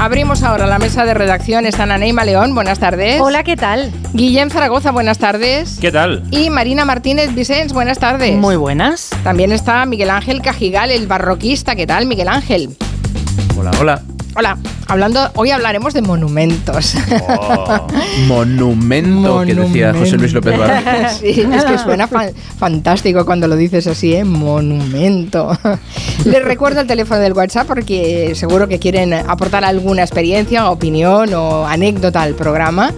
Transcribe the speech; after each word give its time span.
Abrimos 0.00 0.42
ahora 0.42 0.66
la 0.66 0.78
mesa 0.78 1.04
de 1.04 1.12
redacción. 1.12 1.66
Están 1.66 1.90
Aneima 1.90 2.24
León, 2.24 2.54
buenas 2.54 2.78
tardes. 2.78 3.20
Hola, 3.20 3.42
¿qué 3.44 3.54
tal? 3.54 3.92
Guillem 4.14 4.48
Zaragoza, 4.48 4.92
buenas 4.92 5.18
tardes. 5.18 5.76
¿Qué 5.78 5.92
tal? 5.92 6.24
Y 6.30 6.48
Marina 6.48 6.86
Martínez 6.86 7.34
Vicens, 7.34 7.74
buenas 7.74 7.98
tardes. 7.98 8.34
Muy 8.34 8.56
buenas. 8.56 9.10
También 9.22 9.52
está 9.52 9.84
Miguel 9.84 10.08
Ángel 10.08 10.40
Cajigal, 10.40 10.90
el 10.90 11.06
barroquista. 11.06 11.76
¿Qué 11.76 11.86
tal, 11.86 12.06
Miguel 12.06 12.28
Ángel? 12.28 12.78
Hola, 13.58 13.72
hola. 13.78 14.02
Hola, 14.40 14.56
hablando, 14.88 15.30
hoy 15.34 15.50
hablaremos 15.50 15.92
de 15.92 16.00
monumentos. 16.00 16.94
Oh. 17.28 17.86
Monumento, 18.26 19.42
que 19.44 19.54
decía 19.54 19.92
José 19.92 20.16
Luis 20.16 20.32
López 20.32 20.58
Vázquez. 20.58 21.12
sí, 21.20 21.42
es 21.42 21.62
que 21.62 21.76
suena 21.76 22.08
fantástico 22.58 23.26
cuando 23.26 23.46
lo 23.48 23.54
dices 23.54 23.86
así, 23.86 24.14
¿eh? 24.14 24.24
Monumento. 24.24 25.58
Les 26.24 26.42
recuerdo 26.42 26.80
el 26.80 26.86
teléfono 26.86 27.20
del 27.20 27.34
WhatsApp 27.34 27.66
porque 27.66 28.32
seguro 28.34 28.66
que 28.66 28.78
quieren 28.78 29.12
aportar 29.12 29.62
alguna 29.62 30.00
experiencia, 30.04 30.70
opinión 30.70 31.34
o 31.34 31.66
anécdota 31.66 32.22
al 32.22 32.34
programa. 32.34 32.94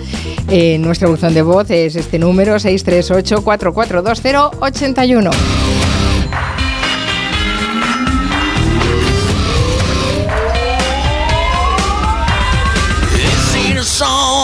Eh, 0.48 0.78
nuestro 0.78 1.10
buzón 1.10 1.34
de 1.34 1.42
voz 1.42 1.68
es 1.72 1.96
este 1.96 2.20
número 2.20 2.60
638 2.60 3.42
442081. 3.42 5.30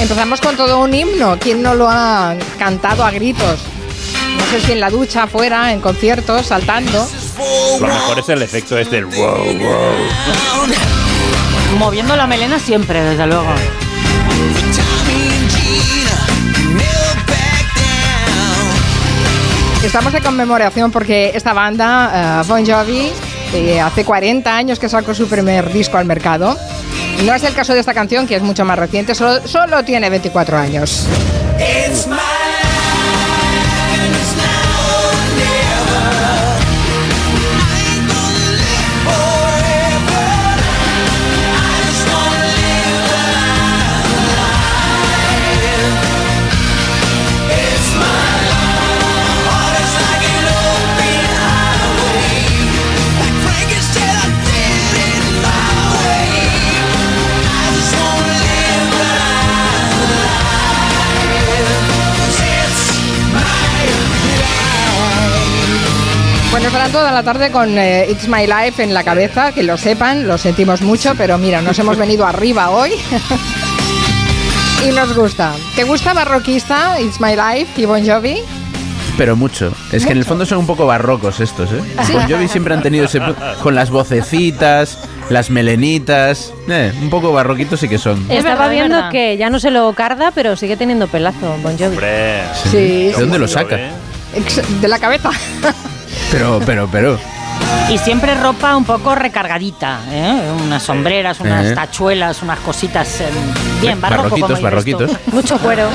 Empezamos 0.00 0.40
con 0.40 0.56
todo 0.56 0.80
un 0.80 0.94
himno. 0.94 1.36
¿Quién 1.40 1.60
no 1.60 1.74
lo 1.74 1.88
ha 1.88 2.36
cantado 2.58 3.04
a 3.04 3.10
gritos? 3.10 3.60
No 4.36 4.44
sé 4.46 4.60
si 4.64 4.72
en 4.72 4.80
la 4.80 4.90
ducha, 4.90 5.24
afuera, 5.24 5.72
en 5.72 5.80
conciertos, 5.80 6.46
saltando. 6.46 7.06
Lo 7.80 7.86
mejor 7.86 8.18
es 8.20 8.28
el 8.28 8.42
efecto 8.42 8.78
este 8.78 8.96
del 8.96 9.06
wow, 9.06 9.44
wow. 9.44 9.94
Moviendo 11.78 12.14
la 12.16 12.26
melena 12.26 12.58
siempre, 12.60 13.02
desde 13.02 13.26
luego. 13.26 13.52
Estamos 19.84 20.12
de 20.12 20.20
conmemoración 20.20 20.92
porque 20.92 21.32
esta 21.34 21.52
banda, 21.52 22.42
eh, 22.42 22.46
Bon 22.46 22.64
Jovi, 22.64 23.10
eh, 23.52 23.80
hace 23.80 24.04
40 24.04 24.56
años 24.56 24.78
que 24.78 24.88
sacó 24.88 25.14
su 25.14 25.28
primer 25.28 25.72
disco 25.72 25.98
al 25.98 26.04
mercado. 26.04 26.56
No 27.24 27.34
es 27.34 27.42
el 27.42 27.54
caso 27.54 27.74
de 27.74 27.80
esta 27.80 27.94
canción, 27.94 28.26
que 28.26 28.36
es 28.36 28.42
mucho 28.42 28.64
más 28.64 28.78
reciente, 28.78 29.14
solo, 29.14 29.84
tiene 29.84 30.08
24 30.08 30.56
años. 30.56 31.06
Bueno, 66.50 66.68
estarán 66.68 66.90
toda 66.90 67.12
la 67.12 67.22
tarde 67.22 67.50
con 67.50 67.76
eh, 67.78 68.06
It's 68.10 68.26
My 68.26 68.46
Life 68.46 68.82
en 68.82 68.94
la 68.94 69.04
cabeza, 69.04 69.52
que 69.52 69.62
lo 69.62 69.76
sepan, 69.76 70.26
lo 70.26 70.38
sentimos 70.38 70.80
mucho, 70.80 71.14
pero 71.16 71.36
mira, 71.38 71.60
nos 71.60 71.78
hemos 71.78 71.98
venido 71.98 72.26
arriba 72.26 72.70
hoy. 72.70 72.92
y 74.88 74.92
nos 74.92 75.14
gusta. 75.14 75.52
¿Te 75.76 75.84
gusta 75.84 76.14
Barroquista, 76.14 76.98
It's 77.00 77.20
My 77.20 77.36
Life 77.36 77.80
y 77.80 77.84
Bon 77.84 78.04
Jovi? 78.04 78.38
Pero 79.18 79.36
mucho. 79.36 79.72
Es 79.92 80.06
que 80.06 80.12
en 80.12 80.18
el 80.18 80.24
fondo 80.24 80.46
son 80.46 80.58
un 80.58 80.66
poco 80.66 80.86
barrocos 80.86 81.40
estos, 81.40 81.70
¿eh? 81.70 81.82
Bon 82.12 82.28
Jovi 82.30 82.48
siempre 82.48 82.72
han 82.72 82.82
tenido 82.82 83.04
ese... 83.04 83.20
con 83.62 83.74
las 83.74 83.90
vocecitas, 83.90 84.98
las 85.28 85.50
melenitas... 85.50 86.54
Eh, 86.68 86.92
un 87.02 87.10
poco 87.10 87.30
barroquitos 87.32 87.78
sí 87.78 87.88
que 87.88 87.98
son. 87.98 88.24
Es 88.30 88.38
Estaba 88.38 88.68
viendo 88.68 88.94
verdad. 88.96 89.10
que 89.10 89.36
ya 89.36 89.50
no 89.50 89.60
se 89.60 89.70
lo 89.70 89.92
carda, 89.92 90.30
pero 90.34 90.56
sigue 90.56 90.76
teniendo 90.76 91.08
pelazo 91.08 91.56
Bon 91.62 91.76
Jovi. 91.76 91.88
Hombre. 91.96 92.42
Sí. 92.70 93.08
¿De 93.08 93.16
dónde 93.18 93.38
lo 93.38 93.46
saca? 93.48 93.76
De 94.80 94.88
la 94.88 94.98
cabeza. 94.98 95.30
Pero, 96.30 96.60
pero, 96.64 96.88
pero... 96.90 97.18
Y 97.90 97.98
siempre 97.98 98.34
ropa 98.34 98.76
un 98.76 98.84
poco 98.84 99.14
recargadita, 99.14 100.00
¿eh? 100.10 100.42
Unas 100.64 100.82
sombreras, 100.82 101.40
unas 101.40 101.66
Eh. 101.66 101.74
tachuelas, 101.74 102.42
unas 102.42 102.58
cositas. 102.60 103.20
eh, 103.20 103.28
bien, 103.80 104.00
barroco, 104.00 104.22
Barroquitos, 104.36 104.58
como 104.60 104.70
dices 104.70 104.84
tú. 104.84 104.98
barroquitos. 104.98 105.10
Mucho 105.32 105.58
cuero. 105.58 105.88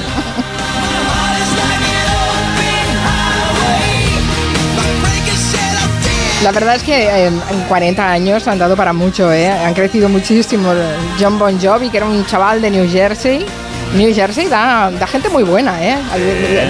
La 6.44 6.52
verdad 6.52 6.76
es 6.76 6.84
que 6.84 7.06
eh, 7.06 7.28
en 7.28 7.60
40 7.70 8.12
años 8.12 8.48
han 8.50 8.60
dado 8.60 8.76
para 8.76 8.92
mucho, 8.92 9.32
¿eh? 9.32 9.50
han 9.50 9.74
crecido 9.74 10.10
muchísimo. 10.10 10.74
John 11.18 11.40
Bon 11.40 11.58
Jovi, 11.60 11.90
que 11.90 11.98
era 11.98 12.06
un 12.06 12.26
chaval 12.26 12.62
de 12.62 12.70
New 12.70 12.90
Jersey. 12.92 13.46
New 13.94 14.12
Jersey 14.14 14.48
da, 14.48 14.90
da 14.90 15.06
gente 15.06 15.30
muy 15.30 15.44
buena, 15.44 15.84
¿eh? 15.84 15.98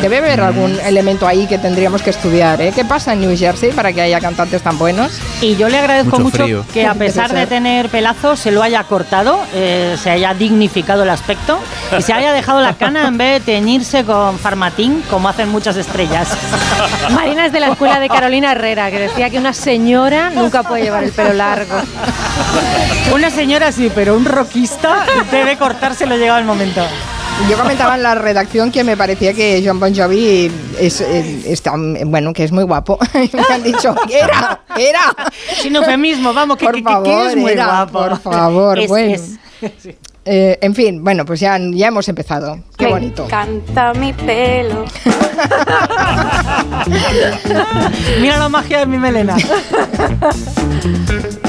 Debe 0.02 0.18
haber 0.18 0.42
algún 0.42 0.78
elemento 0.82 1.26
ahí 1.26 1.48
que 1.48 1.58
tendríamos 1.58 2.02
que 2.02 2.10
estudiar, 2.10 2.62
¿eh? 2.62 2.74
¿Qué 2.76 2.84
pasa 2.84 3.14
en 3.14 3.22
New 3.22 3.38
Jersey 3.38 3.72
para 3.72 3.94
que 3.94 4.02
haya 4.02 4.20
cantantes 4.20 4.62
tan 4.62 4.78
buenos? 4.78 5.20
Y 5.42 5.56
yo 5.56 5.70
le 5.70 5.78
agradezco 5.78 6.20
Mucho 6.20 6.46
mucho, 6.46 6.66
que 6.74 6.86
a 6.86 6.94
pesar 6.96 7.32
de 7.34 7.48
tener 7.48 7.88
pelazo 7.88 8.36
se 8.36 8.52
lo 8.52 8.62
haya 8.62 8.84
cortado, 8.84 9.40
eh, 9.54 9.96
se 10.02 10.10
haya 10.10 10.34
dignificado 10.34 11.04
el 11.04 11.10
aspecto 11.10 11.60
y 11.98 12.02
se 12.02 12.12
haya 12.12 12.34
dejado 12.34 12.60
la 12.60 12.74
cana 12.74 13.08
en 13.08 13.18
vez 13.18 13.46
de 13.46 13.54
teñirse 13.54 14.04
con 14.04 14.38
farmatín 14.38 15.02
como 15.10 15.30
hacen 15.30 15.48
muchas 15.48 15.78
estrellas. 15.78 16.28
Marina 17.12 17.46
es 17.46 17.54
de 17.54 17.62
la 17.62 17.70
escuela 17.70 18.02
de 18.02 18.10
Carolina 18.10 18.52
Herrera, 18.52 18.92
que 18.92 19.00
decía 19.00 19.30
que 19.30 19.38
una 19.38 19.54
señora 19.54 20.30
nunca 20.30 20.64
puede 20.64 20.84
llevar 20.84 21.06
el 21.06 21.12
pelo 21.12 21.34
largo. 21.34 21.76
Una 23.14 23.30
señora 23.30 23.72
sí, 23.72 23.90
pero 23.96 24.16
un 24.16 24.26
rockista 24.26 25.06
debe 25.32 25.58
cortárselo 25.58 26.18
llegado 26.18 26.40
el 26.40 26.46
momento. 26.46 26.82
Yo 27.50 27.58
comentaba 27.58 27.96
en 27.96 28.04
la 28.04 28.16
redacción 28.16 28.72
que 28.72 28.84
me 28.86 28.96
parecía 28.96 29.34
que 29.34 29.62
John 29.66 29.78
Bon 29.80 29.94
Jovi 29.94 30.50
es, 30.80 31.02
eh, 31.02 31.42
está, 31.52 31.74
bueno, 32.06 32.32
que 32.34 32.44
es 32.46 32.52
muy 32.54 32.64
guapo. 32.64 32.98
me 33.14 33.30
han 33.54 33.64
dicho, 33.64 33.94
era, 34.10 34.62
era. 34.78 35.14
Sin 35.62 35.76
eufemismo, 35.76 36.34
vamos, 36.34 36.56
que, 36.58 36.66
Por 36.66 36.76
que- 36.76 36.84
que- 36.84 37.28
es 37.28 37.36
muy 37.36 37.52
era, 37.52 37.66
guapo. 37.66 37.92
por 38.00 38.20
favor, 38.20 38.80
Es- 38.80 38.88
bueno. 38.88 39.14
es- 39.16 39.32
Eh, 40.26 40.58
en 40.62 40.74
fin, 40.74 41.04
bueno, 41.04 41.26
pues 41.26 41.42
ya, 41.42 41.58
ya 41.60 41.88
hemos 41.88 42.08
empezado. 42.08 42.58
Qué 42.78 42.86
Me 42.86 42.92
bonito. 42.92 43.26
encanta 43.26 43.94
mi 43.94 44.14
pelo. 44.14 44.86
Mira 48.22 48.38
la 48.38 48.48
magia 48.48 48.80
de 48.80 48.86
mi 48.86 48.98
melena. 48.98 49.36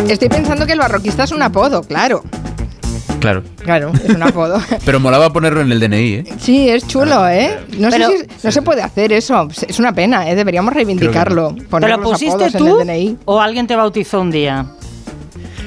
Estoy 0.09 0.29
pensando 0.29 0.67
que 0.67 0.73
el 0.73 0.81
barroquista 0.81 1.23
es 1.23 1.31
un 1.31 1.43
apodo, 1.45 1.85
claro. 1.85 2.25
Claro. 3.25 3.43
Claro, 3.65 3.91
es 4.05 4.11
un 4.15 4.23
apodo. 4.23 4.61
Pero 4.85 5.01
molaba 5.01 5.33
ponerlo 5.33 5.63
en 5.63 5.73
el 5.73 5.81
DNI, 5.81 6.13
¿eh? 6.13 6.25
Sí, 6.39 6.69
es 6.69 6.87
chulo, 6.87 7.27
¿eh? 7.27 7.59
No 7.79 7.89
Pero- 7.89 8.09
sé 8.11 8.19
si 8.19 8.47
no 8.47 8.53
se 8.53 8.61
puede 8.61 8.83
hacer 8.83 9.15
eso. 9.15 9.49
Es 9.67 9.79
una 9.79 9.95
pena, 9.95 10.29
¿eh? 10.29 10.35
Deberíamos 10.35 10.75
reivindicarlo. 10.75 11.55
¿Te 11.55 11.63
Poner 11.63 11.91
lo 11.91 12.03
pusiste 12.03 12.51
tú 12.51 12.81
en 12.81 12.91
el 12.91 12.97
DNI. 13.07 13.17
o 13.25 13.41
alguien 13.41 13.67
te 13.67 13.77
bautizó 13.77 14.21
un 14.21 14.31
día? 14.31 14.67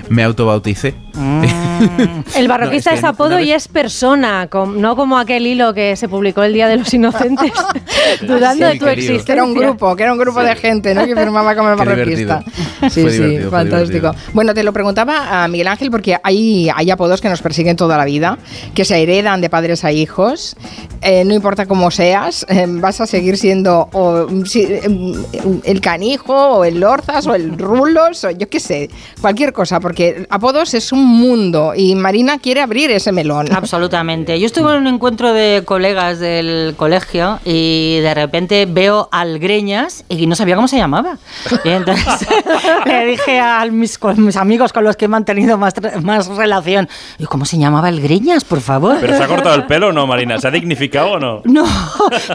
Me 0.09 0.23
autobauticé. 0.23 0.93
Mm. 1.15 1.43
El 2.35 2.47
barroquista 2.47 2.91
No, 2.91 2.97
es, 2.97 3.03
apodo 3.03 3.37
vez- 3.37 3.45
y 3.47 3.51
es 3.53 3.67
persona, 3.67 4.47
no 4.51 4.95
como 4.95 5.17
aquel 5.17 5.45
hilo 5.47 5.73
que 5.73 5.95
se 5.95 6.07
publicó 6.07 6.43
el 6.43 6.53
Día 6.53 6.67
de 6.67 6.77
los 6.77 6.93
Inocentes, 6.93 7.51
dudando 8.21 8.65
Sí, 8.67 8.73
de 8.73 8.79
tu 8.79 8.85
querido. 8.85 8.89
existencia. 9.13 9.25
Que 9.25 9.31
era 9.33 9.43
un 9.43 9.53
grupo, 9.53 9.95
que 9.95 10.03
era 10.03 10.11
un 10.13 10.19
grupo 10.19 10.41
de 10.41 10.55
gente, 10.55 10.93
¿no? 10.93 11.05
Que 11.05 11.15
firmaba 11.15 11.55
como 11.55 11.75
barroquista. 11.75 12.43
Sí, 12.89 13.01
Fue 13.01 13.11
sí, 13.11 13.39
fantástico. 13.49 14.11
Bueno, 14.33 14.53
te 14.53 14.63
lo 14.63 14.71
preguntaba 14.73 15.43
a 15.43 15.47
Miguel 15.47 15.67
Ángel 15.67 15.91
porque 15.91 16.17
hay, 16.23 16.69
hay 16.73 16.91
apodos 16.91 17.21
que 17.21 17.29
nos 17.29 17.41
persiguen 17.41 17.75
toda 17.75 17.97
la 17.97 18.05
vida, 18.05 18.37
que 18.73 18.85
se 18.85 19.01
heredan 19.01 19.41
de 19.41 19.49
padres 19.49 19.83
a 19.83 19.91
hijos. 19.91 20.55
Eh, 21.01 21.23
no 21.25 21.33
importa 21.33 21.65
cómo 21.67 21.91
seas, 21.91 22.45
eh, 22.49 22.65
vas 22.67 22.99
a 23.01 23.05
seguir 23.07 23.37
siendo 23.37 23.87
o, 23.93 24.27
si- 24.45 24.65
mm, 24.67 25.59
el 25.63 25.79
canijo 25.81 26.33
o 26.33 26.65
el 26.65 26.79
lorzas 26.79 27.27
o 27.27 27.35
el 27.35 27.57
rulos 27.57 28.23
o 28.23 28.31
yo 28.31 28.49
qué 28.49 28.59
sé, 28.59 28.89
cualquier 29.21 29.53
cosa, 29.53 29.79
porque 29.79 30.25
apodos 30.29 30.73
es 30.73 30.91
un 30.91 31.05
mundo 31.05 31.73
y 31.75 31.93
Marina 31.95 32.39
quiere 32.39 32.61
abrir 32.61 32.89
ese 32.91 33.11
melón. 33.11 33.47
Absolutamente. 33.53 34.39
Yo 34.39 34.45
estuve 34.45 34.71
en 34.75 34.81
un 34.81 34.87
encuentro 34.87 35.33
de 35.33 35.61
colegas 35.65 36.19
del 36.19 36.73
colegio 36.75 37.39
y 37.45 37.96
de 37.99 38.13
repente 38.13 38.65
veo 38.65 39.09
al 39.11 39.39
Greñas 39.39 40.03
y 40.09 40.27
no 40.27 40.35
sabía 40.35 40.55
cómo 40.55 40.67
se 40.67 40.77
llamaba. 40.77 41.17
Y 41.63 41.69
entonces 41.69 42.27
le 42.85 43.05
dije 43.05 43.39
a 43.39 43.65
mis, 43.65 43.97
con 43.97 44.23
mis 44.25 44.35
amigos 44.37 44.73
con 44.73 44.83
los 44.83 44.95
que 44.95 45.05
he 45.05 45.07
mantenido 45.07 45.57
más, 45.57 45.73
más 46.01 46.27
relación, 46.27 46.89
¿cómo 47.27 47.45
se 47.45 47.57
llamaba 47.57 47.89
el 47.89 48.01
Greñas, 48.01 48.43
por 48.43 48.61
favor? 48.61 48.97
¿Pero 48.99 49.17
se 49.17 49.23
ha 49.23 49.27
cortado 49.27 49.55
el 49.55 49.65
pelo 49.67 49.89
o 49.89 49.91
no, 49.91 50.07
Marina? 50.07 50.39
¿Se 50.39 50.47
ha 50.47 50.51
dignificado 50.51 51.11
o 51.11 51.19
no? 51.19 51.41
No, 51.45 51.65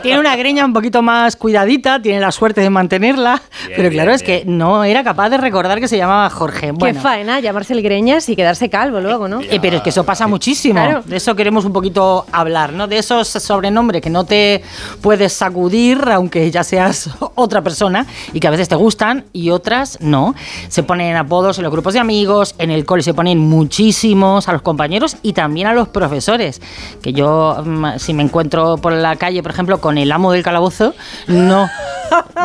tiene 0.02 0.20
una 0.20 0.36
greña 0.36 0.64
un 0.64 0.72
poquito 0.72 1.02
más 1.02 1.36
cuidadita, 1.36 2.00
tiene 2.00 2.20
la 2.20 2.32
suerte 2.32 2.60
de 2.60 2.70
mantenerla, 2.70 3.42
Bien, 3.66 3.76
pero 3.76 3.90
claro, 3.90 4.10
bien, 4.10 4.16
es 4.16 4.22
que 4.22 4.44
no 4.46 4.84
era 4.84 5.04
capaz 5.04 5.30
de 5.30 5.38
recordar 5.38 5.80
que 5.80 5.88
se 5.88 5.96
llamaba 5.96 6.28
Jorge. 6.30 6.68
Qué 6.68 6.72
Bueno, 6.72 7.00
faena 7.00 7.40
llamarse 7.40 7.72
el 7.72 7.82
Greñas 7.82 8.28
y 8.28 8.36
quedarse 8.36 8.68
calvo 8.70 9.00
luego, 9.00 9.28
¿no? 9.28 9.40
Eh, 9.40 9.58
pero 9.60 9.78
es 9.78 9.82
que 9.82 9.90
eso 9.90 10.04
pasa 10.04 10.26
muchísimo. 10.26 10.74
Claro. 10.74 11.02
De 11.04 11.16
eso 11.16 11.34
queremos 11.34 11.64
un 11.64 11.72
poquito 11.72 12.26
hablar, 12.32 12.72
¿no? 12.72 12.86
De 12.86 12.98
esos 12.98 13.28
sobrenombres 13.28 14.02
que 14.02 14.10
no 14.10 14.24
te 14.24 14.62
puedes 15.00 15.32
sacudir, 15.52 15.98
aunque 16.10 16.50
ya 16.50 16.64
seas 16.64 17.10
otra 17.34 17.62
persona, 17.62 18.06
y 18.32 18.40
que 18.40 18.48
a 18.48 18.50
veces 18.50 18.68
te 18.68 18.74
gustan 18.74 19.24
y 19.32 19.50
otras 19.50 19.98
no. 20.00 20.34
Se 20.68 20.82
ponen 20.82 21.16
apodos 21.16 21.58
en 21.58 21.64
los 21.64 21.72
grupos 21.72 21.94
de 21.94 22.00
amigos, 22.00 22.54
en 22.58 22.70
el 22.70 22.84
cole 22.84 23.02
se 23.02 23.14
ponen 23.14 23.38
muchísimos 23.38 24.48
a 24.48 24.52
los 24.52 24.62
compañeros 24.62 25.16
y 25.22 25.34
también 25.34 25.66
a 25.66 25.74
los 25.74 25.88
profesores. 25.88 26.60
Que 27.02 27.12
yo, 27.12 27.62
mm, 27.64 27.98
si 27.98 28.14
me 28.14 28.22
encuentro 28.22 28.78
por 28.78 28.92
la 28.92 29.16
calle, 29.16 29.42
por 29.42 29.52
ejemplo, 29.52 29.80
con 29.80 29.98
el 29.98 30.10
amo 30.10 30.32
del 30.32 30.42
calabozo, 30.42 30.94
no, 31.26 31.68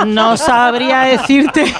no 0.05 0.37
sabría 0.37 1.01
decirte 1.01 1.65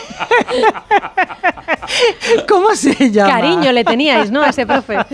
cómo 2.48 2.76
se 2.76 3.12
llama. 3.12 3.32
Cariño 3.32 3.72
le 3.72 3.84
teníais, 3.84 4.32
¿no? 4.32 4.42
A 4.42 4.50
ese 4.50 4.66
profe. 4.66 4.98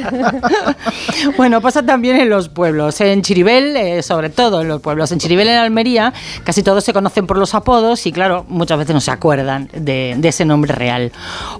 Bueno, 1.37 1.61
pasa 1.61 1.83
también 1.83 2.17
en 2.17 2.29
los 2.29 2.49
pueblos. 2.49 2.99
En 3.01 3.21
Chiribel, 3.21 3.75
eh, 3.75 4.03
sobre 4.03 4.29
todo 4.29 4.61
en 4.61 4.67
los 4.67 4.81
pueblos. 4.81 5.11
En 5.11 5.19
Chiribel, 5.19 5.47
en 5.47 5.57
Almería, 5.57 5.92
casi 6.43 6.63
todos 6.63 6.83
se 6.83 6.93
conocen 6.93 7.27
por 7.27 7.37
los 7.37 7.53
apodos 7.53 8.05
y, 8.05 8.11
claro, 8.11 8.45
muchas 8.47 8.77
veces 8.77 8.93
no 8.93 9.01
se 9.01 9.11
acuerdan 9.11 9.69
de, 9.73 10.15
de 10.17 10.27
ese 10.27 10.45
nombre 10.45 10.73
real. 10.73 11.11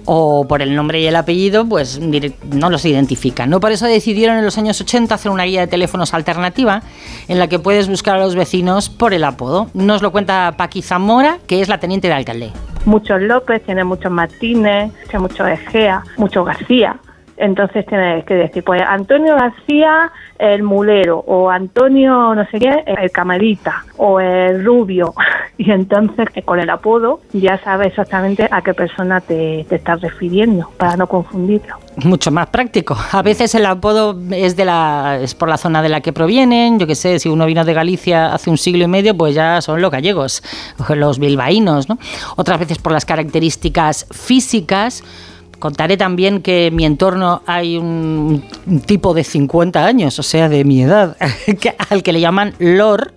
O 0.04 0.46
por 0.46 0.62
el 0.62 0.74
nombre 0.74 1.00
y 1.00 1.06
el 1.06 1.16
apellido, 1.16 1.64
pues 1.66 2.00
no 2.00 2.70
los 2.70 2.84
identifican. 2.84 3.50
¿no? 3.50 3.60
Por 3.60 3.72
eso 3.72 3.86
decidieron 3.86 4.36
en 4.36 4.44
los 4.44 4.58
años 4.58 4.80
80 4.80 5.14
hacer 5.14 5.30
una 5.30 5.44
guía 5.44 5.60
de 5.60 5.66
teléfonos 5.66 6.14
alternativa 6.14 6.82
en 7.28 7.38
la 7.38 7.48
que 7.48 7.58
puedes 7.58 7.88
buscar 7.88 8.16
a 8.16 8.20
los 8.20 8.34
vecinos 8.34 8.88
por 8.88 9.14
el 9.14 9.24
apodo. 9.24 9.68
Nos 9.74 10.02
lo 10.02 10.12
cuenta 10.12 10.54
Paqui 10.56 10.82
Zamora, 10.82 11.38
que 11.46 11.60
es 11.60 11.68
la 11.68 11.78
teniente 11.78 12.08
de 12.08 12.14
alcalde. 12.14 12.52
muchos 12.84 13.20
López, 13.20 13.62
tiene 13.64 13.84
muchos 13.84 14.10
Martínez, 14.10 14.92
muchos 15.18 15.48
Egea, 15.48 16.02
muchos 16.16 16.44
García. 16.44 16.96
Entonces 17.36 17.84
tienes 17.86 18.24
que 18.24 18.34
decir, 18.34 18.62
pues 18.64 18.82
Antonio 18.82 19.34
García 19.36 20.12
el 20.38 20.62
mulero, 20.62 21.18
o 21.26 21.50
Antonio 21.50 22.34
no 22.34 22.44
sé 22.50 22.58
qué, 22.58 22.84
el 22.86 23.10
camarita, 23.10 23.84
o 23.96 24.20
el 24.20 24.64
rubio. 24.64 25.14
Y 25.56 25.70
entonces 25.70 26.26
con 26.44 26.58
el 26.58 26.68
apodo 26.68 27.20
ya 27.32 27.58
sabes 27.58 27.86
exactamente 27.86 28.48
a 28.50 28.60
qué 28.60 28.74
persona 28.74 29.20
te, 29.20 29.64
te 29.68 29.76
estás 29.76 30.00
refiriendo, 30.00 30.68
para 30.76 30.96
no 30.96 31.06
confundirlo. 31.06 31.76
mucho 31.96 32.32
más 32.32 32.48
práctico. 32.48 32.96
A 33.12 33.22
veces 33.22 33.54
el 33.54 33.64
apodo 33.66 34.18
es 34.32 34.56
de 34.56 34.64
la 34.64 35.20
es 35.22 35.36
por 35.36 35.48
la 35.48 35.56
zona 35.56 35.80
de 35.80 35.90
la 35.90 36.00
que 36.00 36.12
provienen. 36.12 36.80
Yo 36.80 36.88
que 36.88 36.96
sé, 36.96 37.20
si 37.20 37.28
uno 37.28 37.46
vino 37.46 37.64
de 37.64 37.72
Galicia 37.72 38.34
hace 38.34 38.50
un 38.50 38.58
siglo 38.58 38.82
y 38.82 38.88
medio, 38.88 39.16
pues 39.16 39.36
ya 39.36 39.60
son 39.60 39.80
los 39.80 39.92
gallegos, 39.92 40.42
los 40.88 41.20
bilbaínos, 41.20 41.88
¿no? 41.88 41.98
Otras 42.34 42.58
veces 42.58 42.78
por 42.78 42.90
las 42.90 43.04
características 43.04 44.08
físicas. 44.10 45.04
Contaré 45.58 45.96
también 45.96 46.42
que 46.42 46.66
en 46.66 46.76
mi 46.76 46.84
entorno 46.84 47.42
hay 47.46 47.76
un, 47.76 48.44
tipo 48.86 49.14
de 49.14 49.24
50 49.24 49.84
años, 49.84 50.18
o 50.18 50.22
sea, 50.22 50.48
de 50.48 50.64
mi 50.64 50.82
edad, 50.82 51.16
al 51.90 52.02
que 52.02 52.12
le 52.12 52.20
llaman 52.20 52.54
Lord. 52.58 53.12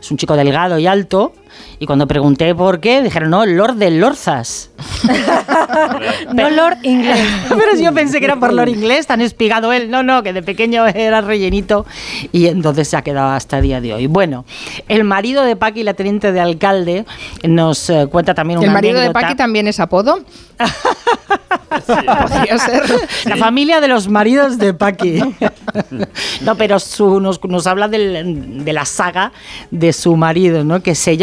Es 0.00 0.10
un 0.10 0.16
chico 0.16 0.36
delgado 0.36 0.78
y 0.78 0.86
alto. 0.86 1.32
Y 1.78 1.84
cuando 1.86 2.06
pregunté 2.06 2.54
por 2.54 2.80
qué, 2.80 3.02
dijeron, 3.02 3.30
no, 3.30 3.44
Lord 3.44 3.74
de 3.76 3.90
Lorzas. 3.90 4.70
No 6.32 6.50
Lord 6.50 6.78
inglés. 6.82 7.18
Pero 7.48 7.76
yo 7.80 7.92
pensé 7.92 8.18
que 8.18 8.24
era 8.26 8.36
por 8.36 8.52
Lord 8.52 8.68
inglés, 8.68 9.06
tan 9.06 9.20
espigado 9.20 9.72
él. 9.72 9.90
No, 9.90 10.02
no, 10.02 10.22
que 10.22 10.32
de 10.32 10.42
pequeño 10.42 10.86
era 10.86 11.20
rellenito 11.20 11.84
y 12.32 12.46
entonces 12.46 12.88
se 12.88 12.96
ha 12.96 13.02
quedado 13.02 13.30
hasta 13.30 13.58
el 13.58 13.62
día 13.64 13.80
de 13.80 13.92
hoy. 13.94 14.06
Bueno, 14.06 14.44
el 14.88 15.04
marido 15.04 15.42
de 15.44 15.56
Paqui, 15.56 15.82
la 15.82 15.94
teniente 15.94 16.32
de 16.32 16.40
alcalde, 16.40 17.04
nos 17.42 17.90
eh, 17.90 18.06
cuenta 18.10 18.34
también 18.34 18.58
una 18.58 18.68
¿El 18.68 18.72
marido 18.72 18.94
de 18.94 19.00
anécdota. 19.06 19.20
Paqui 19.20 19.34
también 19.36 19.68
es 19.68 19.80
apodo? 19.80 20.20
Podría 21.86 22.58
ser. 22.58 22.82
La 23.26 23.36
familia 23.36 23.80
de 23.80 23.88
los 23.88 24.08
maridos 24.08 24.58
de 24.58 24.72
Paqui. 24.74 25.20
no, 26.40 26.54
pero 26.56 26.78
su- 26.78 27.20
nos, 27.20 27.42
nos 27.44 27.66
habla 27.66 27.88
del- 27.88 28.64
de 28.64 28.72
la 28.72 28.84
saga 28.84 29.32
de 29.70 29.92
su 29.92 30.16
marido, 30.16 30.64
¿no? 30.64 30.82
Que 30.82 30.94
se 30.94 31.16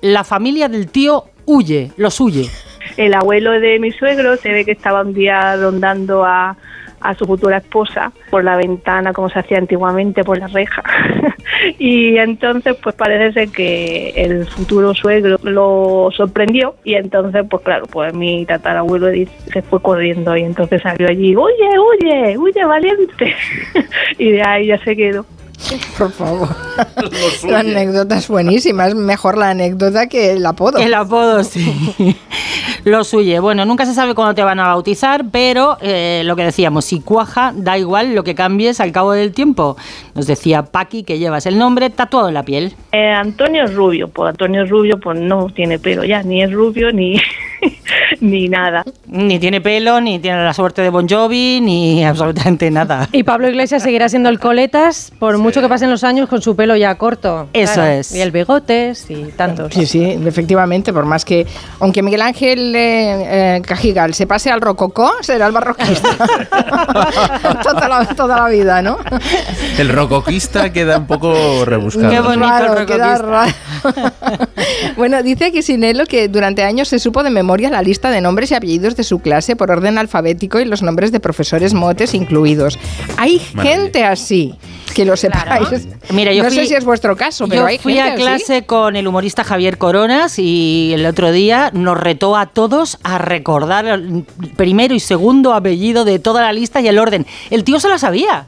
la 0.00 0.24
familia 0.24 0.68
del 0.68 0.88
tío 0.88 1.24
Huye, 1.46 1.92
los 1.96 2.20
Huye. 2.20 2.48
El 2.96 3.14
abuelo 3.14 3.52
de 3.52 3.78
mi 3.78 3.90
suegro 3.90 4.36
se 4.36 4.52
ve 4.52 4.64
que 4.64 4.72
estaba 4.72 5.02
un 5.02 5.14
día 5.14 5.56
rondando 5.56 6.24
a, 6.24 6.56
a 7.04 7.14
su 7.14 7.26
futura 7.26 7.58
esposa 7.58 8.12
por 8.30 8.42
la 8.42 8.56
ventana, 8.56 9.12
como 9.12 9.28
se 9.28 9.38
hacía 9.38 9.58
antiguamente, 9.58 10.24
por 10.24 10.38
la 10.38 10.46
reja. 10.48 10.82
y 11.78 12.16
entonces, 12.16 12.76
pues 12.82 12.94
parece 12.94 13.32
ser 13.32 13.48
que 13.50 14.10
el 14.16 14.46
futuro 14.46 14.94
suegro 14.94 15.36
lo 15.42 16.08
sorprendió 16.16 16.76
y 16.82 16.94
entonces, 16.94 17.44
pues 17.48 17.62
claro, 17.62 17.86
pues 17.86 18.14
mi 18.14 18.46
tatarabuelo 18.46 19.08
se 19.52 19.62
fue 19.62 19.82
corriendo 19.82 20.34
y 20.34 20.44
entonces 20.44 20.80
salió 20.80 21.06
allí, 21.08 21.36
huye, 21.36 21.78
huye, 21.78 22.38
huye, 22.38 22.64
valiente. 22.64 23.34
y 24.18 24.32
de 24.32 24.42
ahí 24.42 24.66
ya 24.68 24.78
se 24.82 24.96
quedó. 24.96 25.26
Por 25.98 26.12
favor. 26.12 26.48
La 27.48 27.60
anécdota 27.60 28.16
es 28.16 28.28
buenísima. 28.28 28.88
Es 28.88 28.94
mejor 28.94 29.38
la 29.38 29.50
anécdota 29.50 30.08
que 30.08 30.32
el 30.32 30.44
apodo. 30.44 30.78
El 30.78 30.94
apodo, 30.94 31.44
sí. 31.44 31.74
Lo 32.84 33.04
suye. 33.04 33.38
Bueno, 33.40 33.64
nunca 33.64 33.86
se 33.86 33.94
sabe 33.94 34.14
cuándo 34.14 34.34
te 34.34 34.42
van 34.42 34.60
a 34.60 34.68
bautizar, 34.68 35.24
pero 35.30 35.78
eh, 35.80 36.22
lo 36.24 36.36
que 36.36 36.44
decíamos, 36.44 36.84
si 36.84 37.00
cuaja, 37.00 37.52
da 37.54 37.78
igual 37.78 38.14
lo 38.14 38.24
que 38.24 38.34
cambies 38.34 38.80
al 38.80 38.92
cabo 38.92 39.12
del 39.12 39.32
tiempo. 39.32 39.76
Nos 40.14 40.26
decía 40.26 40.64
Paqui 40.64 41.02
que 41.02 41.18
llevas 41.18 41.46
el 41.46 41.58
nombre 41.58 41.88
tatuado 41.90 42.28
en 42.28 42.34
la 42.34 42.42
piel. 42.42 42.74
Eh, 42.92 43.10
Antonio 43.10 43.66
Rubio, 43.66 44.08
pues 44.08 44.30
Antonio 44.30 44.66
Rubio 44.66 45.00
pues 45.00 45.18
no 45.18 45.48
tiene 45.48 45.78
pelo 45.78 46.04
ya, 46.04 46.22
ni 46.22 46.42
es 46.42 46.52
rubio 46.52 46.92
ni, 46.92 47.18
ni 48.20 48.48
nada. 48.48 48.84
Ni 49.06 49.38
tiene 49.38 49.60
pelo, 49.60 50.00
ni 50.00 50.18
tiene 50.18 50.44
la 50.44 50.52
suerte 50.52 50.82
de 50.82 50.90
Bon 50.90 51.08
Jovi, 51.08 51.60
ni 51.62 52.04
absolutamente 52.04 52.70
nada. 52.70 53.08
Y 53.12 53.22
Pablo 53.22 53.48
Iglesias 53.48 53.82
seguirá 53.82 54.08
siendo 54.08 54.28
el 54.28 54.38
coletas 54.38 55.12
por 55.18 55.38
mucho 55.44 55.60
que 55.60 55.68
pasen 55.68 55.90
los 55.90 56.02
años 56.04 56.26
con 56.28 56.40
su 56.40 56.56
pelo 56.56 56.74
ya 56.74 56.94
corto. 56.96 57.48
Eso 57.52 57.82
es. 57.82 58.14
Y 58.14 58.20
el 58.22 58.32
bigotes 58.32 59.10
y 59.10 59.24
tantos. 59.36 59.74
Sí, 59.74 59.84
sí, 59.84 60.02
efectivamente, 60.02 60.90
por 60.92 61.04
más 61.04 61.24
que, 61.24 61.46
aunque 61.80 62.02
Miguel 62.02 62.22
Ángel 62.22 62.74
eh, 62.74 63.56
eh, 63.56 63.62
Cajigal 63.62 64.14
se 64.14 64.26
pase 64.26 64.50
al 64.50 64.62
rococó, 64.62 65.12
será 65.20 65.46
el 65.46 65.52
barroquista. 65.52 66.08
toda, 67.62 67.88
la, 67.88 68.06
toda 68.16 68.36
la 68.38 68.48
vida, 68.48 68.80
¿no? 68.80 68.96
El 69.78 69.90
rocoquista 69.90 70.72
queda 70.72 70.96
un 70.98 71.06
poco 71.06 71.64
rebuscado. 71.66 72.10
Qué 72.10 72.20
bonito 72.20 72.48
Raro, 72.48 72.78
el 72.78 72.86
queda 72.86 73.18
raro. 73.18 73.52
bueno, 74.96 75.22
dice 75.22 75.52
Quisinelo 75.52 76.06
que 76.06 76.28
durante 76.28 76.62
años 76.62 76.88
se 76.88 76.98
supo 76.98 77.22
de 77.22 77.28
memoria 77.28 77.68
la 77.68 77.82
lista 77.82 78.10
de 78.10 78.22
nombres 78.22 78.50
y 78.50 78.54
apellidos 78.54 78.96
de 78.96 79.04
su 79.04 79.18
clase 79.18 79.56
por 79.56 79.70
orden 79.70 79.98
alfabético 79.98 80.58
y 80.58 80.64
los 80.64 80.82
nombres 80.82 81.12
de 81.12 81.20
profesores 81.20 81.74
motes 81.74 82.14
incluidos. 82.14 82.78
Hay 83.18 83.42
Maravilla. 83.52 83.62
gente 83.62 84.04
así, 84.04 84.54
que 84.94 85.04
lo 85.04 85.16
sepáis. 85.16 85.86
Mira, 86.10 86.32
yo 86.32 86.42
no 86.42 86.48
fui- 86.48 86.58
sé 86.58 86.66
si 86.66 86.74
es 86.74 86.84
vuestro 86.84 87.16
caso, 87.16 87.46
pero 87.48 87.62
Yo 87.62 87.66
hay 87.66 87.78
fui 87.78 87.94
gente 87.94 88.10
a 88.10 88.14
clase 88.14 88.64
con 88.64 88.96
el 88.96 89.06
humorista 89.06 89.44
Javier 89.44 89.76
Coronas 89.76 90.38
y 90.38 90.92
el 90.94 91.04
otro 91.06 91.32
día 91.32 91.70
nos 91.74 91.98
retó 91.98 92.36
a 92.36 92.46
todos 92.46 92.98
a 93.02 93.18
recordar 93.18 93.86
el 93.86 94.24
primero 94.56 94.94
y 94.94 95.00
segundo 95.00 95.52
apellido 95.52 96.04
de 96.04 96.18
toda 96.18 96.40
la 96.42 96.52
lista 96.52 96.80
y 96.80 96.88
el 96.88 96.98
orden. 96.98 97.26
El 97.50 97.64
tío 97.64 97.80
se 97.80 97.88
la 97.88 97.98
sabía. 97.98 98.46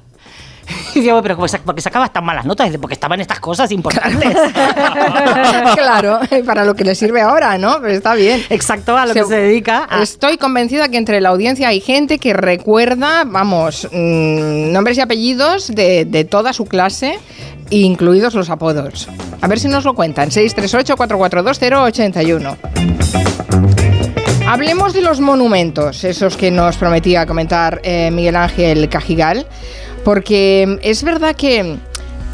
Y 0.94 1.02
pero 1.23 1.37
¿por 1.37 1.75
qué 1.75 1.80
sacabas 1.80 2.12
tan 2.12 2.25
malas 2.25 2.44
notas? 2.46 2.70
Porque 2.80 2.94
estaban 2.94 3.20
estas 3.20 3.38
cosas 3.40 3.70
importantes. 3.70 4.35
claro, 5.75 6.20
para 6.46 6.64
lo 6.64 6.75
que 6.75 6.85
le 6.85 6.94
sirve 6.94 7.20
ahora, 7.20 7.58
¿no? 7.58 7.78
Pero 7.80 7.92
está 7.92 8.14
bien. 8.14 8.42
Exacto, 8.49 8.96
a 8.96 9.04
lo 9.06 9.12
que 9.14 9.25
se 9.25 9.35
dedica. 9.37 9.87
a- 9.90 10.02
Estoy 10.02 10.38
convencida 10.38 10.88
que 10.88 10.96
entre 10.96 11.20
la 11.20 11.28
audiencia 11.30 11.68
hay 11.68 11.80
gente 11.80 12.18
que 12.18 12.32
recuerda, 12.32 13.25
vamos, 13.26 13.87
mm, 13.92 14.73
nombres 14.73 14.96
y 14.99 15.02
apellidos 15.02 15.68
de, 15.75 16.04
de 16.06 16.25
toda 16.25 16.52
su 16.52 16.64
clase, 16.64 17.18
incluidos 17.70 18.35
los 18.35 18.49
apodos. 18.50 19.08
A 19.42 19.49
ver 19.49 19.58
si 19.61 19.68
nos 19.68 19.85
lo 19.85 19.94
cuentan. 19.94 20.30
638-442-081. 20.30 22.56
Hablemos 24.49 24.92
de 24.94 25.00
los 25.00 25.18
monumentos, 25.20 26.04
esos 26.04 26.37
que 26.37 26.52
nos 26.52 26.76
prometía 26.76 27.26
comentar 27.26 27.80
eh, 27.82 28.11
Miguel 28.12 28.37
Ángel 28.37 28.88
Cajigal, 28.88 29.44
porque 30.07 30.79
es 30.83 31.03
verdad 31.03 31.35
que, 31.35 31.79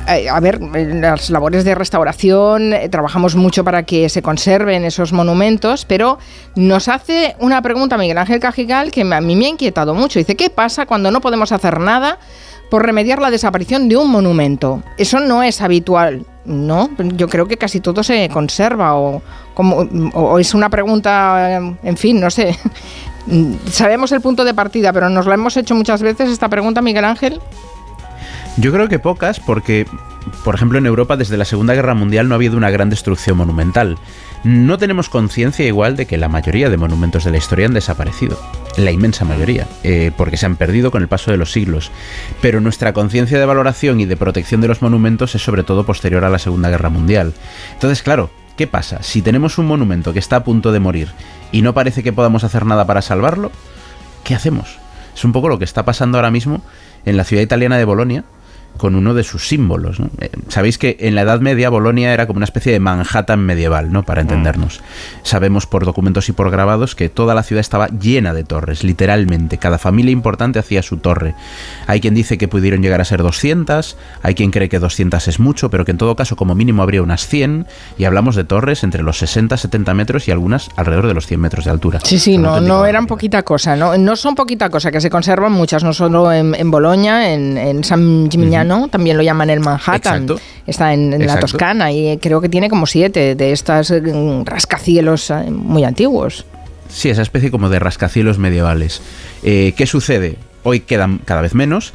eh, 0.07 0.29
a 0.29 0.41
ver, 0.41 0.61
en 0.75 1.01
las 1.01 1.31
labores 1.31 1.65
de 1.65 1.75
restauración 1.75 2.75
eh, 2.75 2.91
trabajamos 2.91 3.35
mucho 3.35 3.65
para 3.65 3.85
que 3.85 4.11
se 4.11 4.21
conserven 4.21 4.85
esos 4.85 5.15
monumentos, 5.15 5.87
pero 5.87 6.19
nos 6.55 6.89
hace 6.89 7.35
una 7.39 7.63
pregunta 7.63 7.97
Miguel 7.97 8.19
Ángel 8.19 8.41
Cajigal 8.41 8.91
que 8.91 9.01
a 9.01 9.21
mí 9.23 9.37
me 9.37 9.47
ha 9.47 9.49
inquietado 9.49 9.95
mucho. 9.95 10.19
Dice, 10.19 10.37
¿qué 10.37 10.51
pasa 10.51 10.85
cuando 10.85 11.11
no 11.11 11.23
podemos 11.23 11.51
hacer 11.51 11.81
nada 11.81 12.19
por 12.71 12.85
remediar 12.85 13.23
la 13.23 13.31
desaparición 13.31 13.89
de 13.89 13.97
un 13.97 14.11
monumento? 14.11 14.83
Eso 14.99 15.21
no 15.21 15.43
es 15.43 15.63
habitual. 15.63 16.27
No, 16.45 16.91
yo 17.17 17.27
creo 17.27 17.49
que 17.49 17.57
casi 17.57 17.81
todo 17.81 18.03
se 18.03 18.29
conserva 18.29 18.97
o, 18.97 19.23
como, 19.55 19.77
o 20.13 20.39
es 20.39 20.53
una 20.53 20.69
pregunta, 20.69 21.57
eh, 21.57 21.77
en 21.85 21.97
fin, 21.97 22.21
no 22.21 22.31
sé. 22.31 22.55
Sabemos 23.71 24.13
el 24.13 24.21
punto 24.21 24.45
de 24.45 24.55
partida, 24.55 24.93
pero 24.93 25.09
nos 25.09 25.27
la 25.27 25.35
hemos 25.35 25.57
hecho 25.57 25.75
muchas 25.75 26.03
veces 26.03 26.31
esta 26.31 26.49
pregunta, 26.49 26.83
Miguel 26.83 27.05
Ángel. 27.05 27.41
Yo 28.57 28.73
creo 28.73 28.89
que 28.89 28.99
pocas, 28.99 29.41
porque, 29.41 29.87
por 30.45 30.55
ejemplo, 30.55 30.79
en 30.79 30.87
Europa 30.87 31.17
desde 31.17 31.37
la 31.37 31.45
Segunda 31.45 31.75
Guerra 31.75 31.95
Mundial 31.95 32.29
no 32.29 32.35
ha 32.35 32.37
habido 32.37 32.57
una 32.57 32.71
gran 32.71 32.91
destrucción 32.91 33.37
monumental. 33.37 33.97
No 34.45 34.77
tenemos 34.77 35.09
conciencia 35.09 35.65
igual 35.65 35.97
de 35.97 36.07
que 36.07 36.19
la 36.19 36.29
mayoría 36.29 36.69
de 36.69 36.77
monumentos 36.77 37.25
de 37.25 37.31
la 37.31 37.37
historia 37.37 37.67
han 37.67 37.75
desaparecido. 37.75 38.39
La 38.77 38.91
inmensa 38.91 39.25
mayoría, 39.25 39.69
eh, 39.85 40.11
porque 40.17 40.37
se 40.37 40.47
han 40.47 40.57
perdido 40.57 40.91
con 40.91 41.01
el 41.01 41.09
paso 41.09 41.31
de 41.31 41.37
los 41.37 41.53
siglos. 41.53 41.93
Pero 42.41 42.61
nuestra 42.61 42.93
conciencia 42.93 43.39
de 43.39 43.47
valoración 43.47 44.01
y 44.01 44.05
de 44.05 44.17
protección 44.17 44.61
de 44.61 44.69
los 44.69 44.83
monumentos 44.83 45.35
es 45.35 45.43
sobre 45.43 45.63
todo 45.63 45.87
posterior 45.87 46.25
a 46.25 46.31
la 46.31 46.41
Segunda 46.41 46.71
Guerra 46.71 46.89
Mundial. 46.89 47.33
Entonces, 47.75 48.03
claro, 48.03 48.31
¿qué 48.57 48.67
pasa? 48.67 49.03
Si 49.03 49.23
tenemos 49.23 49.59
un 49.59 49.67
monumento 49.67 50.13
que 50.13 50.19
está 50.19 50.37
a 50.37 50.45
punto 50.45 50.73
de 50.73 50.81
morir 50.81 51.09
y 51.51 51.63
no 51.63 51.75
parece 51.75 52.03
que 52.03 52.13
podamos 52.13 52.45
hacer 52.45 52.67
nada 52.67 52.87
para 52.87 53.03
salvarlo, 53.03 53.51
¿qué 54.25 54.35
hacemos? 54.35 54.79
Es 55.15 55.25
un 55.25 55.33
poco 55.33 55.49
lo 55.49 55.59
que 55.59 55.65
está 55.65 55.85
pasando 55.85 56.19
ahora 56.19 56.31
mismo 56.31 56.63
en 57.05 57.17
la 57.17 57.25
ciudad 57.25 57.43
italiana 57.43 57.79
de 57.79 57.85
Bolonia 57.85 58.25
con 58.77 58.95
uno 58.95 59.15
de 59.15 59.23
sus 59.23 59.49
símbolos. 59.49 60.01
¿no? 60.01 60.11
Eh, 60.21 60.31
Sabéis 60.49 60.79
que 60.79 60.97
en 61.01 61.15
la 61.15 61.23
Edad 61.23 61.41
Media 61.41 61.71
Bolonia 61.71 62.13
era 62.13 62.27
como 62.27 62.39
una 62.39 62.45
especie 62.45 62.73
de 62.73 62.81
Manhattan 62.81 63.41
medieval, 63.41 63.93
¿no? 63.93 64.03
Para 64.03 64.23
entendernos. 64.23 64.81
Sabemos 65.23 65.67
por 65.67 65.85
documentos 65.85 66.29
y 66.29 66.33
por 66.33 66.51
grabados 66.51 66.95
que 66.95 67.09
toda 67.09 67.35
la 67.35 67.43
ciudad 67.43 67.61
estaba 67.61 67.89
llena 67.89 68.35
de 68.35 68.45
torres, 68.45 68.85
literalmente. 68.85 69.59
Cada 69.59 69.79
familia 69.79 70.13
importante 70.13 70.59
hacía 70.59 70.83
su 70.83 70.97
torre. 70.99 71.35
Hay 71.87 72.01
quien 72.01 72.15
dice 72.15 72.39
que 72.39 72.49
pudieron 72.49 72.83
llegar 72.83 73.01
a 73.01 73.05
ser 73.05 73.23
200, 73.23 73.97
hay 74.23 74.35
quien 74.35 74.51
cree 74.51 74.69
que 74.69 74.79
200 74.79 75.29
es 75.29 75.41
mucho, 75.41 75.71
pero 75.71 75.85
que 75.85 75.93
en 75.93 75.99
todo 75.99 76.17
caso 76.17 76.37
como 76.37 76.55
mínimo 76.55 76.83
habría 76.83 77.03
unas 77.03 77.27
100 77.27 77.67
y 77.99 78.05
hablamos 78.05 78.37
de 78.37 78.45
torres 78.45 78.85
entre 78.85 79.03
los 79.03 79.19
60, 79.19 79.57
70 79.57 79.95
metros 79.95 80.29
y 80.29 80.31
algunas 80.31 80.71
alrededor 80.77 81.07
de 81.07 81.15
los 81.15 81.27
100 81.27 81.41
metros 81.41 81.65
de 81.65 81.71
altura. 81.71 82.01
Sí, 82.03 82.19
sí, 82.19 82.39
no, 82.39 82.61
no 82.61 82.87
eran 82.87 83.07
poquita 83.07 83.43
cosa, 83.43 83.77
¿no? 83.77 83.97
No 83.97 84.17
son 84.17 84.35
poquita 84.35 84.71
cosa, 84.71 84.91
que 84.91 85.01
se 85.01 85.11
conservan 85.11 85.53
muchas, 85.53 85.85
no 85.85 85.93
solo 85.93 86.33
en, 86.33 86.55
en 86.55 86.71
Boloña, 86.71 87.33
en, 87.33 87.57
en 87.57 87.85
San 87.85 88.31
Gimignano, 88.31 88.62
también 88.89 89.17
lo 89.17 89.23
llaman 89.23 89.51
el 89.51 89.61
Manhattan, 89.61 90.23
Exacto. 90.23 90.41
está 90.67 90.93
en, 90.95 91.13
en 91.13 91.27
la. 91.27 91.39
Toscana 91.39 91.93
y 91.93 92.19
creo 92.19 92.41
que 92.41 92.49
tiene 92.49 92.69
como 92.69 92.87
siete 92.87 93.35
de 93.35 93.53
estas 93.53 93.91
eh, 93.91 94.03
rascacielos 94.45 95.31
eh, 95.31 95.51
muy 95.51 95.85
antiguos. 95.85 96.47
Sí, 96.89 97.09
esa 97.09 97.23
especie 97.23 97.51
como 97.51 97.69
de 97.69 97.79
rascacielos 97.79 98.39
medievales. 98.39 99.01
Eh, 99.43 99.73
¿Qué 99.77 99.87
sucede? 99.87 100.37
Hoy 100.63 100.81
quedan 100.81 101.19
cada 101.25 101.41
vez 101.41 101.55
menos. 101.55 101.93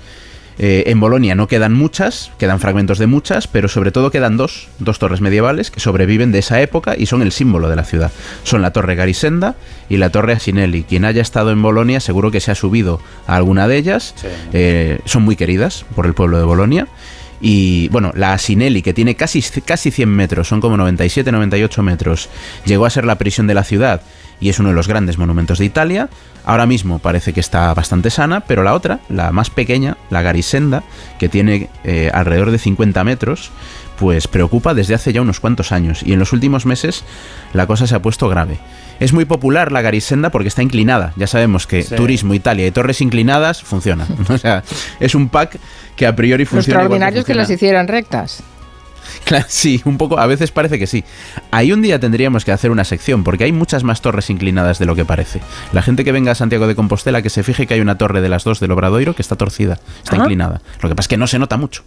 Eh, 0.60 0.86
en 0.88 1.00
Bolonia 1.00 1.36
no 1.36 1.48
quedan 1.48 1.74
muchas, 1.74 2.32
quedan 2.40 2.60
fragmentos 2.60 2.98
de 2.98 3.08
muchas, 3.08 3.48
pero 3.48 3.68
sobre 3.68 3.92
todo 3.92 4.10
quedan 4.10 4.38
dos, 4.38 4.70
dos 4.80 4.98
torres 4.98 5.22
medievales 5.22 5.70
que 5.70 5.80
sobreviven 5.80 6.32
de 6.32 6.40
esa 6.40 6.62
época 6.62 6.96
y 6.98 7.06
son 7.06 7.22
el 7.22 7.32
símbolo 7.32 7.70
de 7.70 7.76
la 7.76 7.84
ciudad. 7.84 8.12
Son 8.44 8.62
la 8.62 8.72
torre 8.72 8.96
Garisenda 8.96 9.56
y 9.90 9.98
la 9.98 10.10
torre 10.10 10.34
Asinelli. 10.34 10.84
Quien 10.84 11.06
haya 11.06 11.22
estado 11.22 11.52
en 11.52 11.62
Bolonia 11.62 12.00
seguro 12.00 12.32
que 12.32 12.40
se 12.40 12.52
ha 12.52 12.56
subido 12.56 13.00
a 13.28 13.36
alguna 13.36 13.68
de 13.68 13.78
ellas. 13.78 14.16
Eh, 14.54 15.00
son 15.06 15.24
muy 15.24 15.36
queridas 15.36 15.86
por 15.96 16.06
el 16.06 16.14
pueblo 16.14 16.40
de 16.40 16.46
Bolonia. 16.46 16.88
Y 17.40 17.88
bueno, 17.90 18.12
la 18.16 18.34
Asinelli, 18.34 18.82
que 18.82 18.96
tiene 18.96 19.16
casi, 19.16 19.44
casi 19.62 19.92
100 19.92 20.10
metros, 20.10 20.48
son 20.48 20.60
como 20.60 20.76
97-98 20.78 21.84
metros, 21.84 22.30
llegó 22.66 22.88
a 22.88 22.90
ser 22.90 23.06
la 23.06 23.20
prisión 23.20 23.46
de 23.46 23.54
la 23.54 23.64
ciudad 23.64 24.02
y 24.40 24.50
es 24.50 24.60
uno 24.60 24.70
de 24.70 24.76
los 24.76 24.88
grandes 24.88 25.18
monumentos 25.18 25.60
de 25.60 25.66
Italia. 25.66 26.10
Ahora 26.46 26.66
mismo 26.66 27.00
parece 27.00 27.34
que 27.34 27.40
está 27.40 27.74
bastante 27.74 28.10
sana, 28.10 28.42
pero 28.42 28.64
la 28.64 28.74
otra, 28.74 29.00
la 29.10 29.32
más 29.32 29.50
pequeña, 29.50 29.98
la 30.10 30.22
Garisenda, 30.22 30.84
que 31.20 31.28
tiene 31.30 31.70
eh, 31.84 32.10
alrededor 32.14 32.52
de 32.52 32.58
50 32.58 33.04
metros, 33.04 33.52
pues 34.00 34.28
preocupa 34.28 34.74
desde 34.76 34.94
hace 34.94 35.12
ya 35.12 35.22
unos 35.22 35.40
cuantos 35.40 35.72
años 35.72 36.04
y 36.04 36.14
en 36.14 36.20
los 36.20 36.32
últimos 36.32 36.66
meses 36.68 37.04
la 37.54 37.66
cosa 37.66 37.88
se 37.88 37.96
ha 37.96 38.02
puesto 38.02 38.30
grave. 38.30 38.60
Es 39.00 39.12
muy 39.12 39.26
popular 39.26 39.72
la 39.72 39.82
Garisenda 39.82 40.30
porque 40.30 40.48
está 40.48 40.62
inclinada. 40.64 41.14
Ya 41.18 41.28
sabemos 41.28 41.68
que 41.68 41.84
Sí. 41.84 41.96
turismo, 41.96 42.34
Italia 42.34 42.66
y 42.68 42.72
torres 42.72 43.02
inclinadas 43.02 43.62
funciona. 43.64 44.08
O 44.30 44.38
sea, 44.38 44.64
es 45.00 45.16
un 45.16 45.30
pack 45.30 45.58
que 45.96 46.06
a 46.08 46.16
priori 46.16 46.44
Lo 46.46 46.50
funciona. 46.50 46.84
igual 46.84 46.86
extraordinario 47.02 47.20
es 47.22 47.26
que 47.26 47.34
las 47.34 47.50
hicieran 47.50 47.88
rectas. 47.88 48.44
Claro, 49.24 49.46
sí, 49.50 49.82
un 49.86 49.98
poco, 49.98 50.20
a 50.20 50.26
veces 50.26 50.52
parece 50.52 50.80
que 50.80 50.88
sí. 50.88 51.04
Ahí 51.52 51.72
un 51.72 51.82
día 51.82 52.00
tendríamos 52.00 52.46
que 52.46 52.52
hacer 52.52 52.72
una 52.72 52.84
sección, 52.84 53.24
porque 53.24 53.44
hay 53.44 53.52
muchas 53.52 53.84
más 53.84 54.02
torres 54.02 54.30
inclinadas 54.30 54.80
de 54.80 54.86
lo 54.86 54.96
que 54.96 55.06
parece. 55.06 55.42
La 55.74 55.82
gente 55.82 56.04
que 56.04 56.12
venga 56.12 56.32
a 56.32 56.36
Santiago 56.36 56.68
de 56.68 56.76
Compostela, 56.76 57.22
que 57.22 57.30
se 57.30 57.44
fije 57.44 57.68
que 57.68 57.74
hay 57.74 57.82
una 57.82 57.98
torre 57.98 58.22
de 58.22 58.30
las 58.30 58.44
dos 58.44 58.60
del 58.60 58.72
Obradoiro 58.72 59.16
que 59.16 59.22
está 59.22 59.36
torcida, 59.36 59.80
está 60.04 60.18
inclinada. 60.18 60.62
Lo 60.82 60.90
que 60.90 60.96
pasa 60.96 61.06
es 61.06 61.10
que 61.10 61.18
no 61.18 61.28
se 61.28 61.40
nota 61.40 61.58
mucho, 61.58 61.84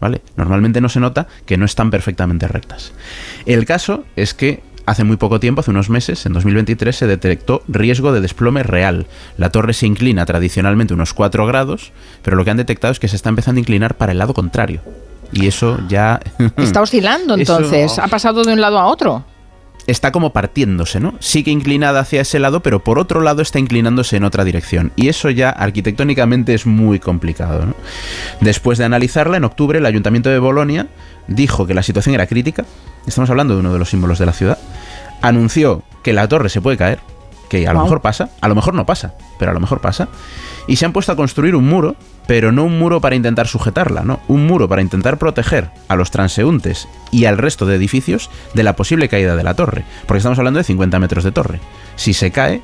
¿vale? 0.00 0.22
Normalmente 0.36 0.80
no 0.80 0.88
se 0.88 1.00
nota 1.00 1.26
que 1.46 1.56
no 1.56 1.64
están 1.64 1.90
perfectamente 1.90 2.48
rectas. 2.48 2.92
El 3.46 3.64
caso 3.64 4.04
es 4.16 4.34
que 4.34 4.62
hace 4.86 5.04
muy 5.04 5.16
poco 5.16 5.40
tiempo, 5.40 5.60
hace 5.60 5.70
unos 5.70 5.90
meses, 5.90 6.26
en 6.26 6.32
2023, 6.32 6.94
se 6.94 7.06
detectó 7.06 7.62
riesgo 7.68 8.12
de 8.12 8.20
desplome 8.20 8.62
real. 8.62 9.06
La 9.38 9.50
torre 9.50 9.72
se 9.72 9.86
inclina 9.86 10.26
tradicionalmente 10.26 10.94
unos 10.94 11.14
4 11.14 11.46
grados, 11.46 11.92
pero 12.22 12.36
lo 12.36 12.44
que 12.44 12.50
han 12.50 12.56
detectado 12.56 12.92
es 12.92 13.00
que 13.00 13.08
se 13.08 13.16
está 13.16 13.30
empezando 13.30 13.58
a 13.58 13.60
inclinar 13.60 13.96
para 13.96 14.12
el 14.12 14.18
lado 14.18 14.34
contrario. 14.34 14.82
Y 15.32 15.46
eso 15.46 15.78
ya... 15.88 16.20
Está 16.56 16.80
oscilando 16.82 17.34
Eso- 17.36 17.58
entonces, 17.58 17.98
ha 17.98 18.08
pasado 18.08 18.42
de 18.44 18.52
un 18.52 18.60
lado 18.60 18.78
a 18.78 18.86
otro. 18.86 19.24
está 19.86 20.12
como 20.12 20.32
partiéndose, 20.32 20.98
¿no? 21.00 21.14
Sigue 21.20 21.50
inclinada 21.50 22.00
hacia 22.00 22.22
ese 22.22 22.38
lado, 22.38 22.60
pero 22.60 22.82
por 22.82 22.98
otro 22.98 23.20
lado 23.20 23.42
está 23.42 23.58
inclinándose 23.58 24.16
en 24.16 24.24
otra 24.24 24.42
dirección. 24.44 24.92
Y 24.96 25.08
eso 25.08 25.28
ya 25.30 25.50
arquitectónicamente 25.50 26.54
es 26.54 26.64
muy 26.66 26.98
complicado, 27.00 27.66
¿no? 27.66 27.74
Después 28.40 28.78
de 28.78 28.84
analizarla, 28.86 29.36
en 29.36 29.44
octubre 29.44 29.78
el 29.78 29.86
Ayuntamiento 29.86 30.30
de 30.30 30.38
Bolonia 30.38 30.86
dijo 31.28 31.66
que 31.66 31.74
la 31.74 31.82
situación 31.82 32.14
era 32.14 32.26
crítica. 32.26 32.64
Estamos 33.06 33.28
hablando 33.28 33.54
de 33.54 33.60
uno 33.60 33.72
de 33.74 33.78
los 33.78 33.90
símbolos 33.90 34.18
de 34.18 34.24
la 34.26 34.32
ciudad. 34.32 34.58
Anunció 35.20 35.82
que 36.02 36.12
la 36.14 36.28
torre 36.28 36.48
se 36.48 36.60
puede 36.62 36.76
caer, 36.78 37.00
que 37.50 37.66
a 37.68 37.72
lo 37.74 37.82
mejor 37.82 38.00
pasa, 38.00 38.30
a 38.40 38.48
lo 38.48 38.54
mejor 38.54 38.72
no 38.74 38.86
pasa, 38.86 39.14
pero 39.38 39.50
a 39.50 39.54
lo 39.54 39.60
mejor 39.60 39.80
pasa. 39.80 40.08
Y 40.66 40.76
se 40.76 40.86
han 40.86 40.92
puesto 40.92 41.12
a 41.12 41.16
construir 41.16 41.54
un 41.54 41.66
muro, 41.66 41.96
pero 42.26 42.52
no 42.52 42.64
un 42.64 42.78
muro 42.78 43.00
para 43.00 43.16
intentar 43.16 43.46
sujetarla, 43.46 44.02
no, 44.02 44.20
un 44.28 44.46
muro 44.46 44.68
para 44.68 44.82
intentar 44.82 45.18
proteger 45.18 45.70
a 45.88 45.96
los 45.96 46.10
transeúntes 46.10 46.88
y 47.10 47.26
al 47.26 47.38
resto 47.38 47.66
de 47.66 47.76
edificios 47.76 48.30
de 48.54 48.62
la 48.62 48.76
posible 48.76 49.08
caída 49.08 49.36
de 49.36 49.42
la 49.42 49.54
torre, 49.54 49.84
porque 50.06 50.18
estamos 50.18 50.38
hablando 50.38 50.58
de 50.58 50.64
50 50.64 50.98
metros 50.98 51.24
de 51.24 51.32
torre. 51.32 51.60
Si 51.96 52.14
se 52.14 52.30
cae 52.30 52.62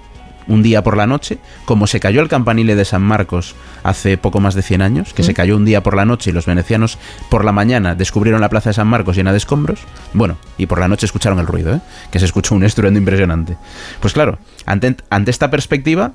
un 0.48 0.62
día 0.62 0.82
por 0.82 0.96
la 0.96 1.06
noche, 1.06 1.38
como 1.64 1.86
se 1.86 2.00
cayó 2.00 2.20
el 2.22 2.28
campanile 2.28 2.74
de 2.74 2.84
San 2.84 3.02
Marcos 3.02 3.54
hace 3.82 4.18
poco 4.18 4.40
más 4.40 4.54
de 4.54 4.62
100 4.62 4.82
años, 4.82 5.14
que 5.14 5.22
se 5.22 5.34
cayó 5.34 5.56
un 5.56 5.64
día 5.64 5.82
por 5.82 5.94
la 5.94 6.04
noche 6.04 6.30
y 6.30 6.32
los 6.32 6.46
venecianos 6.46 6.98
por 7.28 7.44
la 7.44 7.52
mañana 7.52 7.94
descubrieron 7.94 8.40
la 8.40 8.48
plaza 8.48 8.70
de 8.70 8.74
San 8.74 8.88
Marcos 8.88 9.16
llena 9.16 9.32
de 9.32 9.38
escombros, 9.38 9.80
bueno, 10.12 10.36
y 10.58 10.66
por 10.66 10.80
la 10.80 10.88
noche 10.88 11.06
escucharon 11.06 11.38
el 11.38 11.46
ruido, 11.46 11.74
¿eh? 11.74 11.80
que 12.10 12.18
se 12.18 12.24
escuchó 12.24 12.54
un 12.54 12.64
estruendo 12.64 12.98
impresionante. 12.98 13.56
Pues 14.00 14.12
claro, 14.12 14.38
ante, 14.66 14.96
ante 15.08 15.30
esta 15.30 15.50
perspectiva, 15.50 16.12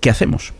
¿qué 0.00 0.10
hacemos? 0.10 0.52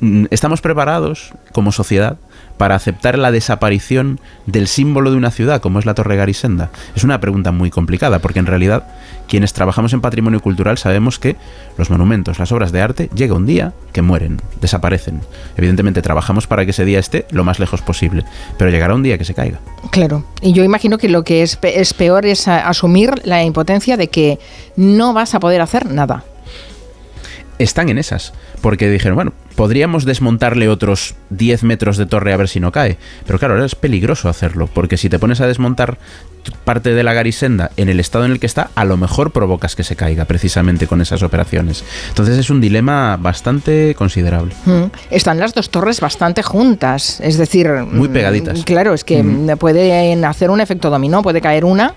Mm, 0.00 0.26
¿Estamos 0.30 0.60
preparados 0.60 1.32
como 1.52 1.72
sociedad 1.72 2.16
para 2.58 2.74
aceptar 2.74 3.16
la 3.18 3.30
desaparición 3.30 4.20
del 4.46 4.66
símbolo 4.68 5.10
de 5.10 5.16
una 5.16 5.30
ciudad 5.30 5.60
como 5.62 5.78
es 5.78 5.86
la 5.86 5.94
Torre 5.94 6.16
Garisenda? 6.16 6.70
Es 6.94 7.04
una 7.04 7.20
pregunta 7.20 7.52
muy 7.52 7.70
complicada 7.70 8.18
porque 8.18 8.38
en 8.40 8.46
realidad 8.46 8.84
quienes 9.28 9.52
trabajamos 9.52 9.92
en 9.92 10.00
patrimonio 10.00 10.40
cultural 10.40 10.76
sabemos 10.76 11.18
que 11.18 11.36
los 11.78 11.88
monumentos, 11.88 12.38
las 12.38 12.52
obras 12.52 12.72
de 12.72 12.82
arte, 12.82 13.08
llega 13.14 13.34
un 13.34 13.46
día 13.46 13.72
que 13.92 14.02
mueren, 14.02 14.42
desaparecen. 14.60 15.20
Evidentemente 15.56 16.02
trabajamos 16.02 16.46
para 16.46 16.64
que 16.64 16.72
ese 16.72 16.84
día 16.84 16.98
esté 16.98 17.24
lo 17.30 17.44
más 17.44 17.58
lejos 17.58 17.80
posible, 17.80 18.24
pero 18.58 18.70
llegará 18.70 18.94
un 18.94 19.02
día 19.02 19.16
que 19.16 19.24
se 19.24 19.34
caiga. 19.34 19.60
Claro, 19.90 20.24
y 20.42 20.52
yo 20.52 20.64
imagino 20.64 20.98
que 20.98 21.08
lo 21.08 21.24
que 21.24 21.42
es, 21.42 21.56
pe- 21.56 21.80
es 21.80 21.94
peor 21.94 22.26
es 22.26 22.46
asumir 22.48 23.12
la 23.24 23.42
impotencia 23.44 23.96
de 23.96 24.08
que 24.08 24.38
no 24.76 25.14
vas 25.14 25.34
a 25.34 25.40
poder 25.40 25.60
hacer 25.62 25.86
nada. 25.90 26.24
están 27.58 27.88
en 27.88 27.98
esas. 27.98 28.32
Porque 28.60 28.88
dijeron, 28.88 29.16
bueno, 29.16 29.32
podríamos 29.54 30.04
desmontarle 30.04 30.68
otros 30.68 31.14
10 31.30 31.62
metros 31.64 31.96
de 31.96 32.06
torre 32.06 32.32
a 32.32 32.36
ver 32.36 32.48
si 32.48 32.60
no 32.60 32.72
cae. 32.72 32.98
Pero 33.26 33.38
claro, 33.38 33.54
ahora 33.54 33.66
es 33.66 33.74
peligroso 33.74 34.28
hacerlo, 34.28 34.68
porque 34.72 34.96
si 34.96 35.08
te 35.08 35.18
pones 35.18 35.40
a 35.40 35.46
desmontar 35.46 35.98
parte 36.64 36.92
de 36.92 37.02
la 37.02 37.12
garisenda 37.12 37.70
en 37.76 37.88
el 37.88 38.00
estado 38.00 38.24
en 38.24 38.32
el 38.32 38.40
que 38.40 38.46
está, 38.46 38.70
a 38.74 38.84
lo 38.84 38.96
mejor 38.96 39.30
provocas 39.30 39.76
que 39.76 39.84
se 39.84 39.96
caiga 39.96 40.24
precisamente 40.24 40.86
con 40.86 41.00
esas 41.00 41.22
operaciones. 41.22 41.84
Entonces 42.08 42.38
es 42.38 42.50
un 42.50 42.60
dilema 42.60 43.16
bastante 43.16 43.94
considerable. 43.94 44.54
Mm. 44.64 44.84
Están 45.10 45.38
las 45.38 45.54
dos 45.54 45.70
torres 45.70 46.00
bastante 46.00 46.42
juntas, 46.42 47.20
es 47.20 47.38
decir, 47.38 47.68
Muy 47.68 48.08
mm, 48.08 48.12
pegaditas. 48.12 48.64
Claro, 48.64 48.94
es 48.94 49.04
que 49.04 49.22
mm, 49.22 49.56
pueden 49.58 50.24
hacer 50.24 50.50
un 50.50 50.60
efecto 50.60 50.90
dominó, 50.90 51.22
puede 51.22 51.40
caer 51.40 51.64
una, 51.64 51.94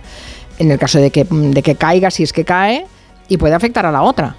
en 0.59 0.71
el 0.71 0.79
caso 0.79 0.99
de 0.99 1.11
que, 1.11 1.25
mm, 1.25 1.51
de 1.51 1.63
que 1.63 1.75
caiga, 1.75 2.11
si 2.11 2.23
es 2.23 2.33
que 2.33 2.45
cae, 2.45 2.85
y 3.27 3.37
puede 3.37 3.55
afectar 3.55 3.85
a 3.85 3.91
la 3.91 4.03
otra. 4.03 4.35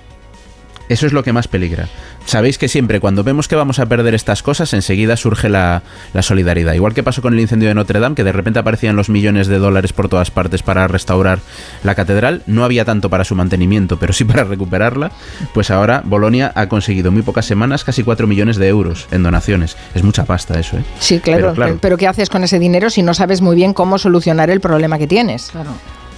Eso 0.88 1.06
es 1.06 1.12
lo 1.12 1.24
que 1.24 1.32
más 1.32 1.48
peligra. 1.48 1.88
Sabéis 2.26 2.58
que 2.58 2.68
siempre 2.68 2.98
cuando 2.98 3.22
vemos 3.22 3.46
que 3.46 3.54
vamos 3.54 3.78
a 3.78 3.86
perder 3.86 4.14
estas 4.14 4.42
cosas, 4.42 4.74
enseguida 4.74 5.16
surge 5.16 5.48
la, 5.48 5.82
la 6.12 6.22
solidaridad. 6.22 6.74
Igual 6.74 6.92
que 6.92 7.04
pasó 7.04 7.22
con 7.22 7.34
el 7.34 7.40
incendio 7.40 7.68
de 7.68 7.74
Notre 7.74 8.00
Dame, 8.00 8.16
que 8.16 8.24
de 8.24 8.32
repente 8.32 8.58
aparecían 8.58 8.96
los 8.96 9.08
millones 9.08 9.46
de 9.46 9.58
dólares 9.58 9.92
por 9.92 10.08
todas 10.08 10.32
partes 10.32 10.62
para 10.62 10.88
restaurar 10.88 11.38
la 11.84 11.94
catedral. 11.94 12.42
No 12.46 12.64
había 12.64 12.84
tanto 12.84 13.10
para 13.10 13.24
su 13.24 13.36
mantenimiento, 13.36 13.98
pero 13.98 14.12
sí 14.12 14.24
para 14.24 14.44
recuperarla. 14.44 15.12
Pues 15.54 15.70
ahora 15.70 16.02
Bolonia 16.04 16.52
ha 16.56 16.68
conseguido 16.68 17.08
en 17.08 17.14
muy 17.14 17.22
pocas 17.22 17.46
semanas 17.46 17.84
casi 17.84 18.02
4 18.02 18.26
millones 18.26 18.56
de 18.56 18.68
euros 18.68 19.06
en 19.12 19.22
donaciones. 19.22 19.76
Es 19.94 20.02
mucha 20.02 20.24
pasta 20.24 20.58
eso, 20.58 20.78
¿eh? 20.78 20.84
Sí, 20.98 21.20
claro, 21.20 21.52
Pero, 21.56 21.78
pero, 21.80 21.96
¿qué 21.96 22.08
haces 22.08 22.28
con 22.28 22.42
ese 22.42 22.58
dinero 22.58 22.90
si 22.90 23.02
no 23.02 23.14
sabes 23.14 23.40
muy 23.40 23.54
bien 23.54 23.72
cómo 23.72 23.98
solucionar 23.98 24.50
el 24.50 24.60
problema 24.60 24.98
que 24.98 25.06
tienes? 25.06 25.52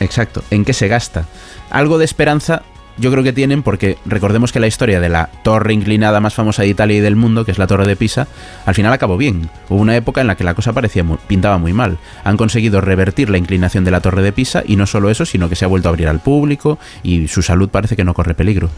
Exacto. 0.01 0.43
¿En 0.51 0.65
qué 0.65 0.73
se 0.73 0.89
gasta? 0.89 1.27
Algo 1.71 1.99
de 1.99 2.05
esperanza 2.05 2.63
yo 2.99 3.11
creo 3.11 3.23
que 3.23 3.33
tienen 3.33 3.63
porque 3.63 3.97
recordemos 4.07 4.53
que 4.53 4.61
la 4.61 4.67
historia 4.67 5.01
de 5.01 5.09
la 5.09 5.29
torre 5.43 5.73
inclinada 5.73 6.21
más 6.21 6.35
famosa 6.35 6.63
de 6.63 6.69
Italia 6.69 6.97
y 6.97 7.01
del 7.01 7.17
mundo, 7.17 7.45
que 7.45 7.51
es 7.53 7.59
la 7.59 7.67
torre 7.67 7.87
de 7.87 7.97
Pisa, 7.97 8.27
al 8.67 8.75
final 8.75 8.93
acabó 8.93 9.17
bien. 9.17 9.49
Hubo 9.69 9.81
una 9.81 9.97
época 9.97 10.21
en 10.21 10.27
la 10.27 10.37
que 10.37 10.45
la 10.45 10.55
cosa 10.55 10.73
parecía 10.73 11.05
muy- 11.05 11.19
pintaba 11.27 11.59
muy 11.59 11.73
mal. 11.73 11.99
Han 12.25 12.37
conseguido 12.37 12.81
revertir 12.81 13.31
la 13.31 13.39
inclinación 13.39 13.85
de 13.85 13.91
la 13.91 14.01
torre 14.01 14.23
de 14.23 14.33
Pisa 14.33 14.63
y 14.67 14.77
no 14.77 14.87
solo 14.87 15.11
eso, 15.11 15.25
sino 15.25 15.49
que 15.49 15.57
se 15.57 15.65
ha 15.65 15.69
vuelto 15.69 15.89
a 15.89 15.91
abrir 15.91 16.09
al 16.09 16.21
público 16.21 16.79
y 17.03 17.29
su 17.29 17.43
salud 17.43 17.69
parece 17.69 17.97
que 17.97 18.05
no 18.05 18.15
corre 18.15 18.35
peligro. 18.35 18.71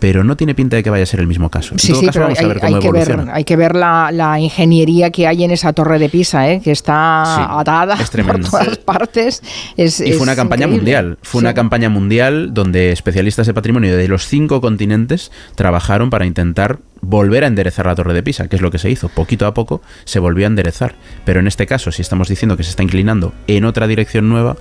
Pero 0.00 0.22
no 0.24 0.36
tiene 0.36 0.54
pinta 0.54 0.76
de 0.76 0.82
que 0.82 0.90
vaya 0.90 1.02
a 1.02 1.06
ser 1.06 1.20
el 1.20 1.26
mismo 1.26 1.50
caso. 1.50 1.74
En 1.74 1.78
Sí, 1.78 1.88
todo 1.88 2.00
sí, 2.00 2.06
caso, 2.06 2.12
pero 2.18 2.24
vamos 2.26 2.38
a 2.38 2.42
hay, 2.42 2.48
ver 2.48 2.56
hay 2.62 2.70
cómo 2.72 2.80
que 2.82 2.92
ver, 2.92 3.02
evoluciona. 3.10 3.34
hay 3.34 3.44
que 3.44 3.56
ver 3.56 3.74
la, 3.76 4.10
la 4.12 4.38
ingeniería 4.40 5.10
que 5.10 5.26
hay 5.26 5.44
en 5.44 5.50
esa 5.50 5.72
torre 5.72 5.98
de 5.98 6.08
Pisa, 6.08 6.48
¿eh? 6.50 6.60
que 6.62 6.70
está 6.72 7.24
Sí, 7.36 7.42
atada 7.48 7.94
es 8.00 8.10
por 8.10 8.40
todas 8.40 8.78
partes. 8.78 9.42
Es, 9.76 10.00
Y 10.00 10.12
fue 10.12 10.22
una 10.22 10.36
campaña 10.36 10.66
increíble. 10.66 10.76
mundial. 10.78 11.18
Fue 11.22 11.40
Sí. 11.40 11.44
una 11.44 11.54
campaña 11.54 11.88
mundial 11.88 12.54
donde 12.54 12.92
especialistas 12.92 13.46
de 13.46 13.54
patrimonio 13.54 13.67
de 13.72 14.08
los 14.08 14.26
cinco 14.26 14.60
continentes 14.60 15.30
trabajaron 15.54 16.10
para 16.10 16.26
intentar 16.26 16.78
volver 17.00 17.44
a 17.44 17.46
enderezar 17.46 17.86
la 17.86 17.94
torre 17.94 18.14
de 18.14 18.22
Pisa, 18.22 18.48
que 18.48 18.56
es 18.56 18.62
lo 18.62 18.70
que 18.70 18.78
se 18.78 18.90
hizo. 18.90 19.08
Poquito 19.08 19.46
a 19.46 19.54
poco 19.54 19.82
se 20.04 20.18
volvió 20.18 20.46
a 20.46 20.48
enderezar. 20.48 20.94
Pero 21.24 21.40
en 21.40 21.46
este 21.46 21.66
caso, 21.66 21.92
si 21.92 22.02
estamos 22.02 22.28
diciendo 22.28 22.56
que 22.56 22.62
se 22.62 22.70
está 22.70 22.82
inclinando 22.82 23.34
en 23.46 23.64
otra 23.64 23.86
dirección 23.86 24.28
nueva, 24.28 24.56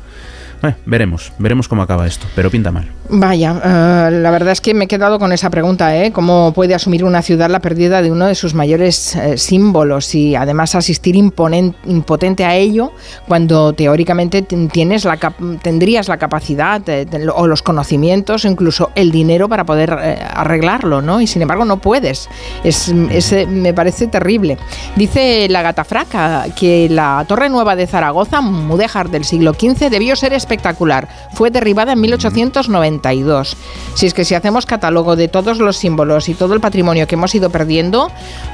eh, 0.64 0.76
veremos, 0.86 1.32
veremos 1.38 1.68
cómo 1.68 1.82
acaba 1.82 2.08
esto. 2.08 2.28
Pero 2.36 2.50
pinta 2.50 2.72
mal. 2.72 2.88
Vaya, 3.10 3.62
eh, 3.64 4.12
la 4.12 4.32
verdad 4.32 4.52
es 4.52 4.62
que 4.62 4.74
me 4.74 4.86
he 4.86 4.88
quedado 4.88 5.20
con 5.20 5.32
esa 5.32 5.50
pregunta, 5.50 5.96
¿eh? 5.96 6.12
¿Cómo 6.12 6.52
puede 6.54 6.76
asumir 6.76 7.04
una 7.04 7.22
ciudad 7.22 7.50
la 7.50 7.60
pérdida 7.60 8.02
de 8.02 8.12
uno 8.12 8.26
de 8.26 8.36
sus 8.36 8.54
mayores 8.54 9.16
eh, 9.16 9.38
símbolos 9.38 10.14
y 10.16 10.36
además 10.36 10.76
asistir 10.76 11.16
impotente 11.16 12.46
a 12.46 12.56
ello 12.56 12.92
cuando 13.28 13.74
teóricamente 13.74 14.42
tienes 14.42 15.06
la 15.06 15.18
tendrías 15.62 16.08
la 16.08 16.18
capacidad 16.18 16.82
eh, 16.88 17.06
o 17.34 17.48
los 17.48 17.62
conocimientos 17.62 18.46
o 18.46 18.48
incluso 18.48 18.92
el 18.96 19.12
dinero 19.12 19.50
para 19.50 19.66
poder 19.66 19.98
eh, 20.02 20.20
arreglarlo, 20.34 21.02
¿no? 21.02 21.22
Y 21.22 21.28
sin 21.28 21.42
embargo 21.42 21.66
no 21.66 21.78
puedes. 21.78 22.30
Es, 22.64 22.94
es, 23.10 23.48
me 23.48 23.74
parece 23.74 24.08
terrible. 24.08 24.58
Dice 24.96 25.48
la 25.50 25.62
gata 25.62 25.84
fraca 25.84 26.46
que 26.56 26.88
la 26.90 27.26
Torre 27.28 27.50
Nueva 27.50 27.76
de 27.76 27.88
Zaragoza, 27.88 28.42
mudéjar 28.42 29.10
del 29.10 29.24
siglo 29.24 29.54
XV, 29.54 29.90
debió 29.90 30.16
ser 30.16 30.34
espectacular. 30.48 31.08
Fue 31.34 31.52
derribada 31.52 31.92
en 31.94 32.02
1892. 32.02 33.58
Si 33.96 34.06
es 34.08 34.14
que 34.14 34.24
si 34.26 34.34
hacemos 34.34 34.66
catálogo 34.66 35.16
de 35.16 35.28
todos 35.28 35.58
los 35.60 35.76
símbolos 35.78 36.30
y 36.30 36.34
todo 36.34 36.54
el 36.54 36.62
patrimonio 36.62 37.06
que 37.06 37.16
hemos 37.16 37.36
ido 37.36 37.50
perdiendo 37.50 38.10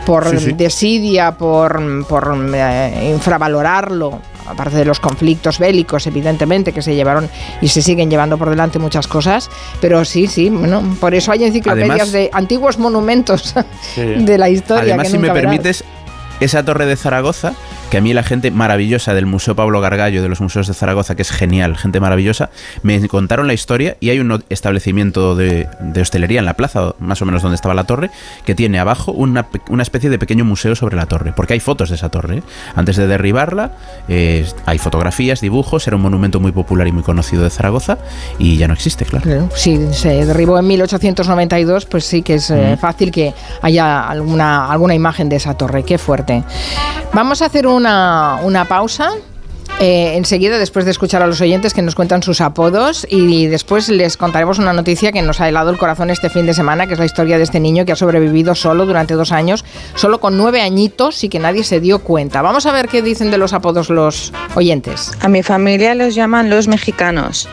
por 0.05 0.27
Sí, 0.29 0.37
sí. 0.39 0.53
desidia, 0.53 1.33
por, 1.37 1.79
por 2.07 2.35
eh, 2.55 3.11
infravalorarlo, 3.13 4.19
aparte 4.47 4.75
de 4.77 4.85
los 4.85 4.99
conflictos 4.99 5.59
bélicos, 5.59 6.07
evidentemente, 6.07 6.73
que 6.73 6.81
se 6.81 6.95
llevaron 6.95 7.29
y 7.61 7.67
se 7.67 7.81
siguen 7.81 8.09
llevando 8.09 8.37
por 8.37 8.49
delante 8.49 8.79
muchas 8.79 9.07
cosas, 9.07 9.49
pero 9.79 10.03
sí, 10.03 10.27
sí, 10.27 10.49
bueno, 10.49 10.81
por 10.99 11.13
eso 11.13 11.31
hay 11.31 11.43
enciclopedias 11.43 11.89
Además- 11.91 12.11
de 12.11 12.29
antiguos 12.33 12.77
monumentos 12.79 13.53
Sí. 13.93 14.01
de 14.01 14.37
la 14.37 14.49
historia. 14.49 14.95
Además, 14.95 15.07
que 15.07 15.11
si 15.11 15.17
me 15.19 15.27
verás. 15.29 15.41
permites, 15.43 15.83
esa 16.39 16.63
torre 16.65 16.85
de 16.87 16.95
Zaragoza, 16.97 17.53
que 17.93 17.99
a 17.99 18.01
mí 18.01 18.11
la 18.11 18.23
gente 18.23 18.49
maravillosa 18.49 19.13
del 19.13 19.27
Museo 19.27 19.55
Pablo 19.55 19.79
Gargallo, 19.79 20.23
de 20.23 20.27
los 20.27 20.41
museos 20.41 20.65
de 20.65 20.73
Zaragoza, 20.73 21.13
que 21.13 21.21
es 21.21 21.29
genial, 21.29 21.77
gente 21.77 21.99
maravillosa, 21.99 22.49
me 22.81 23.07
contaron 23.07 23.45
la 23.45 23.53
historia 23.53 23.97
y 23.99 24.09
hay 24.09 24.19
un 24.19 24.43
establecimiento 24.49 25.35
de, 25.35 25.67
de 25.79 26.01
hostelería 26.01 26.39
en 26.39 26.45
la 26.45 26.55
plaza, 26.55 26.95
más 26.97 27.21
o 27.21 27.25
menos 27.25 27.43
donde 27.43 27.53
estaba 27.53 27.75
la 27.75 27.83
torre, 27.83 28.09
que 28.45 28.55
tiene 28.55 28.79
abajo 28.79 29.11
una, 29.11 29.45
una 29.69 29.83
especie 29.83 30.09
de 30.09 30.17
pequeño 30.17 30.43
museo 30.43 30.75
sobre 30.75 30.95
la 30.95 31.05
torre, 31.05 31.33
porque 31.35 31.53
hay 31.53 31.59
fotos 31.59 31.89
de 31.89 31.95
esa 31.97 32.09
torre. 32.09 32.37
¿eh? 32.37 32.43
Antes 32.75 32.95
de 32.95 33.05
derribarla, 33.05 33.73
eh, 34.07 34.43
hay 34.65 34.79
fotografías, 34.79 35.39
dibujos, 35.39 35.85
era 35.85 35.95
un 35.95 36.01
monumento 36.01 36.39
muy 36.39 36.51
popular 36.51 36.87
y 36.87 36.91
muy 36.91 37.03
conocido 37.03 37.43
de 37.43 37.51
Zaragoza 37.51 37.99
y 38.39 38.57
ya 38.57 38.67
no 38.67 38.73
existe, 38.73 39.05
claro. 39.05 39.23
Claro, 39.23 39.49
Si 39.53 39.93
se 39.93 40.25
derribó 40.25 40.57
en 40.57 40.65
1892, 40.65 41.85
pues 41.85 42.05
sí 42.05 42.23
que 42.23 42.33
es 42.33 42.49
eh, 42.49 42.75
fácil 42.75 43.11
que 43.11 43.35
haya 43.61 44.09
alguna, 44.09 44.71
alguna 44.71 44.95
imagen 44.95 45.29
de 45.29 45.35
esa 45.35 45.53
torre. 45.53 45.83
Qué 45.83 45.99
fuerte. 45.99 46.43
Vamos 47.13 47.43
a 47.43 47.45
hacer 47.45 47.67
una, 47.85 48.65
pausa. 48.67 49.11
eh, 49.79 50.15
enseguida, 50.15 50.57
después 50.59 50.85
de 50.85 50.91
escuchar 50.91 51.21
a 51.23 51.27
los 51.27 51.41
oyentes 51.41 51.73
que 51.73 51.81
nos 51.81 51.95
cuentan 51.95 52.21
sus 52.21 52.41
apodos 52.41 53.07
y 53.09 53.47
después 53.47 53.89
les 53.89 54.17
contaremos 54.17 54.59
una 54.59 54.71
noticia 54.71 55.11
que 55.11 55.21
nos 55.21 55.41
ha 55.41 55.49
helado 55.49 55.71
el 55.71 55.77
corazón 55.77 56.09
este 56.09 56.29
fin 56.29 56.45
de 56.45 56.53
semana, 56.53 56.87
que 56.87 56.93
es 56.93 56.99
la 56.99 57.05
historia 57.05 57.37
de 57.37 57.43
este 57.43 57.59
niño 57.59 57.83
que 57.85 57.91
ha 57.91 57.95
sobrevivido 57.95 58.55
solo 58.55 58.85
durante 58.85 59.15
dos 59.15 59.31
años, 59.31 59.65
solo 59.95 60.19
con 60.19 60.37
nueve 60.37 60.61
añitos 60.61 61.23
y 61.23 61.29
que 61.29 61.39
nadie 61.39 61.63
se 61.63 61.79
dio 61.79 61.99
cuenta. 61.99 62.41
Vamos 62.41 62.65
a 62.65 62.71
ver 62.71 62.87
qué 62.87 63.01
dicen 63.01 63.31
de 63.31 63.37
los 63.37 63.53
apodos 63.53 63.89
los 63.89 64.31
oyentes. 64.55 65.11
A 65.21 65.27
mi 65.27 65.43
familia 65.43 65.95
los 65.95 66.15
llaman 66.15 66.49
los 66.49 66.67
mexicanos, 66.67 67.49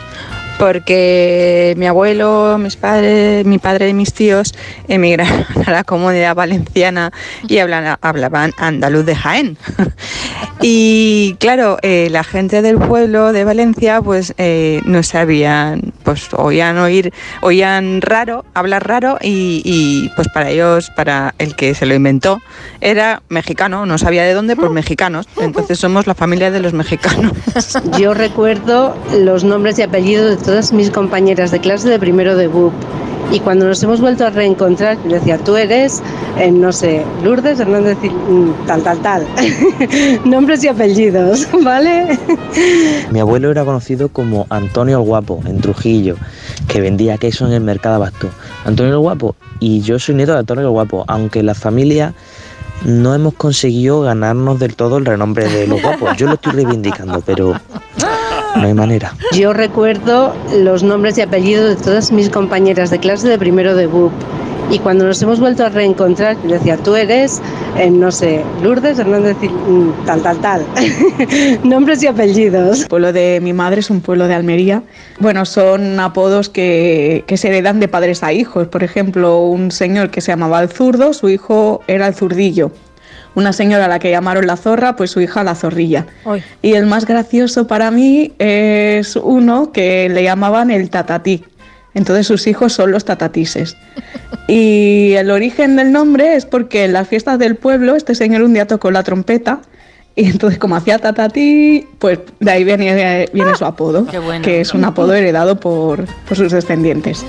porque 0.61 1.73
mi 1.75 1.87
abuelo, 1.87 2.59
mis 2.59 2.75
padres, 2.75 3.43
mi 3.47 3.57
padre 3.57 3.89
y 3.89 3.95
mis 3.95 4.13
tíos 4.13 4.53
emigraron 4.87 5.43
a 5.65 5.71
la 5.71 5.83
comunidad 5.83 6.35
valenciana 6.35 7.11
y 7.47 7.57
hablan- 7.57 7.97
hablaban 7.99 8.53
andaluz 8.59 9.03
de 9.07 9.15
Jaén. 9.15 9.57
Y 10.63 11.37
claro, 11.39 11.79
eh, 11.81 12.09
la 12.11 12.23
gente 12.23 12.61
del 12.61 12.77
pueblo 12.77 13.33
de 13.33 13.43
Valencia 13.45 13.99
pues 13.99 14.35
eh, 14.37 14.79
no 14.85 15.01
sabían, 15.01 15.91
pues 16.03 16.29
oían 16.33 16.77
oír, 16.77 17.11
oían 17.41 17.99
raro, 17.99 18.45
hablar 18.53 18.87
raro 18.87 19.17
y, 19.21 19.63
y, 19.65 20.09
pues 20.15 20.27
para 20.27 20.51
ellos, 20.51 20.91
para 20.95 21.33
el 21.39 21.55
que 21.55 21.73
se 21.73 21.87
lo 21.87 21.95
inventó, 21.95 22.39
era 22.79 23.23
mexicano, 23.29 23.87
no 23.87 23.97
sabía 23.97 24.23
de 24.23 24.35
dónde, 24.35 24.55
pues 24.55 24.69
mexicanos. 24.69 25.27
Entonces 25.39 25.79
somos 25.79 26.05
la 26.05 26.13
familia 26.13 26.51
de 26.51 26.59
los 26.59 26.73
mexicanos. 26.73 27.31
Yo 27.99 28.13
recuerdo 28.13 28.95
los 29.17 29.43
nombres 29.43 29.79
y 29.79 29.81
apellidos 29.81 30.29
de 30.29 30.43
todas 30.51 30.73
mis 30.73 30.91
compañeras 30.91 31.51
de 31.51 31.61
clase 31.61 31.87
de 31.87 31.97
primero 31.97 32.35
de 32.35 32.47
BUP. 32.47 32.73
Y 33.31 33.39
cuando 33.39 33.65
nos 33.67 33.81
hemos 33.83 34.01
vuelto 34.01 34.25
a 34.25 34.31
reencontrar, 34.31 34.97
yo 35.05 35.11
decía, 35.11 35.37
tú 35.37 35.55
eres, 35.55 36.03
eh, 36.37 36.51
no 36.51 36.73
sé, 36.73 37.05
Lourdes 37.23 37.61
Hernández, 37.61 37.97
mm, 38.01 38.67
tal, 38.67 38.83
tal, 38.83 39.01
tal. 39.01 39.25
nombres 40.25 40.61
y 40.65 40.67
apellidos, 40.67 41.47
¿vale? 41.63 42.19
Mi 43.11 43.21
abuelo 43.21 43.49
era 43.49 43.63
conocido 43.63 44.09
como 44.09 44.45
Antonio 44.49 44.97
el 44.97 45.05
Guapo 45.05 45.41
en 45.45 45.61
Trujillo, 45.61 46.17
que 46.67 46.81
vendía 46.81 47.17
queso 47.17 47.47
en 47.47 47.53
el 47.53 47.61
mercado 47.61 47.95
abasto. 47.95 48.27
Antonio 48.65 48.91
el 48.91 48.99
Guapo, 48.99 49.37
y 49.61 49.79
yo 49.79 49.99
soy 49.99 50.15
nieto 50.15 50.33
de 50.33 50.39
Antonio 50.39 50.65
el 50.65 50.71
Guapo, 50.71 51.05
aunque 51.07 51.43
la 51.43 51.55
familia 51.55 52.13
no 52.83 53.15
hemos 53.15 53.35
conseguido 53.35 54.01
ganarnos 54.01 54.59
del 54.59 54.75
todo 54.75 54.97
el 54.97 55.05
renombre 55.05 55.47
de 55.47 55.67
los 55.67 55.81
guapos. 55.81 56.17
Yo 56.17 56.27
lo 56.27 56.33
estoy 56.33 56.51
reivindicando, 56.51 57.21
pero 57.21 57.53
no 58.55 58.67
hay 58.67 58.73
manera. 58.73 59.13
Yo 59.33 59.53
recuerdo 59.53 60.33
los 60.57 60.83
nombres 60.83 61.17
y 61.17 61.21
apellidos 61.21 61.77
de 61.77 61.83
todas 61.83 62.11
mis 62.11 62.29
compañeras 62.29 62.89
de 62.89 62.99
clase 62.99 63.27
de 63.27 63.37
primero 63.37 63.75
de 63.75 63.87
BUP. 63.87 64.11
Y 64.71 64.79
cuando 64.79 65.05
nos 65.05 65.21
hemos 65.21 65.41
vuelto 65.41 65.65
a 65.65 65.69
reencontrar, 65.69 66.37
yo 66.43 66.51
decía, 66.51 66.77
tú 66.77 66.95
eres, 66.95 67.41
eh, 67.77 67.89
no 67.89 68.09
sé, 68.09 68.41
Lourdes 68.63 68.99
Hernández, 68.99 69.35
mm, 69.41 70.05
tal, 70.05 70.21
tal, 70.21 70.39
tal. 70.39 70.65
nombres 71.65 72.01
y 72.03 72.07
apellidos. 72.07 72.83
El 72.83 72.87
pueblo 72.87 73.11
de 73.11 73.39
mi 73.41 73.51
madre 73.51 73.81
es 73.81 73.89
un 73.89 73.99
pueblo 73.99 74.29
de 74.29 74.33
Almería. 74.33 74.81
Bueno, 75.19 75.45
son 75.45 75.99
apodos 75.99 76.47
que, 76.47 77.25
que 77.27 77.35
se 77.35 77.49
heredan 77.49 77.81
de 77.81 77.89
padres 77.89 78.23
a 78.23 78.31
hijos. 78.31 78.69
Por 78.69 78.83
ejemplo, 78.83 79.41
un 79.41 79.71
señor 79.71 80.09
que 80.09 80.21
se 80.21 80.31
llamaba 80.31 80.61
el 80.61 80.69
zurdo, 80.69 81.11
su 81.11 81.27
hijo 81.27 81.81
era 81.87 82.07
el 82.07 82.15
zurdillo. 82.15 82.71
Una 83.35 83.53
señora 83.53 83.85
a 83.85 83.87
la 83.87 83.99
que 83.99 84.11
llamaron 84.11 84.45
la 84.45 84.57
zorra, 84.57 84.95
pues 84.95 85.11
su 85.11 85.21
hija 85.21 85.43
la 85.43 85.55
zorrilla. 85.55 86.05
Y 86.61 86.73
el 86.73 86.85
más 86.85 87.05
gracioso 87.05 87.65
para 87.67 87.89
mí 87.91 88.33
es 88.39 89.15
uno 89.15 89.71
que 89.71 90.09
le 90.09 90.23
llamaban 90.23 90.69
el 90.69 90.89
tatatí. 90.89 91.43
Entonces 91.93 92.27
sus 92.27 92.47
hijos 92.47 92.73
son 92.73 92.91
los 92.91 93.05
tatatises. 93.05 93.75
Y 94.47 95.13
el 95.13 95.31
origen 95.31 95.77
del 95.77 95.93
nombre 95.93 96.35
es 96.35 96.45
porque 96.45 96.83
en 96.83 96.91
las 96.93 97.07
fiestas 97.07 97.39
del 97.39 97.55
pueblo 97.55 97.95
este 97.95 98.15
señor 98.15 98.41
un 98.41 98.53
día 98.53 98.67
tocó 98.67 98.91
la 98.91 99.01
trompeta 99.03 99.61
y 100.13 100.25
entonces 100.25 100.59
como 100.59 100.75
hacía 100.75 100.97
tatati, 100.99 101.87
pues 101.99 102.19
de 102.41 102.51
ahí 102.51 102.63
viene, 102.65 103.29
viene 103.31 103.55
su 103.55 103.63
apodo, 103.63 104.05
Qué 104.07 104.19
bueno. 104.19 104.43
que 104.43 104.59
es 104.59 104.73
un 104.73 104.83
apodo 104.83 105.13
heredado 105.13 105.57
por, 105.59 106.05
por 106.27 106.35
sus 106.35 106.51
descendientes. 106.51 107.23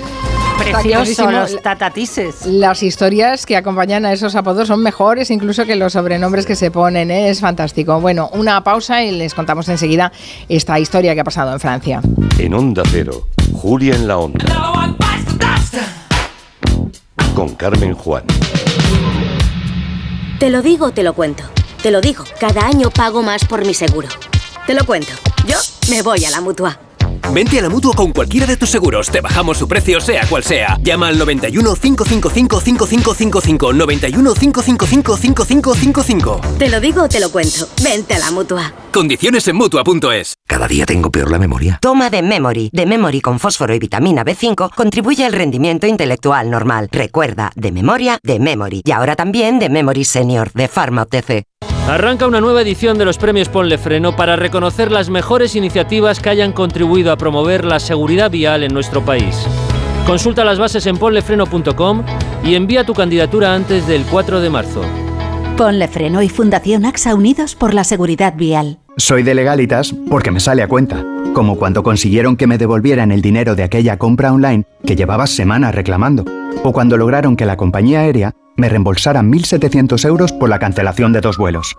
Precioso, 0.63 1.29
los 1.29 1.61
tatatises. 1.61 2.45
Las 2.45 2.83
historias 2.83 3.45
que 3.45 3.57
acompañan 3.57 4.05
a 4.05 4.13
esos 4.13 4.35
apodos 4.35 4.67
son 4.67 4.81
mejores 4.81 5.29
incluso 5.31 5.65
que 5.65 5.75
los 5.75 5.93
sobrenombres 5.93 6.45
que 6.45 6.55
se 6.55 6.71
ponen, 6.71 7.11
¿eh? 7.11 7.29
es 7.29 7.41
fantástico. 7.41 7.99
Bueno, 7.99 8.29
una 8.33 8.63
pausa 8.63 9.03
y 9.03 9.11
les 9.11 9.33
contamos 9.33 9.67
enseguida 9.69 10.11
esta 10.49 10.79
historia 10.79 11.13
que 11.13 11.21
ha 11.21 11.23
pasado 11.23 11.53
en 11.53 11.59
Francia. 11.59 12.01
En 12.37 12.53
Onda 12.53 12.83
Cero, 12.89 13.27
Julia 13.53 13.95
en 13.95 14.07
la 14.07 14.17
Onda. 14.17 14.45
Con 17.35 17.55
Carmen 17.55 17.93
Juan. 17.95 18.23
Te 20.39 20.49
lo 20.49 20.61
digo, 20.61 20.91
te 20.91 21.03
lo 21.03 21.13
cuento. 21.13 21.43
Te 21.81 21.91
lo 21.91 21.99
digo, 21.99 22.23
cada 22.39 22.65
año 22.65 22.89
pago 22.89 23.23
más 23.23 23.45
por 23.45 23.65
mi 23.65 23.73
seguro. 23.73 24.07
Te 24.65 24.73
lo 24.73 24.85
cuento. 24.85 25.11
Yo 25.47 25.57
me 25.89 26.01
voy 26.01 26.23
a 26.25 26.29
la 26.29 26.41
mutua. 26.41 26.79
Vente 27.31 27.59
a 27.59 27.61
la 27.61 27.69
mutua 27.69 27.93
con 27.93 28.11
cualquiera 28.11 28.45
de 28.45 28.57
tus 28.57 28.69
seguros. 28.69 29.09
Te 29.09 29.21
bajamos 29.21 29.57
su 29.57 29.67
precio, 29.67 29.99
sea 30.01 30.25
cual 30.27 30.43
sea. 30.43 30.77
Llama 30.81 31.07
al 31.07 31.17
91 31.17 31.75
555 31.75 32.59
5555. 32.61 33.73
91 33.73 34.33
555 34.33 35.17
5555. 35.17 36.41
Te 36.59 36.69
lo 36.69 36.79
digo, 36.79 37.07
te 37.07 37.19
lo 37.19 37.31
cuento. 37.31 37.67
Vente 37.83 38.13
a 38.15 38.19
la 38.19 38.31
mutua. 38.31 38.73
Condiciones 38.91 39.47
en 39.47 39.55
mutua.es. 39.55 40.35
Cada 40.47 40.67
día 40.67 40.85
tengo 40.85 41.09
peor 41.09 41.31
la 41.31 41.39
memoria. 41.39 41.79
Toma 41.81 42.09
de 42.09 42.21
Memory. 42.21 42.69
De 42.71 42.85
Memory 42.85 43.21
con 43.21 43.39
fósforo 43.39 43.73
y 43.73 43.79
vitamina 43.79 44.23
B5 44.23 44.69
contribuye 44.75 45.25
al 45.25 45.33
rendimiento 45.33 45.87
intelectual 45.87 46.51
normal. 46.51 46.89
Recuerda, 46.91 47.51
de 47.55 47.71
memoria, 47.71 48.19
de 48.21 48.39
Memory. 48.39 48.83
Y 48.85 48.91
ahora 48.91 49.15
también 49.15 49.57
de 49.57 49.69
Memory 49.69 50.03
Senior, 50.03 50.51
de 50.53 50.67
Pharma 50.67 51.03
OTC. 51.03 51.43
Arranca 51.87 52.27
una 52.27 52.39
nueva 52.39 52.61
edición 52.61 52.97
de 52.97 53.03
los 53.03 53.17
premios 53.17 53.49
Ponle 53.49 53.77
Freno 53.77 54.15
para 54.15 54.37
reconocer 54.37 54.89
las 54.89 55.09
mejores 55.09 55.53
iniciativas 55.55 56.21
que 56.21 56.29
hayan 56.29 56.53
contribuido 56.53 57.11
a 57.11 57.17
promover 57.17 57.65
la 57.65 57.81
seguridad 57.81 58.31
vial 58.31 58.63
en 58.63 58.73
nuestro 58.73 59.03
país. 59.03 59.45
Consulta 60.07 60.45
las 60.45 60.59
bases 60.59 60.87
en 60.87 60.95
ponlefreno.com 60.95 62.03
y 62.45 62.55
envía 62.55 62.85
tu 62.85 62.93
candidatura 62.93 63.53
antes 63.53 63.85
del 63.85 64.03
4 64.03 64.39
de 64.39 64.49
marzo. 64.49 64.81
Ponle 65.57 65.89
Freno 65.89 66.21
y 66.21 66.29
Fundación 66.29 66.85
AXA 66.85 67.15
Unidos 67.15 67.53
por 67.53 67.73
la 67.73 67.83
Seguridad 67.83 68.33
Vial. 68.37 68.79
Soy 68.95 69.23
de 69.23 69.35
legalitas 69.35 69.93
porque 70.09 70.31
me 70.31 70.39
sale 70.39 70.63
a 70.63 70.69
cuenta. 70.69 71.03
Como 71.33 71.57
cuando 71.57 71.83
consiguieron 71.83 72.37
que 72.37 72.47
me 72.47 72.57
devolvieran 72.57 73.11
el 73.11 73.21
dinero 73.21 73.55
de 73.55 73.63
aquella 73.63 73.97
compra 73.97 74.31
online 74.31 74.63
que 74.85 74.95
llevaba 74.95 75.27
semanas 75.27 75.75
reclamando. 75.75 76.23
O 76.63 76.71
cuando 76.71 76.95
lograron 76.95 77.35
que 77.35 77.45
la 77.45 77.57
compañía 77.57 78.01
aérea 78.01 78.33
me 78.57 78.69
reembolsara 78.69 79.21
1.700 79.21 80.05
euros 80.05 80.31
por 80.31 80.49
la 80.49 80.59
cancelación 80.59 81.13
de 81.13 81.21
dos 81.21 81.37
vuelos. 81.37 81.75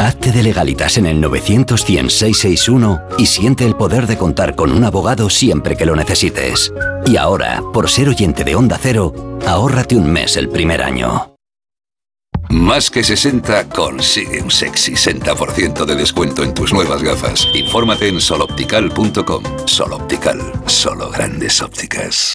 Hazte 0.00 0.32
de 0.32 0.42
legalitas 0.42 0.98
en 0.98 1.06
el 1.06 1.20
900 1.20 1.84
100 1.84 2.10
661 2.10 3.02
y 3.18 3.26
siente 3.26 3.64
el 3.64 3.76
poder 3.76 4.06
de 4.06 4.18
contar 4.18 4.56
con 4.56 4.72
un 4.72 4.84
abogado 4.84 5.30
siempre 5.30 5.76
que 5.76 5.86
lo 5.86 5.94
necesites. 5.94 6.72
Y 7.06 7.16
ahora, 7.16 7.62
por 7.72 7.88
ser 7.88 8.08
oyente 8.08 8.42
de 8.42 8.56
Onda 8.56 8.78
Cero, 8.80 9.38
ahórrate 9.46 9.94
un 9.96 10.10
mes 10.10 10.36
el 10.36 10.48
primer 10.48 10.82
año. 10.82 11.32
Más 12.50 12.90
que 12.90 13.02
60 13.02 13.68
consigue 13.68 14.42
un 14.42 14.50
sexy 14.50 14.92
60% 14.92 15.86
de 15.86 15.94
descuento 15.94 16.42
en 16.42 16.52
tus 16.52 16.72
nuevas 16.72 17.02
gafas. 17.02 17.46
Infórmate 17.54 18.08
en 18.08 18.20
soloptical.com. 18.20 19.42
Soloptical, 19.66 20.40
solo 20.66 21.10
grandes 21.10 21.62
ópticas. 21.62 22.34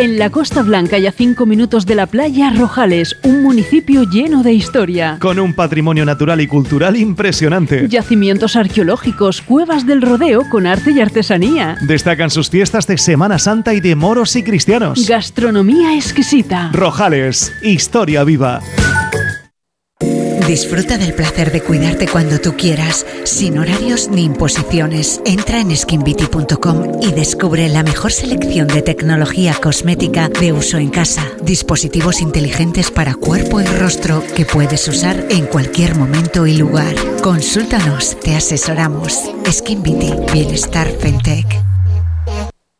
En 0.00 0.16
la 0.16 0.30
Costa 0.30 0.62
Blanca 0.62 0.96
y 0.98 1.06
a 1.06 1.12
5 1.12 1.44
minutos 1.44 1.84
de 1.84 1.96
la 1.96 2.06
playa, 2.06 2.52
Rojales, 2.56 3.16
un 3.24 3.42
municipio 3.42 4.04
lleno 4.04 4.44
de 4.44 4.52
historia. 4.52 5.18
Con 5.20 5.40
un 5.40 5.54
patrimonio 5.54 6.04
natural 6.04 6.40
y 6.40 6.46
cultural 6.46 6.96
impresionante. 6.96 7.88
Yacimientos 7.88 8.54
arqueológicos, 8.54 9.42
cuevas 9.42 9.86
del 9.88 10.00
rodeo 10.00 10.48
con 10.50 10.68
arte 10.68 10.92
y 10.92 11.00
artesanía. 11.00 11.78
Destacan 11.80 12.30
sus 12.30 12.48
fiestas 12.48 12.86
de 12.86 12.96
Semana 12.96 13.40
Santa 13.40 13.74
y 13.74 13.80
de 13.80 13.96
moros 13.96 14.36
y 14.36 14.44
cristianos. 14.44 15.04
Gastronomía 15.08 15.96
exquisita. 15.96 16.70
Rojales, 16.72 17.52
historia 17.60 18.22
viva. 18.22 18.60
Disfruta 20.48 20.96
del 20.96 21.12
placer 21.12 21.52
de 21.52 21.60
cuidarte 21.60 22.08
cuando 22.08 22.40
tú 22.40 22.56
quieras, 22.56 23.04
sin 23.24 23.58
horarios 23.58 24.08
ni 24.08 24.24
imposiciones. 24.24 25.20
Entra 25.26 25.60
en 25.60 25.76
skinbeauty.com 25.76 27.02
y 27.02 27.12
descubre 27.12 27.68
la 27.68 27.82
mejor 27.82 28.12
selección 28.12 28.66
de 28.66 28.80
tecnología 28.80 29.54
cosmética 29.62 30.30
de 30.30 30.54
uso 30.54 30.78
en 30.78 30.88
casa. 30.88 31.22
Dispositivos 31.42 32.22
inteligentes 32.22 32.90
para 32.90 33.14
cuerpo 33.14 33.60
y 33.60 33.66
rostro 33.66 34.24
que 34.34 34.46
puedes 34.46 34.88
usar 34.88 35.26
en 35.28 35.44
cualquier 35.44 35.96
momento 35.96 36.46
y 36.46 36.56
lugar. 36.56 36.94
Consúltanos, 37.22 38.18
te 38.18 38.34
asesoramos. 38.34 39.30
Skin 39.50 39.82
Beauty, 39.82 40.14
Bienestar 40.32 40.88
Fentech. 40.98 41.67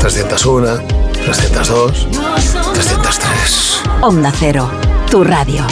301, 0.00 0.80
302, 1.12 1.92
303. 2.74 3.82
Onda 4.02 4.30
Cero, 4.38 4.70
tu 5.10 5.24
radio. 5.24 5.62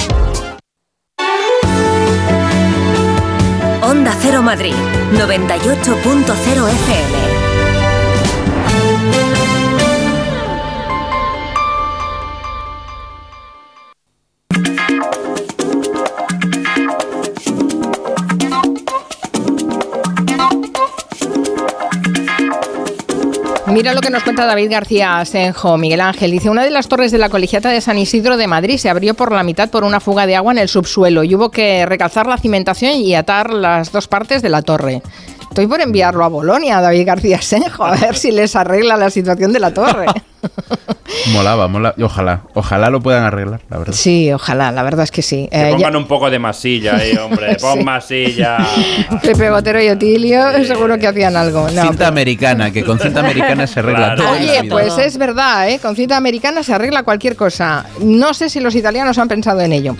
Onda 3.83 4.13
Cero 4.23 4.43
Madrid, 4.43 4.75
98.0 5.13 6.69
FM. 6.69 7.28
Mira 23.79 23.95
lo 23.95 24.01
que 24.01 24.11
nos 24.11 24.25
cuenta 24.25 24.45
David 24.45 24.73
García 24.73 25.25
Senjo, 25.25 25.79
Miguel 25.79 26.01
Ángel. 26.01 26.33
Dice, 26.33 26.51
una 26.51 26.65
de 26.65 26.71
las 26.73 26.89
torres 26.89 27.13
de 27.13 27.19
la 27.19 27.29
colegiata 27.29 27.71
de 27.71 27.81
San 27.81 27.97
Isidro 27.97 28.37
de 28.37 28.49
Madrid 28.49 28.77
se 28.77 28.91
abrió 28.91 29.15
por 29.15 29.31
la 29.31 29.45
mitad 29.45 29.71
por 29.71 29.85
una 29.85 30.01
fuga 30.01 30.27
de 30.27 30.35
agua 30.35 30.51
en 30.51 30.59
el 30.59 30.69
subsuelo 30.69 31.23
y 31.23 31.37
hubo 31.37 31.53
que 31.53 31.87
recalzar 31.87 32.27
la 32.27 32.39
cimentación 32.39 32.97
y 32.97 33.15
atar 33.15 33.53
las 33.55 33.93
dos 33.93 34.09
partes 34.09 34.43
de 34.43 34.49
la 34.49 34.63
torre. 34.63 35.01
Estoy 35.49 35.67
por 35.67 35.81
enviarlo 35.81 36.25
a 36.25 36.29
Bolonia, 36.29 36.81
David 36.81 37.07
García 37.07 37.41
Senjo, 37.43 37.85
a 37.85 37.97
ver 37.97 38.17
si 38.17 38.31
les 38.31 38.55
arregla 38.55 38.97
la 38.97 39.11
situación 39.11 39.53
de 39.53 39.61
la 39.61 39.73
torre. 39.73 40.07
Molaba, 41.33 41.67
mola. 41.69 41.95
Ojalá, 42.01 42.43
ojalá 42.55 42.91
lo 42.91 43.01
puedan 43.01 43.25
arreglar, 43.25 43.61
la 43.71 43.79
verdad. 43.79 43.93
Sí, 43.95 44.33
ojalá, 44.33 44.71
la 44.73 44.83
verdad 44.83 45.05
es 45.05 45.11
que 45.11 45.23
sí. 45.23 45.49
Que 45.51 45.69
Eh, 45.71 45.73
pongan 45.73 45.97
un 45.97 46.07
poco 46.07 46.31
de 46.31 46.39
masilla 46.39 46.97
ahí, 46.97 47.17
hombre. 47.17 47.57
Pon 47.61 47.79
Sí. 47.79 47.85
masilla. 47.85 48.59
Pepe 49.23 49.51
Botero 49.51 49.83
y 49.83 49.89
Otilio 49.89 50.65
seguro 50.65 50.99
que 50.99 51.09
hacían 51.09 51.35
algo. 51.37 51.69
No, 51.71 51.83
cinta 51.83 52.07
americana, 52.09 52.71
que 52.71 52.85
con 52.85 52.99
cinta 52.99 53.21
americana 53.21 53.67
se 53.67 53.81
arregla 53.81 54.15
todo. 54.17 54.31
Oye, 54.31 54.65
pues 54.71 54.97
es 54.99 55.17
verdad, 55.19 55.69
¿eh? 55.71 55.79
con 55.81 55.97
cinta 55.97 56.17
americana 56.17 56.63
se 56.63 56.73
arregla 56.75 57.03
cualquier 57.03 57.35
cosa. 57.35 57.87
No 58.01 58.33
sé 58.35 58.49
si 58.49 58.61
los 58.61 58.75
italianos 58.75 59.19
han 59.19 59.29
pensado 59.29 59.61
en 59.61 59.73
ello. 59.73 59.97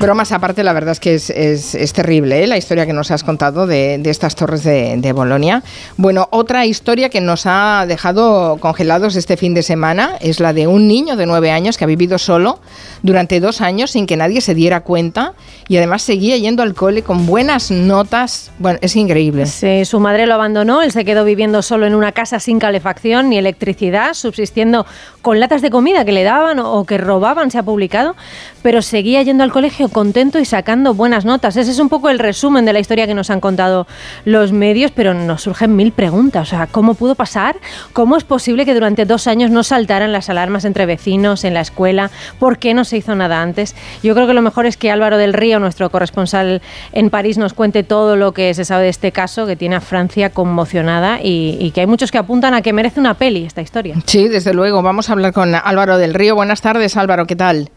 Bromas 0.00 0.32
aparte, 0.32 0.64
la 0.64 0.72
verdad 0.72 0.92
es 0.92 0.98
que 1.00 1.14
es, 1.14 1.28
es- 1.28 1.74
es 1.74 1.92
terrible 1.92 2.42
¿eh? 2.42 2.46
la 2.46 2.56
historia 2.56 2.86
que 2.86 2.94
nos 2.94 3.10
has 3.10 3.22
contado 3.22 3.66
de, 3.66 3.98
de 3.98 4.08
estas 4.08 4.34
torres 4.34 4.64
de, 4.64 4.94
de 4.96 5.12
Bolonia. 5.12 5.62
Bueno, 5.98 6.26
otra 6.32 6.64
historia 6.64 7.10
que 7.10 7.20
nos 7.20 7.42
ha 7.44 7.84
dejado 7.86 8.56
congelados 8.60 9.14
este 9.16 9.36
fin 9.36 9.52
de 9.52 9.62
semana 9.62 10.12
es 10.22 10.40
la 10.40 10.54
de 10.54 10.66
un 10.66 10.88
niño 10.88 11.16
de 11.16 11.26
nueve 11.26 11.50
años 11.50 11.76
que 11.76 11.84
ha 11.84 11.86
vivido 11.86 12.16
solo 12.16 12.60
durante 13.02 13.40
dos 13.40 13.60
años 13.60 13.90
sin 13.90 14.06
que 14.06 14.16
nadie 14.16 14.40
se 14.40 14.54
diera 14.54 14.80
cuenta 14.80 15.34
y 15.68 15.76
además 15.76 16.00
seguía 16.00 16.38
yendo 16.38 16.62
al 16.62 16.72
cole 16.72 17.02
con 17.02 17.26
buenas 17.26 17.70
notas. 17.70 18.50
Bueno, 18.58 18.78
es 18.80 18.96
increíble. 18.96 19.44
Sí, 19.44 19.84
su 19.84 20.00
madre 20.00 20.26
lo 20.26 20.32
abandonó, 20.32 20.80
él 20.80 20.92
se 20.92 21.04
quedó 21.04 21.26
viviendo 21.26 21.60
solo 21.60 21.84
en 21.86 21.94
una 21.94 22.12
casa 22.12 22.40
sin 22.40 22.58
calefacción 22.58 23.28
ni 23.28 23.36
electricidad, 23.36 24.14
subsistiendo 24.14 24.86
con 25.20 25.40
latas 25.40 25.60
de 25.60 25.68
comida 25.68 26.06
que 26.06 26.12
le 26.12 26.22
daban 26.24 26.58
o 26.58 26.86
que 26.86 26.96
robaban, 26.96 27.50
se 27.50 27.58
ha 27.58 27.62
publicado, 27.62 28.16
pero 28.62 28.80
seguía 28.80 29.20
yendo 29.22 29.44
al 29.44 29.52
colegio 29.52 29.89
contento 29.90 30.38
y 30.38 30.44
sacando 30.44 30.94
buenas 30.94 31.24
notas. 31.24 31.56
Ese 31.56 31.70
es 31.70 31.78
un 31.78 31.88
poco 31.88 32.08
el 32.10 32.18
resumen 32.18 32.64
de 32.64 32.72
la 32.72 32.80
historia 32.80 33.06
que 33.06 33.14
nos 33.14 33.30
han 33.30 33.40
contado 33.40 33.86
los 34.24 34.52
medios, 34.52 34.90
pero 34.90 35.14
nos 35.14 35.42
surgen 35.42 35.76
mil 35.76 35.92
preguntas. 35.92 36.48
O 36.48 36.50
sea, 36.50 36.66
¿cómo 36.66 36.94
pudo 36.94 37.14
pasar? 37.14 37.56
¿Cómo 37.92 38.16
es 38.16 38.24
posible 38.24 38.64
que 38.64 38.74
durante 38.74 39.04
dos 39.04 39.26
años 39.26 39.50
no 39.50 39.62
saltaran 39.62 40.12
las 40.12 40.30
alarmas 40.30 40.64
entre 40.64 40.86
vecinos, 40.86 41.44
en 41.44 41.54
la 41.54 41.60
escuela? 41.60 42.10
¿Por 42.38 42.58
qué 42.58 42.74
no 42.74 42.84
se 42.84 42.96
hizo 42.96 43.14
nada 43.14 43.42
antes? 43.42 43.76
Yo 44.02 44.14
creo 44.14 44.26
que 44.26 44.34
lo 44.34 44.42
mejor 44.42 44.66
es 44.66 44.76
que 44.76 44.90
Álvaro 44.90 45.18
del 45.18 45.32
Río, 45.32 45.58
nuestro 45.58 45.90
corresponsal 45.90 46.62
en 46.92 47.10
París, 47.10 47.38
nos 47.38 47.52
cuente 47.52 47.82
todo 47.82 48.16
lo 48.16 48.32
que 48.32 48.54
se 48.54 48.64
sabe 48.64 48.84
de 48.84 48.90
este 48.90 49.12
caso, 49.12 49.46
que 49.46 49.56
tiene 49.56 49.76
a 49.76 49.80
Francia 49.80 50.30
conmocionada 50.30 51.20
y, 51.22 51.56
y 51.60 51.72
que 51.72 51.80
hay 51.80 51.86
muchos 51.86 52.10
que 52.10 52.18
apuntan 52.18 52.54
a 52.54 52.62
que 52.62 52.72
merece 52.72 53.00
una 53.00 53.14
peli 53.14 53.44
esta 53.44 53.62
historia. 53.62 53.96
Sí, 54.06 54.28
desde 54.28 54.54
luego. 54.54 54.82
Vamos 54.82 55.10
a 55.10 55.12
hablar 55.12 55.32
con 55.32 55.54
Álvaro 55.54 55.98
del 55.98 56.14
Río. 56.14 56.34
Buenas 56.34 56.60
tardes, 56.60 56.96
Álvaro. 56.96 57.26
¿Qué 57.26 57.36
tal? 57.36 57.70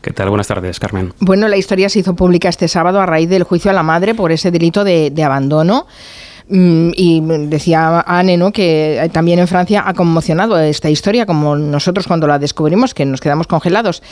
¿Qué 0.00 0.12
tal? 0.12 0.28
Buenas 0.28 0.48
tardes, 0.48 0.78
Carmen. 0.78 1.12
Bueno, 1.20 1.48
la 1.48 1.56
historia 1.56 1.88
se 1.88 2.00
hizo 2.00 2.14
pública 2.14 2.48
este 2.48 2.68
sábado 2.68 3.00
a 3.00 3.06
raíz 3.06 3.28
del 3.28 3.42
juicio 3.44 3.70
a 3.70 3.74
la 3.74 3.82
madre 3.82 4.14
por 4.14 4.32
ese 4.32 4.50
delito 4.50 4.84
de, 4.84 5.12
abandono. 5.24 5.86
Mm, 6.48 6.90
Y 6.94 7.22
decía 7.48 8.04
Anne, 8.06 8.36
¿no? 8.36 8.52
que 8.52 9.02
eh, 9.02 9.08
también 9.08 9.38
en 9.38 9.48
Francia 9.48 9.82
ha 9.86 9.94
conmocionado 9.94 10.58
esta 10.58 10.90
historia, 10.90 11.24
como 11.24 11.56
nosotros 11.56 12.06
cuando 12.06 12.26
la 12.26 12.38
descubrimos, 12.38 12.92
que 12.92 13.06
nos 13.06 13.20
quedamos 13.20 13.46
congelados. 13.46 14.02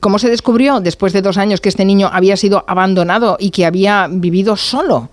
¿Cómo 0.00 0.18
se 0.18 0.28
descubrió 0.28 0.80
después 0.80 1.12
de 1.12 1.22
dos 1.22 1.38
años 1.38 1.60
que 1.60 1.68
este 1.68 1.84
niño 1.84 2.10
había 2.12 2.36
sido 2.36 2.64
abandonado 2.66 3.36
y 3.38 3.50
que 3.50 3.66
había 3.66 4.08
vivido 4.10 4.56
solo? 4.56 5.10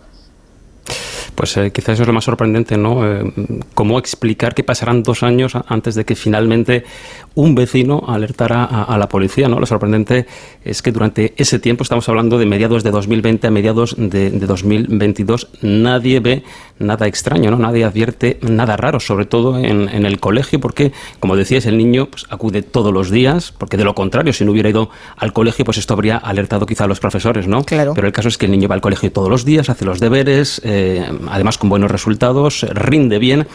Pues 1.35 1.57
eh, 1.57 1.71
quizás 1.71 1.93
eso 1.93 2.03
es 2.03 2.07
lo 2.07 2.13
más 2.13 2.23
sorprendente, 2.23 2.77
¿no? 2.77 3.05
Eh, 3.05 3.31
¿Cómo 3.73 3.99
explicar 3.99 4.53
que 4.53 4.63
pasarán 4.63 5.03
dos 5.03 5.23
años 5.23 5.53
antes 5.67 5.95
de 5.95 6.05
que 6.05 6.15
finalmente 6.15 6.83
un 7.35 7.55
vecino 7.55 8.03
alertara 8.07 8.63
a, 8.63 8.83
a 8.83 8.97
la 8.97 9.09
policía, 9.09 9.47
¿no? 9.47 9.59
Lo 9.59 9.65
sorprendente 9.65 10.27
es 10.63 10.81
que 10.81 10.91
durante 10.91 11.33
ese 11.37 11.59
tiempo, 11.59 11.83
estamos 11.83 12.07
hablando 12.09 12.37
de 12.37 12.45
mediados 12.45 12.83
de 12.83 12.91
2020 12.91 13.47
a 13.47 13.51
mediados 13.51 13.95
de, 13.97 14.29
de 14.31 14.45
2022, 14.45 15.49
nadie 15.61 16.19
ve 16.19 16.43
nada 16.79 17.07
extraño, 17.07 17.51
¿no? 17.51 17.57
Nadie 17.57 17.85
advierte 17.85 18.39
nada 18.41 18.77
raro, 18.77 18.99
sobre 18.99 19.25
todo 19.25 19.57
en, 19.57 19.89
en 19.89 20.05
el 20.05 20.19
colegio, 20.19 20.59
porque, 20.59 20.91
como 21.19 21.35
decías, 21.35 21.65
el 21.65 21.77
niño 21.77 22.07
pues, 22.07 22.25
acude 22.29 22.61
todos 22.61 22.93
los 22.93 23.09
días, 23.09 23.53
porque 23.57 23.77
de 23.77 23.83
lo 23.83 23.95
contrario, 23.95 24.33
si 24.33 24.45
no 24.45 24.51
hubiera 24.51 24.69
ido 24.69 24.89
al 25.17 25.33
colegio, 25.33 25.65
pues 25.65 25.77
esto 25.77 25.93
habría 25.93 26.17
alertado 26.17 26.65
quizá 26.65 26.85
a 26.85 26.87
los 26.87 26.99
profesores, 26.99 27.47
¿no? 27.47 27.63
Claro. 27.63 27.93
Pero 27.93 28.07
el 28.07 28.13
caso 28.13 28.27
es 28.27 28.37
que 28.37 28.45
el 28.45 28.51
niño 28.51 28.67
va 28.67 28.75
al 28.75 28.81
colegio 28.81 29.11
todos 29.11 29.29
los 29.29 29.45
días, 29.45 29.69
hace 29.69 29.85
los 29.85 29.99
deberes, 29.99 30.61
eh, 30.63 31.05
además 31.29 31.57
con 31.57 31.69
buenos 31.69 31.91
resultados, 31.91 32.65
rinde 32.71 33.19
bien. 33.19 33.47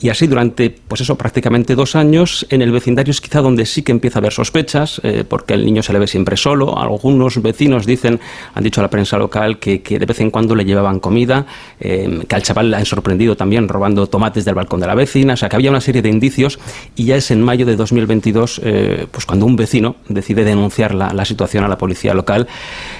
Y 0.00 0.10
así 0.10 0.26
durante, 0.26 0.70
pues 0.70 1.00
eso, 1.00 1.16
prácticamente 1.16 1.74
dos 1.74 1.96
años, 1.96 2.46
en 2.50 2.62
el 2.62 2.70
vecindario 2.70 3.10
es 3.10 3.20
quizá 3.20 3.40
donde 3.40 3.66
sí 3.66 3.82
que 3.82 3.92
empieza 3.92 4.18
a 4.18 4.20
haber 4.20 4.32
sospechas, 4.32 5.00
eh, 5.02 5.24
porque 5.28 5.54
el 5.54 5.64
niño 5.64 5.82
se 5.82 5.92
le 5.92 5.98
ve 5.98 6.06
siempre 6.06 6.36
solo. 6.36 6.78
Algunos 6.78 7.42
vecinos 7.42 7.86
dicen, 7.86 8.20
han 8.54 8.64
dicho 8.64 8.80
a 8.80 8.84
la 8.84 8.90
prensa 8.90 9.18
local, 9.18 9.58
que, 9.58 9.82
que 9.82 9.98
de 9.98 10.06
vez 10.06 10.20
en 10.20 10.30
cuando 10.30 10.54
le 10.54 10.64
llevaban 10.64 11.00
comida, 11.00 11.46
eh, 11.80 12.22
que 12.28 12.34
al 12.34 12.42
chaval 12.42 12.70
le 12.70 12.76
han 12.76 12.86
sorprendido 12.86 13.36
también 13.36 13.68
robando 13.68 14.06
tomates 14.06 14.44
del 14.44 14.54
balcón 14.54 14.80
de 14.80 14.86
la 14.86 14.94
vecina, 14.94 15.34
o 15.34 15.36
sea 15.36 15.48
que 15.48 15.56
había 15.56 15.70
una 15.70 15.80
serie 15.80 16.02
de 16.02 16.08
indicios 16.08 16.58
y 16.94 17.04
ya 17.04 17.16
es 17.16 17.30
en 17.30 17.42
mayo 17.42 17.66
de 17.66 17.76
2022, 17.76 18.60
eh, 18.64 19.06
pues 19.10 19.26
cuando 19.26 19.46
un 19.46 19.56
vecino 19.56 19.96
decide 20.08 20.44
denunciar 20.44 20.94
la, 20.94 21.12
la 21.12 21.24
situación 21.24 21.64
a 21.64 21.68
la 21.68 21.78
policía 21.78 22.14
local 22.14 22.46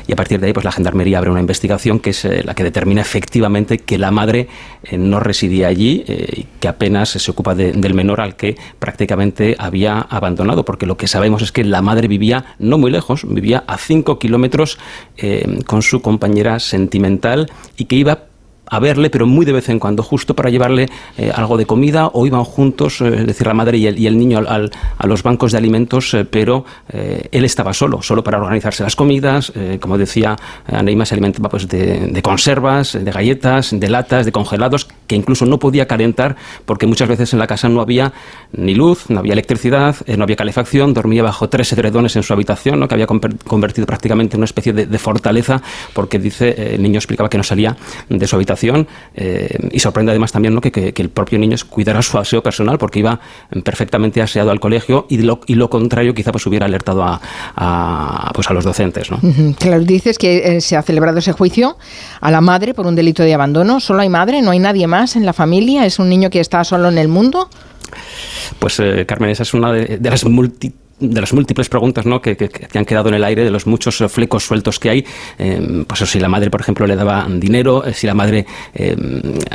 y 0.07 0.13
a 0.13 0.17
partir 0.17 0.41
de 0.41 0.49
ahí 0.49 0.53
pues 0.53 0.65
la 0.65 0.73
gendarmería 0.73 1.19
abre 1.19 1.31
una 1.31 1.41
investigación 1.41 2.01
que 2.01 2.11
es 2.11 2.25
eh, 2.25 2.43
la 2.45 2.55
que 2.55 2.65
determina 2.65 3.03
efectivamente 3.03 3.79
que 3.79 3.99
la 3.99 4.11
madre 4.11 4.49
eh, 4.83 4.97
no 4.97 5.21
residía 5.21 5.69
allí 5.69 6.05
eh, 6.07 6.27
y 6.39 6.47
que 6.61 6.69
se 7.18 7.31
ocupa 7.31 7.55
de- 7.55 7.72
del 7.72 7.94
menor 7.94 8.20
al 8.20 8.37
que 8.37 8.57
prácticamente 8.79 9.55
había 9.59 10.01
abandonado, 10.01 10.64
porque 10.64 10.87
lo 10.87 10.96
que 10.96 11.07
sabemos 11.09 11.42
es 11.42 11.53
que 11.53 11.64
la 11.64 11.83
madre 11.83 12.09
vivía 12.09 12.44
no 12.59 12.79
muy 12.79 12.90
lejos, 12.90 13.27
vivía 13.29 13.64
a 13.66 13.77
5 13.79 14.18
kilómetros 14.18 14.79
eh, 15.16 15.59
con 15.66 15.83
su 15.83 16.01
compañera 16.03 16.59
sentimental 16.59 17.51
y 17.77 17.85
que 17.87 17.96
iba 17.96 18.28
a 18.70 18.78
verle, 18.78 19.11
pero 19.11 19.26
muy 19.26 19.44
de 19.46 19.52
vez 19.52 19.68
en 19.68 19.78
cuando, 19.78 20.02
justo 20.02 20.35
para 20.35 20.50
llevarle 20.50 20.88
eh, 21.16 21.33
algo 21.35 21.57
de 21.57 21.66
comida, 21.66 22.09
o 22.12 22.26
iban 22.26 22.44
juntos, 22.44 23.00
eh, 23.00 23.09
es 23.20 23.26
decir, 23.26 23.46
la 23.46 23.54
madre 23.54 23.78
y 23.78 23.87
el, 23.87 23.98
y 23.98 24.07
el 24.07 24.18
niño 24.18 24.38
al- 24.38 24.70
a 24.98 25.07
los 25.07 25.22
bancos 25.22 25.52
de 25.52 25.59
alimentos, 25.59 26.12
eh, 26.14 26.24
pero 26.24 26.64
él 26.88 27.44
estaba 27.44 27.72
solo, 27.72 28.02
solo 28.02 28.22
para 28.24 28.38
organizarse 28.38 28.83
las 28.83 28.96
comidas, 28.96 29.52
como 29.81 29.96
decía 29.98 30.37
Aneima, 30.66 31.04
se 31.07 31.14
alimentaba 31.14 31.48
pues, 31.48 31.68
de, 31.68 32.20
conservas, 32.22 32.92
de 32.92 33.11
galletas, 33.11 33.70
de 33.72 33.88
latas, 33.90 34.24
de 34.26 34.33
congelados, 34.33 34.88
que 35.07 35.16
incluso 35.16 35.46
no 35.46 35.59
podía 35.59 35.87
calentar, 35.87 36.37
porque 36.66 36.87
muchas 36.87 37.09
veces 37.09 37.33
en 37.33 37.38
la 37.38 37.46
casa 37.46 37.68
no 37.68 37.81
había 37.81 38.12
ni 38.52 38.74
luz, 38.74 39.09
no 39.09 39.20
había 39.20 39.33
electricidad, 39.33 39.96
no 40.16 40.24
había 40.24 40.37
calefacción, 40.37 40.92
dormía 40.94 41.22
bajo 41.22 41.48
tres 41.48 41.72
edredones 41.72 42.16
en 42.16 42.22
su 42.22 42.33
habitación, 42.33 42.81
¿no? 42.81 42.88
que 42.88 42.94
había 42.94 43.07
conver- 43.07 43.37
convertido 43.44 43.87
prácticamente 43.87 44.37
en 44.37 44.40
una 44.40 44.46
especie 44.46 44.72
de, 44.72 44.87
de 44.87 44.98
fortaleza, 44.98 45.62
porque 45.94 46.18
dice, 46.18 46.74
el 46.74 46.83
niño 46.83 46.98
explicaba 46.98 47.28
que 47.28 47.38
no 47.38 47.44
salía 47.44 47.76
de 48.09 48.26
su 48.26 48.37
habitación 48.37 48.58
eh, 49.14 49.49
y 49.71 49.79
sorprende 49.81 50.12
además 50.12 50.33
también 50.33 50.55
¿no? 50.55 50.61
que, 50.61 50.71
que- 50.73 50.92
que 50.92 51.03
el 51.03 51.11
propio 51.11 51.38
niño 51.38 51.57
cuidara 51.68 52.03
su 52.03 52.18
aseo 52.18 52.42
personal 52.42 52.79
porque 52.79 52.99
iba 53.01 53.21
perfectamente 53.64 54.21
aseado 54.23 54.51
al 54.51 54.61
colegio 54.61 55.07
y 55.09 55.18
lo, 55.18 55.40
y 55.47 55.55
lo 55.55 55.68
contrario 55.71 56.14
quizá 56.14 56.33
pues 56.33 56.47
hubiera 56.47 56.66
alertado 56.66 57.03
a, 57.03 57.21
a, 57.57 58.31
pues 58.35 58.49
a 58.51 58.53
los 58.55 58.64
docentes. 58.64 59.11
¿no? 59.11 59.18
Claro, 59.59 59.83
dices 59.85 60.18
que 60.18 60.57
eh, 60.57 60.61
se 60.61 60.77
ha 60.77 60.83
celebrado 60.83 61.18
ese 61.18 61.33
juicio 61.33 61.77
a 62.21 62.31
la 62.31 62.40
madre 62.40 62.75
por 62.75 62.87
un 62.87 62.94
delito 62.94 63.23
de 63.23 63.35
abandono. 63.35 63.81
¿Solo 63.81 64.01
hay 64.03 64.09
madre? 64.09 64.42
¿No 64.42 64.51
hay 64.51 64.59
nadie 64.59 64.87
más 64.87 65.16
en 65.16 65.25
la 65.27 65.33
familia? 65.33 65.85
¿Es 65.87 65.99
un 65.99 66.09
niño 66.09 66.31
que 66.31 66.40
está 66.40 66.64
solo 66.64 66.88
en 66.88 66.99
el 66.99 67.09
mundo? 67.09 67.49
Pues 68.59 68.79
eh, 68.81 69.05
Carmen, 69.07 69.31
esa 69.31 69.42
es 69.44 69.55
una 69.55 69.73
de, 69.73 69.99
de 69.99 70.11
las 70.11 70.25
multitud 70.25 70.77
de 71.01 71.21
las 71.21 71.33
múltiples 71.33 71.69
preguntas 71.69 72.07
¿no? 72.07 72.21
que, 72.21 72.37
que, 72.37 72.79
han 72.79 72.85
quedado 72.85 73.09
en 73.09 73.15
el 73.15 73.25
aire, 73.25 73.45
de 73.45 73.51
los 73.51 73.67
muchos 73.67 74.01
eh, 74.01 74.09
flecos 74.09 74.45
sueltos 74.45 74.79
que 74.79 74.91
hay, 74.91 75.07
eh, 75.39 75.85
pues 75.87 76.01
si 76.01 76.19
la 76.19 76.29
madre, 76.29 76.51
por 76.51 76.61
ejemplo, 76.61 76.87
le 76.87 76.97
daba 76.97 77.27
dinero, 77.29 77.85
eh, 77.85 77.95
si 77.95 78.07
la 78.07 78.15
madre 78.15 78.47
eh, 78.75 78.97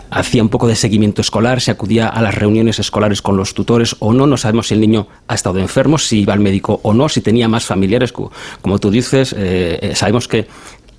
hacía 0.10 0.42
un 0.42 0.50
poco 0.50 0.68
de 0.68 0.76
seguimiento 0.76 1.22
escolar, 1.22 1.62
si 1.62 1.72
acudía 1.72 2.08
a 2.08 2.22
las 2.22 2.36
reuniones 2.36 2.80
escolares 2.80 3.22
con 3.22 3.38
los 3.38 3.54
tutores 3.54 3.96
o 4.00 4.14
no, 4.14 4.28
no 4.28 4.38
sabemos 4.38 4.68
si 4.68 4.74
el 4.74 4.82
niño 4.82 5.08
ha 5.28 5.36
estado 5.36 5.60
enfermo, 5.60 5.98
si 5.98 6.22
iba 6.22 6.34
al 6.34 6.40
médico 6.40 6.80
o 6.84 6.94
no, 6.94 7.10
si 7.10 7.22
tenía 7.22 7.48
más 7.48 7.66
familiares, 7.66 8.12
como 8.12 8.80
tú 8.80 8.92
dices, 8.92 9.36
sabemos 9.96 10.28
que 10.28 10.48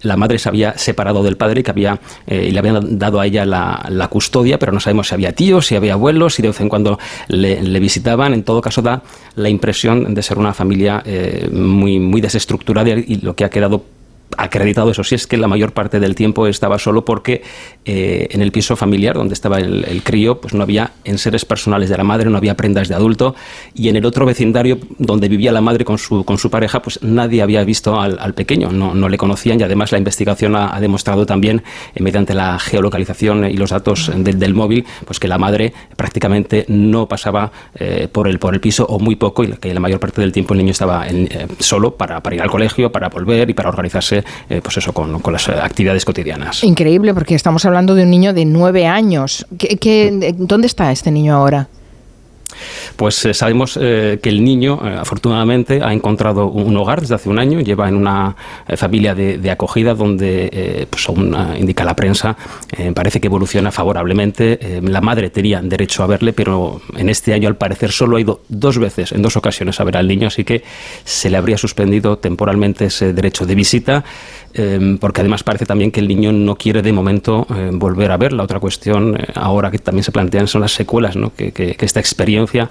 la 0.04 0.16
madre 0.16 0.38
se 0.38 0.48
había 0.48 0.76
separado 0.78 1.22
del 1.22 1.36
padre, 1.36 1.62
que 1.62 1.70
había 1.70 1.98
eh, 2.26 2.46
y 2.48 2.50
le 2.52 2.58
habían 2.58 2.98
dado 2.98 3.20
a 3.20 3.26
ella 3.26 3.44
la, 3.44 4.08
custodia, 4.10 4.58
pero 4.58 4.70
no 4.70 4.80
sabemos 4.80 5.08
si 5.08 5.14
había 5.14 5.32
tíos, 5.32 5.66
si 5.66 5.76
había 5.76 5.94
abuelos, 5.94 6.34
si 6.34 6.42
de 6.42 6.48
vez 6.48 6.60
en 6.60 6.68
cuando 6.68 6.98
le, 7.28 7.62
le 7.62 7.80
visitaban. 7.80 8.34
En 8.34 8.44
todo 8.44 8.60
caso, 8.60 8.82
da 8.82 9.02
la 9.34 9.48
impresión 9.48 10.14
de 10.14 10.22
ser 10.22 10.38
una 10.38 10.52
familia 10.54 11.02
eh, 11.04 11.48
muy, 11.50 11.98
muy 11.98 12.20
desestructurada 12.20 12.90
y 12.90 13.20
lo 13.22 13.34
que 13.34 13.44
ha 13.44 13.50
quedado 13.50 13.82
acreditado, 14.38 14.90
eso. 14.90 15.04
Sí, 15.04 15.14
es 15.14 15.26
que 15.26 15.36
la 15.36 15.48
mayor 15.48 15.72
parte 15.72 16.00
del 16.00 16.14
tiempo 16.14 16.46
estaba 16.46 16.78
solo 16.78 17.04
porque 17.04 17.42
eh, 17.84 18.28
en 18.30 18.42
el 18.42 18.52
piso 18.52 18.76
familiar 18.76 19.14
donde 19.14 19.34
estaba 19.34 19.58
el, 19.58 20.02
crío, 20.02 20.40
pues 20.40 20.54
no 20.54 20.62
había 20.62 20.92
enseres 21.04 21.44
personales 21.44 21.88
de 21.88 21.96
la 21.96 22.04
madre, 22.04 22.28
no 22.30 22.36
había 22.36 22.56
prendas 22.56 22.88
de 22.88 22.94
adulto, 22.94 23.34
y 23.74 23.88
en 23.88 23.96
el 23.96 24.04
otro 24.04 24.26
vecindario 24.26 24.78
donde 24.98 25.28
vivía 25.28 25.52
la 25.52 25.60
madre 25.60 25.84
con 25.84 25.98
su, 25.98 26.24
con 26.24 26.38
su 26.38 26.50
pareja, 26.50 26.82
pues 26.82 27.02
nadie 27.02 27.42
había 27.42 27.64
visto 27.64 28.00
al, 28.00 28.34
pequeño, 28.34 28.70
no, 28.72 28.94
no, 28.94 29.08
le 29.08 29.16
conocían, 29.16 29.60
y 29.60 29.62
además 29.62 29.92
la 29.92 29.98
investigación 29.98 30.56
ha, 30.56 30.78
demostrado 30.80 31.26
también, 31.26 31.62
eh, 31.94 32.02
mediante 32.02 32.34
la 32.34 32.58
geolocalización 32.58 33.44
y 33.46 33.56
los 33.56 33.70
datos 33.70 34.10
del, 34.14 34.54
móvil, 34.54 34.84
pues 35.04 35.18
que 35.18 35.28
la 35.28 35.38
madre 35.38 35.72
prácticamente 35.96 36.64
no 36.68 37.06
pasaba 37.08 37.50
eh, 37.74 38.08
por, 38.10 38.28
el, 38.28 38.38
por 38.38 38.54
el 38.54 38.60
piso 38.60 38.84
o 38.86 38.98
muy 38.98 39.16
poco, 39.16 39.44
y 39.44 39.52
que 39.52 39.72
la 39.72 39.80
mayor 39.80 40.00
parte 40.00 40.20
del 40.20 40.32
tiempo 40.32 40.54
el 40.54 40.58
niño 40.58 40.72
estaba 40.72 41.08
en, 41.08 41.28
eh, 41.30 41.46
solo 41.58 41.96
para, 41.96 42.22
para 42.22 42.36
ir 42.36 42.42
al 42.42 42.50
colegio, 42.50 42.90
para 42.90 43.08
volver 43.08 43.48
y 43.50 43.54
para 43.54 43.68
organizarse 43.68 44.23
eh, 44.48 44.60
pues 44.62 44.76
eso, 44.76 44.92
con, 44.92 45.20
con, 45.20 45.32
las 45.32 45.48
actividades 45.48 46.04
cotidianas. 46.04 46.62
Increíble, 46.64 47.14
porque 47.14 47.34
estamos 47.34 47.64
hablando 47.64 47.94
de 47.94 48.04
un 48.04 48.10
niño 48.10 48.32
de 48.32 48.44
nueve 48.44 48.86
años. 48.86 49.46
¿Qué, 49.58 49.76
qué, 49.76 50.34
¿Dónde 50.36 50.66
está 50.66 50.92
este 50.92 51.10
niño 51.10 51.34
ahora? 51.34 51.68
Pues 52.96 53.24
eh, 53.24 53.34
sabemos 53.34 53.78
eh, 53.80 54.20
que 54.22 54.28
el 54.28 54.44
niño, 54.44 54.80
eh, 54.84 54.96
afortunadamente, 55.00 55.80
ha 55.82 55.92
encontrado 55.92 56.46
un 56.46 56.76
hogar 56.76 57.00
desde 57.00 57.16
hace 57.16 57.28
un 57.28 57.38
año, 57.38 57.60
lleva 57.60 57.88
en 57.88 57.96
una 57.96 58.36
familia 58.76 59.14
de, 59.14 59.38
de, 59.38 59.50
acogida 59.50 59.94
donde, 59.94 60.86
pues 60.88 61.04
según 61.04 61.36
indica 61.58 61.84
la 61.84 61.94
prensa, 61.94 62.36
parece 62.94 63.20
que 63.20 63.26
evoluciona 63.26 63.70
favorablemente. 63.70 64.80
la 64.82 65.00
madre 65.00 65.30
tenía 65.30 65.60
derecho 65.60 66.02
a 66.02 66.06
verle, 66.06 66.32
pero 66.32 66.80
en 66.96 67.08
este 67.08 67.32
año, 67.32 67.48
al 67.48 67.56
parecer, 67.56 67.92
solo 67.92 68.16
ha 68.16 68.20
ido 68.20 68.40
dos 68.48 68.78
veces, 68.78 69.12
en 69.12 69.22
dos 69.22 69.36
ocasiones, 69.36 69.80
a 69.80 69.84
ver 69.84 69.96
al 69.96 70.08
niño, 70.08 70.28
así 70.28 70.44
que 70.44 70.62
se 71.04 71.30
le 71.30 71.36
habría 71.36 71.58
suspendido 71.58 72.18
temporalmente 72.18 72.86
ese 72.86 73.12
derecho 73.12 73.46
de 73.46 73.54
visita. 73.54 74.04
Eh, 74.56 74.96
porque 75.00 75.20
además 75.20 75.42
parece 75.42 75.66
también 75.66 75.90
que 75.90 75.98
el 75.98 76.06
niño 76.06 76.30
no 76.32 76.54
quiere 76.54 76.80
de 76.80 76.92
momento 76.92 77.44
volver 77.72 78.12
a 78.12 78.16
ver. 78.16 78.32
La 78.32 78.44
otra 78.44 78.60
cuestión 78.60 79.18
ahora 79.34 79.70
que 79.70 79.78
también 79.78 80.04
se 80.04 80.12
plantean 80.12 80.46
son 80.46 80.60
las 80.60 80.72
secuelas, 80.72 81.16
¿no? 81.16 81.34
que, 81.34 81.50
que, 81.50 81.74
que 81.74 81.84
esta 81.84 81.98
experiencia 81.98 82.70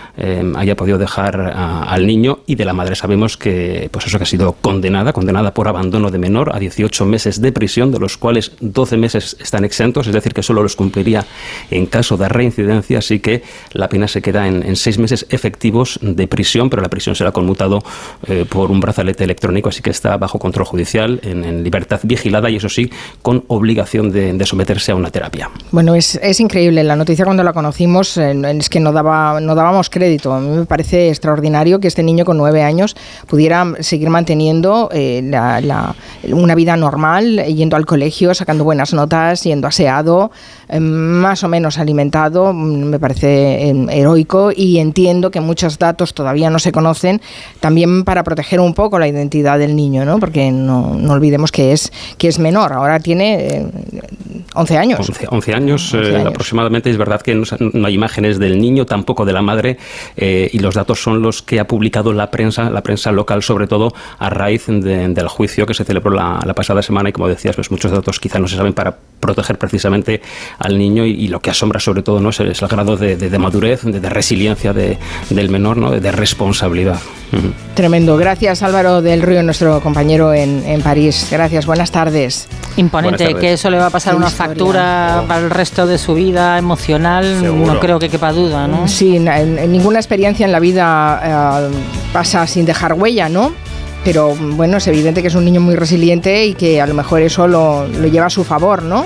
eh, 0.23 0.53
haya 0.55 0.75
podido 0.75 0.99
dejar 0.99 1.39
al 1.41 2.05
niño 2.05 2.39
y 2.45 2.53
de 2.53 2.63
la 2.63 2.73
madre 2.73 2.95
sabemos 2.95 3.37
que 3.37 3.89
pues 3.91 4.05
eso 4.05 4.19
que 4.19 4.23
ha 4.23 4.27
sido 4.27 4.53
condenada, 4.61 5.13
condenada 5.13 5.51
por 5.53 5.67
abandono 5.67 6.11
de 6.11 6.19
menor 6.19 6.55
a 6.55 6.59
18 6.59 7.05
meses 7.05 7.41
de 7.41 7.51
prisión, 7.51 7.91
de 7.91 7.97
los 7.97 8.17
cuales 8.17 8.51
12 8.59 8.97
meses 8.97 9.35
están 9.41 9.65
exentos, 9.65 10.05
es 10.05 10.13
decir, 10.13 10.33
que 10.33 10.43
solo 10.43 10.61
los 10.61 10.75
cumpliría 10.75 11.25
en 11.71 11.87
caso 11.87 12.17
de 12.17 12.29
reincidencia, 12.29 12.99
así 12.99 13.19
que 13.19 13.41
la 13.73 13.89
pena 13.89 14.07
se 14.07 14.21
queda 14.21 14.47
en, 14.47 14.75
seis 14.75 14.99
meses 14.99 15.25
efectivos 15.29 15.99
de 16.01 16.27
prisión, 16.27 16.69
pero 16.69 16.83
la 16.83 16.89
prisión 16.89 17.15
será 17.15 17.31
conmutado 17.31 17.83
eh, 18.27 18.45
por 18.47 18.69
un 18.69 18.79
brazalete 18.79 19.23
electrónico, 19.23 19.69
así 19.69 19.81
que 19.81 19.89
está 19.89 20.17
bajo 20.17 20.37
control 20.37 20.67
judicial, 20.67 21.19
en, 21.23 21.43
en 21.43 21.63
libertad 21.63 21.99
vigilada 22.03 22.49
y 22.49 22.57
eso 22.57 22.69
sí, 22.69 22.91
con 23.21 23.43
obligación 23.47 24.11
de, 24.11 24.33
de 24.33 24.45
someterse 24.45 24.91
a 24.91 24.95
una 24.95 25.09
terapia. 25.09 25.49
Bueno, 25.71 25.95
es, 25.95 26.19
es, 26.21 26.39
increíble. 26.39 26.83
La 26.83 26.95
noticia 26.95 27.25
cuando 27.25 27.43
la 27.43 27.53
conocimos 27.53 28.17
eh, 28.17 28.33
es 28.57 28.69
que 28.69 28.79
no, 28.79 28.91
daba, 28.91 29.39
no 29.41 29.55
dábamos 29.55 29.89
crédito 29.89 30.10
crédito. 30.11 30.33
A 30.33 30.39
mí 30.39 30.49
me 30.49 30.65
parece 30.65 31.09
extraordinario 31.09 31.79
que 31.79 31.87
este 31.87 32.03
niño 32.03 32.25
con 32.25 32.37
nueve 32.37 32.63
años 32.63 32.95
pudiera 33.27 33.65
seguir 33.79 34.09
manteniendo 34.09 34.89
eh, 34.91 35.21
la, 35.23 35.61
la, 35.61 35.95
una 36.29 36.55
vida 36.55 36.75
normal, 36.75 37.43
yendo 37.45 37.77
al 37.77 37.85
colegio, 37.85 38.33
sacando 38.33 38.63
buenas 38.63 38.93
notas, 38.93 39.43
yendo 39.43 39.67
aseado, 39.67 40.31
eh, 40.67 40.79
más 40.79 41.43
o 41.43 41.47
menos 41.47 41.77
alimentado. 41.77 42.51
Me 42.53 42.99
parece 42.99 43.69
eh, 43.69 43.85
heroico 43.89 44.51
y 44.53 44.79
entiendo 44.79 45.31
que 45.31 45.39
muchos 45.39 45.79
datos 45.79 46.13
todavía 46.13 46.49
no 46.49 46.59
se 46.59 46.71
conocen, 46.71 47.21
también 47.59 48.03
para 48.03 48.23
proteger 48.23 48.59
un 48.59 48.73
poco 48.73 48.99
la 48.99 49.07
identidad 49.07 49.59
del 49.59 49.75
niño, 49.75 50.03
¿no? 50.03 50.19
porque 50.19 50.51
no, 50.51 50.95
no 50.95 51.13
olvidemos 51.13 51.51
que 51.51 51.71
es, 51.71 51.91
que 52.17 52.27
es 52.27 52.37
menor. 52.37 52.73
Ahora 52.73 52.99
tiene 52.99 53.65
11 54.55 54.77
años. 54.77 54.99
11, 55.09 55.27
11 55.29 55.53
años, 55.53 55.93
11 55.93 56.15
años. 56.15 56.27
aproximadamente. 56.27 56.89
Es 56.89 56.97
verdad 56.97 57.21
que 57.21 57.35
no, 57.35 57.43
no 57.73 57.87
hay 57.87 57.93
imágenes 57.93 58.39
del 58.39 58.59
niño, 58.59 58.85
tampoco 58.85 59.25
de 59.25 59.33
la 59.33 59.41
madre 59.41 59.77
eh, 60.17 60.49
y 60.51 60.59
los 60.59 60.75
datos 60.75 61.01
son 61.01 61.21
los 61.21 61.41
que 61.41 61.59
ha 61.59 61.67
publicado 61.67 62.13
la 62.13 62.31
prensa, 62.31 62.69
la 62.69 62.81
prensa 62.81 63.11
local 63.11 63.43
sobre 63.43 63.67
todo 63.67 63.93
a 64.19 64.29
raíz 64.29 64.67
de, 64.67 65.07
del 65.09 65.27
juicio 65.27 65.65
que 65.65 65.73
se 65.73 65.83
celebró 65.83 66.11
la, 66.11 66.39
la, 66.45 66.53
pasada 66.53 66.81
semana 66.81 67.09
y 67.09 67.11
como 67.11 67.27
decías, 67.27 67.55
pues 67.55 67.71
muchos 67.71 67.91
datos 67.91 68.19
quizá 68.19 68.39
no 68.39 68.47
se 68.47 68.55
saben 68.55 68.73
para 68.73 68.95
proteger 69.19 69.57
precisamente 69.57 70.21
al 70.59 70.77
niño 70.77 71.05
y, 71.05 71.11
y 71.11 71.27
lo 71.27 71.39
que 71.39 71.51
asombra 71.51 71.79
sobre 71.79 72.01
todo 72.01 72.19
no 72.19 72.29
es 72.29 72.39
el, 72.39 72.51
es 72.51 72.61
el 72.61 72.67
grado 72.67 72.97
de, 72.97 73.15
de, 73.15 73.29
de 73.29 73.37
madurez, 73.37 73.83
de, 73.83 73.99
de 73.99 74.09
resiliencia 74.09 74.73
del 74.73 75.49
menor, 75.49 75.77
¿no? 75.77 75.91
de, 75.91 76.11
responsabilidad. 76.11 76.99
Uh 77.31 77.37
-huh. 77.37 77.53
Tremendo. 77.75 78.17
Gracias 78.17 78.61
Álvaro 78.63 79.01
del 79.01 79.21
Río, 79.21 79.41
nuestro 79.43 79.79
compañero 79.81 80.33
en, 80.33 80.63
en 80.65 80.81
París. 80.81 81.27
Gracias, 81.31 81.65
buenas 81.65 81.91
tardes. 81.91 82.47
Imponente, 82.75 83.23
buenas 83.23 83.33
tardes. 83.35 83.41
que 83.49 83.53
eso 83.53 83.69
le 83.69 83.77
va 83.77 83.87
a 83.87 83.89
pasar 83.89 84.15
una 84.15 84.27
historia. 84.27 84.47
factura 84.47 85.21
oh. 85.23 85.27
para 85.27 85.39
el 85.41 85.49
resto 85.49 85.87
de 85.87 85.97
su 85.97 86.13
vida 86.13 86.57
emocional, 86.57 87.23
Seguro. 87.39 87.73
no 87.73 87.79
creo 87.79 87.99
que 87.99 88.09
quepa 88.09 88.33
duda, 88.33 88.67
¿no? 88.67 88.87
Sí, 88.87 89.15
en, 89.15 89.27
en 89.27 89.75
ninguna 89.81 89.97
experiencia 89.97 90.45
en 90.45 90.51
la 90.51 90.59
vida 90.59 91.19
eh, 91.23 91.71
pasa 92.13 92.45
sin 92.45 92.65
dejar 92.65 92.93
huella, 92.93 93.29
¿no? 93.29 93.51
Pero 94.03 94.35
bueno, 94.35 94.77
es 94.77 94.87
evidente 94.87 95.21
que 95.21 95.27
es 95.27 95.35
un 95.35 95.45
niño 95.45 95.61
muy 95.61 95.75
resiliente 95.75 96.45
y 96.45 96.53
que 96.53 96.81
a 96.81 96.87
lo 96.87 96.93
mejor 96.93 97.21
eso 97.21 97.47
lo, 97.47 97.87
lo 97.87 98.07
lleva 98.07 98.27
a 98.27 98.29
su 98.29 98.43
favor, 98.43 98.83
¿no? 98.83 99.05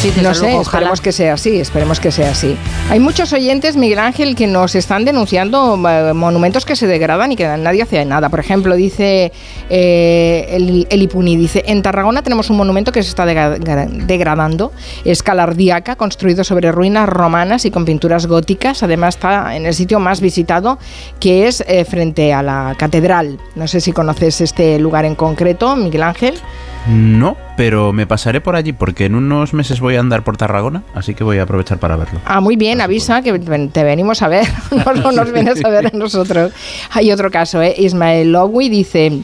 Sí, 0.00 0.12
no 0.22 0.34
sé, 0.34 0.42
luego, 0.42 0.62
esperemos 0.62 1.00
que 1.00 1.12
sea 1.12 1.32
así, 1.32 1.58
esperemos 1.58 1.98
que 1.98 2.10
sea 2.10 2.30
así. 2.30 2.56
Hay 2.90 3.00
muchos 3.00 3.32
oyentes, 3.32 3.76
Miguel 3.76 3.98
Ángel, 3.98 4.34
que 4.34 4.46
nos 4.46 4.74
están 4.74 5.06
denunciando 5.06 5.80
eh, 5.88 6.12
monumentos 6.12 6.66
que 6.66 6.76
se 6.76 6.86
degradan 6.86 7.32
y 7.32 7.36
que 7.36 7.46
nadie 7.56 7.82
hace 7.82 8.04
nada. 8.04 8.28
Por 8.28 8.40
ejemplo, 8.40 8.76
dice 8.76 9.32
eh, 9.70 10.46
el, 10.50 10.86
el, 10.90 11.02
Ipuni, 11.02 11.38
dice, 11.38 11.64
en 11.66 11.80
Tarragona 11.80 12.22
tenemos 12.22 12.50
un 12.50 12.58
monumento 12.58 12.92
que 12.92 13.02
se 13.02 13.08
está 13.08 13.24
degradando, 13.24 14.72
es 15.06 15.22
Calardíaca, 15.22 15.96
construido 15.96 16.44
sobre 16.44 16.70
ruinas 16.70 17.08
romanas 17.08 17.64
y 17.64 17.70
con 17.70 17.86
pinturas 17.86 18.26
góticas. 18.26 18.82
Además 18.82 19.14
está 19.14 19.56
en 19.56 19.64
el 19.64 19.72
sitio 19.72 20.00
más 20.00 20.20
visitado, 20.20 20.78
que 21.18 21.46
es 21.46 21.64
eh, 21.66 21.86
frente 21.86 22.34
a 22.34 22.42
la 22.42 22.74
catedral. 22.78 23.38
No 23.54 23.66
sé 23.68 23.80
si 23.80 23.92
conoces 23.92 24.33
este 24.40 24.78
lugar 24.78 25.04
en 25.04 25.14
concreto, 25.14 25.76
Miguel 25.76 26.02
Ángel. 26.02 26.34
No, 26.86 27.36
pero 27.56 27.92
me 27.92 28.06
pasaré 28.06 28.40
por 28.42 28.56
allí 28.56 28.72
porque 28.72 29.06
en 29.06 29.14
unos 29.14 29.54
meses 29.54 29.80
voy 29.80 29.96
a 29.96 30.00
andar 30.00 30.22
por 30.22 30.36
Tarragona, 30.36 30.82
así 30.94 31.14
que 31.14 31.24
voy 31.24 31.38
a 31.38 31.44
aprovechar 31.44 31.78
para 31.78 31.96
verlo. 31.96 32.20
Ah, 32.26 32.40
muy 32.40 32.56
bien, 32.56 32.80
avisa 32.80 33.22
que 33.22 33.38
te 33.38 33.84
venimos 33.84 34.20
a 34.20 34.28
ver, 34.28 34.46
no, 34.84 34.92
no 34.92 35.12
nos 35.12 35.32
vienes 35.32 35.64
a 35.64 35.68
ver 35.70 35.86
a 35.86 35.96
nosotros. 35.96 36.52
Hay 36.90 37.10
otro 37.10 37.30
caso, 37.30 37.62
¿eh? 37.62 37.74
Ismael 37.78 38.32
Lowy 38.32 38.68
dice... 38.68 39.22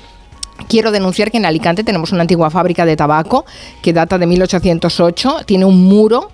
Quiero 0.68 0.90
denunciar 0.90 1.30
que 1.30 1.38
en 1.38 1.46
Alicante 1.46 1.84
tenemos 1.84 2.12
una 2.12 2.20
antigua 2.20 2.50
fábrica 2.50 2.84
de 2.84 2.94
tabaco 2.94 3.46
que 3.80 3.94
data 3.94 4.18
de 4.18 4.26
1808, 4.26 5.38
tiene 5.46 5.64
un 5.64 5.84
muro 5.84 6.30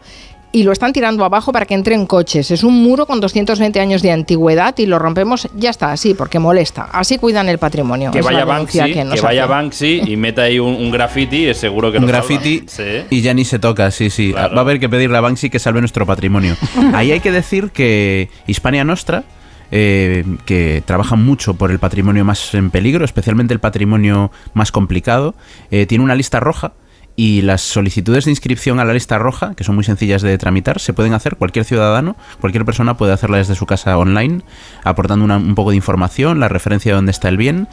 y 0.56 0.62
lo 0.62 0.72
están 0.72 0.94
tirando 0.94 1.22
abajo 1.22 1.52
para 1.52 1.66
que 1.66 1.74
entren 1.74 2.06
coches. 2.06 2.50
Es 2.50 2.64
un 2.64 2.82
muro 2.82 3.04
con 3.04 3.20
220 3.20 3.78
años 3.78 4.00
de 4.00 4.10
antigüedad 4.10 4.74
y 4.78 4.86
lo 4.86 4.98
rompemos, 4.98 5.48
ya 5.54 5.68
está, 5.68 5.92
así, 5.92 6.14
porque 6.14 6.38
molesta. 6.38 6.88
Así 6.92 7.18
cuidan 7.18 7.50
el 7.50 7.58
patrimonio. 7.58 8.10
Que 8.10 8.20
es 8.20 8.24
vaya 8.24 8.46
Banksy, 8.46 8.78
que, 8.78 8.92
que 8.94 9.20
vaya 9.20 9.44
hace. 9.44 9.52
Banksy 9.52 10.00
y 10.06 10.16
meta 10.16 10.44
ahí 10.44 10.58
un, 10.58 10.74
un 10.74 10.90
graffiti, 10.90 11.44
es 11.44 11.58
seguro 11.58 11.92
que 11.92 11.98
Un 11.98 12.06
graffiti 12.06 12.64
sí. 12.68 13.02
y 13.10 13.20
ya 13.20 13.34
ni 13.34 13.44
se 13.44 13.58
toca, 13.58 13.90
sí, 13.90 14.08
sí. 14.08 14.32
Claro. 14.32 14.54
Va 14.54 14.62
a 14.62 14.64
haber 14.64 14.80
que 14.80 14.88
pedirle 14.88 15.18
a 15.18 15.20
Banksy 15.20 15.50
que 15.50 15.58
salve 15.58 15.80
nuestro 15.80 16.06
patrimonio. 16.06 16.56
ahí 16.94 17.12
hay 17.12 17.20
que 17.20 17.32
decir 17.32 17.70
que 17.70 18.30
Hispania 18.46 18.82
Nostra 18.82 19.24
eh, 19.70 20.24
que 20.46 20.82
trabajan 20.86 21.22
mucho 21.22 21.52
por 21.52 21.70
el 21.70 21.78
patrimonio 21.78 22.24
más 22.24 22.54
en 22.54 22.70
peligro, 22.70 23.04
especialmente 23.04 23.52
el 23.52 23.60
patrimonio 23.60 24.30
más 24.54 24.72
complicado, 24.72 25.34
eh, 25.70 25.84
tiene 25.84 26.02
una 26.02 26.14
lista 26.14 26.40
roja 26.40 26.72
y 27.16 27.40
las 27.40 27.62
solicitudes 27.62 28.26
de 28.26 28.30
inscripción 28.30 28.78
a 28.78 28.84
la 28.84 28.92
lista 28.92 29.18
roja, 29.18 29.54
que 29.54 29.64
son 29.64 29.74
muy 29.74 29.84
sencillas 29.84 30.20
de 30.20 30.36
tramitar, 30.36 30.78
se 30.78 30.92
pueden 30.92 31.14
hacer. 31.14 31.36
Cualquier 31.36 31.64
ciudadano, 31.64 32.14
cualquier 32.40 32.66
persona 32.66 32.96
puede 32.98 33.14
hacerla 33.14 33.38
desde 33.38 33.54
su 33.54 33.64
casa 33.64 33.96
online, 33.96 34.42
aportando 34.84 35.24
un 35.24 35.54
poco 35.54 35.70
de 35.70 35.76
información, 35.76 36.40
la 36.40 36.48
referencia 36.48 36.92
de 36.92 36.96
dónde 36.96 37.12
está 37.12 37.28
el 37.28 37.38
bien 37.38 37.68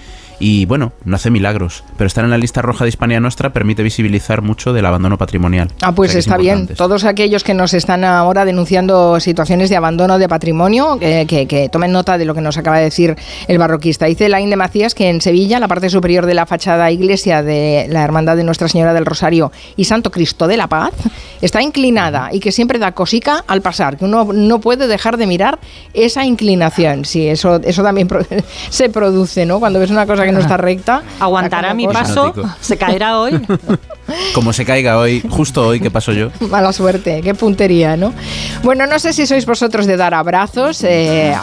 y 0.46 0.66
bueno, 0.66 0.92
no 1.06 1.16
hace 1.16 1.32
milagros, 1.32 1.86
pero 1.96 2.06
estar 2.06 2.26
en 2.26 2.30
la 2.30 2.38
lista 2.38 2.62
roja 2.62 2.84
de 2.84 2.90
Hispania 2.90 3.22
Nostra 3.22 3.54
permite 3.54 3.82
visibilizar 3.82 4.42
mucho 4.42 4.74
del 4.74 4.86
abandono 4.86 5.18
patrimonial. 5.18 5.70
Ah, 5.82 5.94
pues 5.94 6.16
está 6.16 6.36
bien. 6.36 6.68
Todos 6.68 7.06
aquellos 7.06 7.46
que 7.46 7.54
nos 7.54 7.74
están 7.74 8.04
ahora 8.04 8.44
denunciando 8.44 9.22
situaciones 9.22 9.70
de 9.70 9.78
abandono 9.78 10.20
de 10.20 10.28
patrimonio, 10.28 11.00
que, 11.00 11.70
tomen 11.72 11.94
nota 11.94 12.18
de 12.18 12.26
lo 12.26 12.36
que 12.36 12.42
nos 12.42 12.58
acaba 12.58 12.80
de 12.80 12.84
decir 12.84 13.16
el 13.48 13.58
barroquista. 13.58 14.06
Dice 14.06 14.28
Laín 14.28 14.50
de 14.50 14.58
Macías 14.58 14.94
que 14.94 15.08
en 15.08 15.22
Sevilla, 15.22 15.62
la 15.62 15.70
parte 15.70 15.90
superior 15.90 16.26
de 16.26 16.34
la 16.34 16.46
fachada 16.46 16.92
iglesia 16.92 17.42
de 17.42 17.88
la 17.90 18.04
Hermandad 18.04 18.36
de 18.36 18.44
Nuestra 18.44 18.68
Señora 18.68 18.94
del 18.94 19.06
Rosario 19.06 19.50
y 19.78 19.86
Santo 19.86 20.12
Cristo 20.12 20.50
de 20.50 20.58
la 20.58 20.68
Paz 20.68 20.92
está 21.40 21.62
inclinada 21.62 22.32
y 22.34 22.42
que 22.42 22.52
siempre 22.52 22.80
da 22.80 22.92
cosica 22.92 23.46
al 23.48 23.62
pasar, 23.62 23.96
que 23.96 24.04
uno 24.04 24.28
no 24.34 24.60
puede 24.60 24.88
dejar 24.88 25.16
de 25.16 25.26
mirar 25.26 25.60
esa 25.94 26.26
inclinación. 26.26 27.06
Sí, 27.06 27.30
eso, 27.30 27.62
eso 27.64 27.82
también 27.82 28.10
se 28.70 28.90
produce, 28.90 29.46
¿no? 29.46 29.62
Cuando 29.62 29.80
ves 29.80 29.90
una 29.90 30.06
cosa 30.06 30.26
que 30.26 30.33
no 30.34 30.40
está 30.40 30.58
recta. 30.58 31.02
Aguantará 31.20 31.74
mi 31.74 31.88
paso, 31.88 32.34
se 32.60 32.78
caerá 32.78 33.20
hoy. 33.20 33.42
Como 34.34 34.54
se 34.54 34.66
caiga 34.66 34.98
hoy, 34.98 35.24
justo 35.30 35.68
hoy 35.68 35.80
que 35.80 35.92
paso 35.92 36.12
yo. 36.12 36.30
Mala 36.50 36.74
suerte, 36.74 37.22
qué 37.22 37.34
puntería, 37.34 37.96
¿no? 37.96 38.14
Bueno, 38.64 38.86
no 38.88 39.00
sé 39.00 39.14
si 39.14 39.26
sois 39.26 39.46
vosotros 39.46 39.86
de 39.86 39.98
dar 39.98 40.14
abrazos. 40.14 40.84
Eh, 40.84 41.34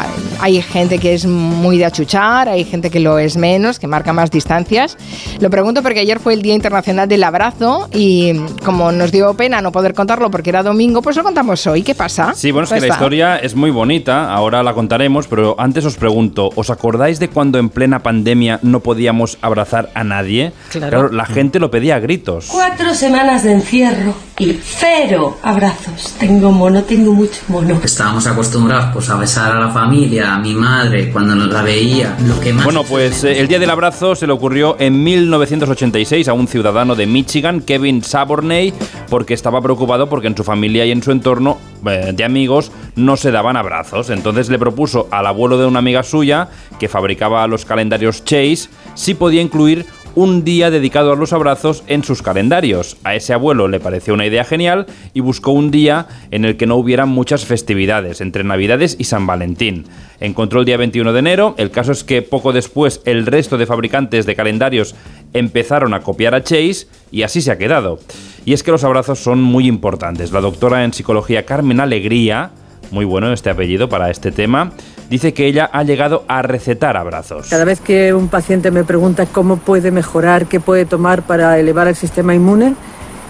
hay 0.41 0.63
gente 0.63 0.99
que 0.99 1.15
es 1.15 1.27
muy 1.27 1.79
de 1.79 1.85
achuchar, 1.85 2.49
hay 2.49 2.65
gente 2.65 2.91
que 2.91 3.01
lo 3.01 3.19
es 3.19 3.37
menos, 3.37 3.79
que 3.79 3.87
marca 3.87 4.13
más 4.13 4.31
distancias. 4.31 4.97
Lo 5.41 5.51
pregunto 5.51 5.83
porque 5.83 6.01
ayer 6.01 6.19
fue 6.19 6.35
el 6.35 6.43
Día 6.43 6.55
Internacional 6.55 7.09
del 7.09 7.25
Abrazo 7.25 7.89
y 7.93 8.35
como 8.65 8.93
nos 8.93 9.13
dio 9.13 9.35
pena 9.35 9.61
no 9.61 9.73
poder 9.73 9.95
contarlo 9.95 10.31
porque 10.31 10.51
era 10.51 10.63
domingo, 10.63 11.03
pues 11.03 11.17
lo 11.17 11.23
contamos 11.23 11.67
hoy. 11.67 11.83
¿Qué 11.83 11.95
pasa? 11.95 12.35
Sí, 12.35 12.51
bueno, 12.51 12.65
es 12.65 12.73
que 12.73 12.81
la 12.81 12.89
historia 12.89 13.37
es 13.37 13.55
muy 13.55 13.71
bonita, 13.71 14.33
ahora 14.33 14.63
la 14.63 14.75
contaremos, 14.75 15.27
pero 15.27 15.55
antes 15.59 15.85
os 15.85 15.97
pregunto, 15.97 16.51
¿os 16.55 16.71
acordáis 16.71 17.19
de 17.19 17.29
cuando 17.29 17.59
en 17.59 17.69
plena 17.69 18.03
pandemia 18.03 18.59
no 18.63 18.81
podíamos 18.81 19.39
abrazar 19.41 19.91
a 19.95 20.05
nadie? 20.05 20.53
Claro. 20.71 21.11
la 21.11 21.27
gente 21.27 21.59
lo 21.59 21.71
pedía 21.71 21.97
a 21.97 21.99
gritos. 21.99 22.51
Cuatro 22.61 22.93
semanas 22.93 23.43
de 23.43 23.53
encierro 23.53 24.15
y 24.39 24.53
cero 24.63 25.39
abrazos. 25.43 26.15
Tengo 26.19 26.53
mono, 26.53 26.85
tengo 26.85 27.15
mucho 27.15 27.41
mono. 27.49 27.81
Estábamos 27.83 28.27
acostumbrados 28.27 28.93
pues, 28.93 29.09
a 29.09 29.17
besar 29.17 29.57
a 29.57 29.61
la 29.61 29.71
familia, 29.71 30.35
a 30.35 30.39
mi 30.39 30.53
madre, 30.53 31.11
cuando 31.11 31.35
la 31.35 31.63
veía. 31.63 32.15
Lo 32.27 32.39
que 32.39 32.53
más 32.53 32.65
bueno, 32.65 32.85
pues 32.85 33.25
eh, 33.25 33.41
el 33.41 33.49
Día 33.49 33.59
del 33.59 33.71
Abrazo 33.71 34.15
se 34.15 34.27
le 34.27 34.35
ocurrió 34.35 34.77
en 34.79 35.03
1986 35.03 36.29
a 36.29 36.35
un 36.35 36.49
ciudadano 36.49 36.95
de 36.97 37.07
Michigan, 37.07 37.63
Kevin 37.63 38.05
Saborney, 38.05 38.75
porque 39.09 39.33
estaba 39.33 39.63
preocupado 39.63 40.11
porque 40.11 40.27
en 40.27 40.37
su 40.37 40.45
familia 40.45 40.85
y 40.85 40.91
en 40.91 41.03
su 41.03 41.13
entorno 41.13 41.57
eh, 41.87 42.13
de 42.15 42.25
amigos 42.25 42.73
no 42.95 43.17
se 43.17 43.31
daban 43.31 43.57
abrazos. 43.57 44.11
Entonces 44.11 44.51
le 44.51 44.59
propuso 44.59 45.09
al 45.11 45.27
abuelo 45.27 45.57
de 45.57 45.65
una 45.65 45.79
amiga 45.79 46.03
suya, 46.03 46.49
que 46.79 46.89
fabricaba 46.89 47.47
los 47.47 47.65
calendarios 47.65 48.23
Chase, 48.23 48.69
si 48.95 49.15
podía 49.15 49.41
incluir 49.41 49.87
un 50.15 50.45
día 50.45 50.71
dedicado 50.71 51.13
a 51.13 51.17
los 51.17 51.33
abrazos 51.33 51.85
en 51.87 52.05
sus 52.05 52.23
calendarios. 52.23 52.97
A 53.05 53.15
ese 53.15 53.33
abuelo 53.33 53.69
le 53.69 53.81
pareció 53.81 54.15
una 54.15 54.27
idea 54.27 54.45
genial 54.45 54.87
y 55.15 55.21
buscó 55.21 55.53
un 55.53 55.71
día 55.71 56.07
en 56.31 56.45
el 56.45 56.57
que 56.57 56.67
no 56.67 56.77
hubiera 56.77 57.07
muchas 57.07 57.45
festividades, 57.45 58.21
entre 58.21 58.45
Navidades 58.45 58.97
y 58.99 59.05
San 59.05 59.27
Valentín. 59.27 59.87
Encontró 60.21 60.61
el 60.61 60.67
día 60.67 60.77
21 60.77 61.13
de 61.13 61.19
enero, 61.19 61.55
el 61.59 61.71
caso 61.71 61.93
es 61.93 62.05
que 62.05 62.23
poco 62.23 62.53
después 62.53 63.01
el 63.05 63.27
resto 63.27 63.57
de 63.57 63.67
fabricantes 63.67 64.27
de 64.27 64.37
calendarios 64.37 64.95
empezaron 65.33 65.95
a 65.95 66.01
copiar 66.01 66.35
a 66.35 66.43
Chase 66.43 66.89
y 67.11 67.23
así 67.23 67.41
se 67.41 67.51
ha 67.51 67.59
quedado. 67.59 67.99
Y 68.45 68.53
es 68.53 68.63
que 68.63 68.71
los 68.71 68.85
abrazos 68.85 69.19
son 69.19 69.43
muy 69.43 69.67
importantes. 69.67 70.33
La 70.33 70.41
doctora 70.41 70.85
en 70.85 70.93
psicología 70.93 71.45
Carmen 71.47 71.81
Alegría, 71.81 72.51
muy 72.91 73.05
bueno 73.05 73.33
este 73.33 73.51
apellido 73.51 73.89
para 73.89 74.11
este 74.11 74.33
tema, 74.33 74.73
dice 75.11 75.35
que 75.35 75.47
ella 75.47 75.69
ha 75.73 75.83
llegado 75.83 76.25
a 76.29 76.41
recetar 76.41 76.97
abrazos. 76.97 77.49
Cada 77.49 77.65
vez 77.65 77.81
que 77.81 78.15
un 78.15 78.29
paciente 78.29 78.71
me 78.71 78.85
pregunta 78.85 79.27
cómo 79.27 79.57
puede 79.57 79.91
mejorar, 79.91 80.47
qué 80.47 80.61
puede 80.61 80.87
tomar 80.87 81.23
para 81.23 81.59
elevar 81.59 81.89
el 81.89 81.97
sistema 81.97 82.35
inmune, 82.35 82.77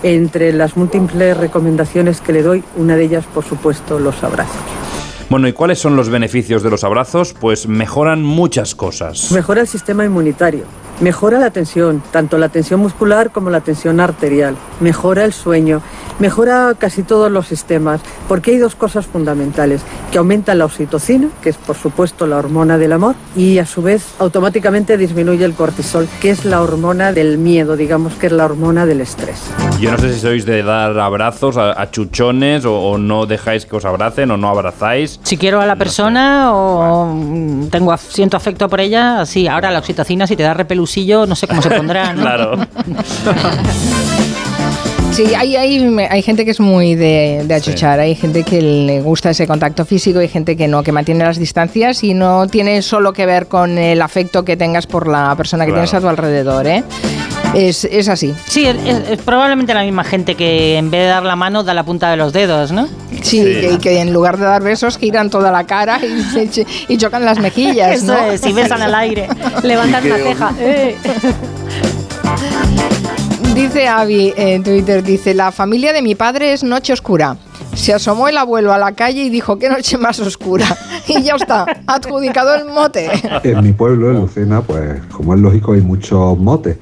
entre 0.03 0.53
las 0.53 0.76
múltiples 0.76 1.37
recomendaciones 1.37 2.20
que 2.20 2.33
le 2.33 2.43
doy, 2.43 2.62
una 2.76 2.97
de 2.97 3.05
ellas, 3.05 3.24
por 3.35 3.45
supuesto, 3.45 3.99
los 3.99 4.22
abrazos. 4.22 4.57
Bueno, 5.31 5.49
¿y 5.49 5.53
cuáles 5.53 5.78
son 5.78 5.97
los 5.97 6.11
beneficios 6.11 6.62
de 6.62 6.70
los 6.70 6.85
abrazos? 6.85 7.35
Pues 7.39 7.66
mejoran 7.66 8.22
muchas 8.22 8.74
cosas. 8.74 9.33
Mejora 9.33 9.62
el 9.62 9.68
sistema 9.68 10.05
inmunitario, 10.05 10.64
mejora 11.01 11.38
la 11.38 11.51
tensión, 11.51 12.03
tanto 12.11 12.38
la 12.38 12.48
tensión 12.48 12.80
muscular 12.80 13.30
como 13.30 13.51
la 13.51 13.61
tensión 13.61 14.01
arterial, 14.01 14.57
mejora 14.80 15.24
el 15.24 15.32
sueño, 15.32 15.82
mejora 16.18 16.74
casi 16.78 17.03
todos 17.03 17.30
los 17.30 17.46
sistemas, 17.46 18.01
porque 18.28 18.53
hay 18.53 18.59
dos 18.59 18.74
cosas 18.74 19.07
fundamentales, 19.07 19.82
que 20.12 20.18
aumentan 20.18 20.59
la 20.59 20.66
oxitocina, 20.66 21.28
que 21.42 21.51
es 21.51 21.57
por 21.57 21.76
supuesto 21.76 22.26
la 22.26 22.36
hormona 22.36 22.78
del 22.78 22.92
amor, 22.92 23.14
y 23.34 23.59
a 23.59 23.66
su 23.66 23.82
vez 23.82 24.14
automáticamente 24.18 24.96
disminuye 24.96 25.44
el 25.44 25.55
cortisol, 25.55 26.09
que 26.20 26.30
es 26.30 26.44
la 26.44 26.61
hormona 26.61 27.12
del 27.12 27.38
miedo, 27.38 27.76
digamos 27.76 28.14
que 28.14 28.26
es 28.26 28.32
la 28.32 28.44
hormona 28.44 28.86
del 28.86 29.01
estrés. 29.01 29.42
Yo 29.80 29.90
no 29.90 29.98
sé 29.98 30.12
si 30.12 30.20
sois 30.20 30.44
de 30.44 30.62
dar 30.62 30.98
abrazos 30.98 31.57
a, 31.57 31.90
chuchones 31.90 32.64
o, 32.66 32.98
no 32.98 33.24
dejáis 33.24 33.64
que 33.64 33.76
os 33.76 33.84
abracen 33.84 34.30
o 34.30 34.36
no 34.36 34.51
abrazáis. 34.51 35.18
Si 35.22 35.38
quiero 35.38 35.61
a 35.61 35.66
la 35.66 35.76
persona 35.76 36.51
o 36.53 37.68
tengo 37.70 37.96
siento 37.96 38.36
afecto 38.36 38.68
por 38.68 38.80
ella, 38.80 39.24
sí, 39.24 39.48
ahora 39.48 39.70
la 39.70 39.78
oxitocina 39.78 40.26
si 40.26 40.36
te 40.36 40.42
da 40.42 40.53
repelusillo 40.91 41.26
no 41.26 41.36
sé 41.36 41.47
cómo 41.47 41.62
se 41.62 41.70
pondrá, 41.70 42.12
¿no? 42.12 42.22
claro. 42.22 42.57
Sí, 45.12 45.34
hay, 45.34 45.57
hay, 45.57 46.22
gente 46.22 46.45
que 46.45 46.53
es 46.53 46.61
muy 46.61 46.95
de, 46.95 47.45
achuchar, 47.53 47.99
hay 47.99 48.14
gente 48.14 48.45
que 48.45 48.62
le 48.62 49.03
gusta 49.03 49.30
ese 49.30 49.45
contacto 49.47 49.84
físico, 49.84 50.20
hay 50.20 50.28
gente 50.28 50.57
que 50.57 50.68
no, 50.68 50.84
que 50.84 50.93
mantiene 50.93 51.24
las 51.24 51.36
distancias 51.36 52.05
y 52.05 52.14
no 52.14 52.47
tiene 52.47 52.80
solo 52.80 53.12
que 53.12 53.26
ver 53.26 53.49
con 53.49 53.76
el 53.76 54.01
afecto 54.03 54.45
que 54.45 54.57
tengas 54.57 54.86
por 54.86 55.09
la 55.09 55.34
persona 55.36 55.66
que 55.66 55.72
tienes 55.72 55.93
a 55.95 56.01
tu 56.01 56.09
alrededor, 56.09 56.66
¿eh? 56.68 56.84
Es, 57.55 58.09
así. 58.09 58.32
Sí, 58.47 58.64
es, 58.66 59.18
probablemente 59.24 59.74
la 59.74 59.82
misma 59.82 60.05
gente 60.05 60.36
que 60.36 60.78
en 60.78 60.93
vez 60.93 61.03
de 61.03 61.09
dar 61.09 61.24
la 61.24 61.34
mano 61.34 61.64
da 61.64 61.74
la 61.74 61.82
punta 61.82 62.09
de 62.11 62.16
los 62.16 62.32
dedos, 62.32 62.70
¿no? 62.70 62.88
Sí, 63.23 63.41
Y 63.41 63.79
que, 63.79 64.01
en 64.01 64.12
lugar 64.12 64.39
de 64.39 64.45
dar 64.45 64.62
besos 64.62 64.99
giran 64.99 65.31
toda 65.31 65.51
la 65.51 65.64
cara 65.64 66.01
y, 66.89 66.97
chocan 66.97 67.25
las 67.25 67.39
mejillas, 67.39 68.03
Eso 68.03 68.16
es, 68.16 68.45
y 68.47 68.53
besan 68.53 68.83
al 68.83 68.95
aire, 68.95 69.29
levantan 69.62 70.09
la 70.09 70.16
ceja. 70.16 70.55
Eh. 70.59 70.97
Dice 73.55 73.89
Avi 73.89 74.33
en 74.37 74.62
Twitter, 74.62 75.03
dice, 75.03 75.35
la 75.35 75.53
familia 75.53 75.93
de 75.93 76.03
mi 76.03 76.14
padre 76.14 76.53
es 76.53 76.62
noche 76.62 76.93
oscura. 76.93 77.37
Se 77.75 77.93
asomó 77.93 78.29
el 78.29 78.37
abuelo 78.37 78.73
a 78.73 78.79
la 78.79 78.93
calle 78.93 79.23
y 79.23 79.29
dijo, 79.31 79.59
qué 79.59 79.68
noche 79.68 79.99
más 79.99 80.21
oscura. 80.21 80.66
Y 81.09 81.23
ya 81.23 81.35
está, 81.35 81.66
adjudicado 81.89 82.55
el 82.55 82.66
mote. 82.66 83.11
En 83.43 83.64
mi 83.64 83.73
pueblo, 83.73 84.11
en 84.11 84.21
Lucena, 84.21 84.61
pues 84.62 85.01
como 85.11 85.35
es 85.35 85.41
lógico, 85.41 85.73
hay 85.73 85.81
muchos 85.81 86.39
motes. 86.39 86.77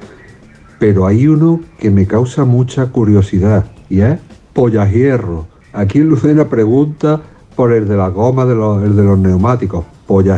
Pero 0.79 1.07
hay 1.07 1.27
uno 1.27 1.61
que 1.79 1.91
me 1.91 2.07
causa 2.07 2.45
mucha 2.45 2.87
curiosidad 2.87 3.65
y 3.89 4.03
es 4.03 4.19
Pollahierro. 4.53 5.47
Aquí 5.79 5.99
en 5.99 6.09
Lucena 6.09 6.49
pregunta 6.49 7.21
por 7.55 7.73
el 7.73 7.87
de 7.87 7.97
la 7.97 8.09
goma, 8.09 8.45
de 8.45 8.57
los, 8.57 8.83
el 8.83 8.97
de 8.97 9.03
los 9.05 9.17
neumáticos. 9.17 9.85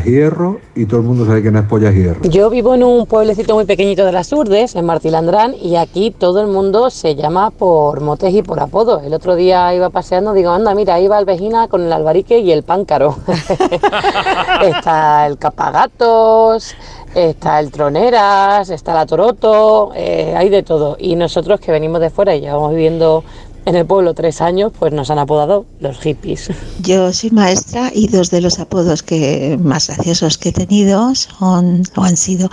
Hierro 0.05 0.59
y 0.75 0.85
todo 0.85 1.01
el 1.01 1.07
mundo 1.07 1.25
sabe 1.25 1.41
quién 1.41 1.57
es 1.57 1.95
Hierro. 1.95 2.23
Yo 2.29 2.51
vivo 2.51 2.75
en 2.75 2.83
un 2.83 3.07
pueblecito 3.07 3.55
muy 3.55 3.65
pequeñito 3.65 4.05
de 4.05 4.13
las 4.13 4.31
Urdes, 4.33 4.75
en 4.75 4.85
Martilandrán, 4.85 5.55
y 5.55 5.77
aquí 5.77 6.11
todo 6.11 6.43
el 6.43 6.49
mundo 6.49 6.91
se 6.91 7.15
llama 7.15 7.51
por 7.51 8.03
motes 8.03 8.35
y 8.35 8.43
por 8.43 8.61
apodo. 8.61 9.01
El 9.01 9.15
otro 9.15 9.35
día 9.35 9.73
iba 9.75 9.89
paseando, 9.89 10.35
digo, 10.35 10.51
anda, 10.51 10.75
mira, 10.75 10.95
ahí 10.95 11.09
va 11.09 11.17
Albejina 11.17 11.69
con 11.69 11.85
el 11.85 11.93
albarique 11.93 12.41
y 12.41 12.53
el 12.53 12.63
páncaro. 12.63 13.17
está 14.63 15.27
el 15.27 15.39
capagatos, 15.39 16.75
está 17.15 17.61
el 17.61 17.71
troneras, 17.71 18.69
está 18.69 18.93
la 18.93 19.07
toroto, 19.07 19.93
eh, 19.95 20.35
hay 20.37 20.51
de 20.51 20.63
todo. 20.63 20.97
Y 20.99 21.17
nosotros 21.17 21.61
que 21.61 21.73
venimos 21.73 22.01
de 22.01 22.11
fuera 22.11 22.35
y 22.35 22.41
llevamos 22.41 22.73
viviendo 22.73 23.25
en 23.65 23.77
el 23.77 23.87
pueblo 23.87 24.15
tres 24.15 24.41
años, 24.41 24.73
pues 24.79 24.93
nos 24.93 25.11
han 25.11 25.19
apodado 25.19 25.67
los 25.81 25.99
hippies. 25.99 26.51
Yo 26.81 27.13
soy 27.13 27.31
maestra 27.31 27.91
y 27.95 28.09
dos 28.09 28.31
de 28.31 28.41
los 28.41 28.59
apodos 28.59 29.03
que 29.03 29.59
más 29.63 29.89
graciosos 29.89 30.39
que 30.39 30.51
he 30.51 30.53
tenido 30.53 31.15
son 31.15 31.83
o 31.97 32.03
han 32.03 32.17
sido 32.17 32.49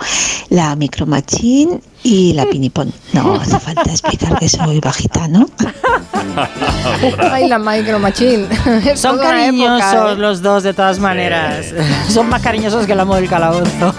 la 0.50 0.76
micromachín 0.76 1.80
y 2.02 2.32
la 2.34 2.46
pinipón. 2.46 2.92
No 3.12 3.34
hace 3.34 3.58
falta 3.58 3.90
explicar 3.90 4.38
que 4.38 4.48
soy 4.48 4.80
bajita, 4.80 5.28
¿no? 5.28 5.48
Ay, 7.18 7.48
la 7.48 7.58
micromachín. 7.58 8.46
Son 8.94 9.18
cariñosos 9.18 10.12
¿eh? 10.12 10.16
los 10.16 10.42
dos 10.42 10.62
de 10.62 10.72
todas 10.72 10.98
maneras. 10.98 11.66
Son 12.08 12.28
más 12.28 12.42
cariñosos 12.42 12.86
que 12.86 12.92
el 12.92 13.00
amo 13.00 13.16
del 13.16 13.28
calabozo. 13.28 13.94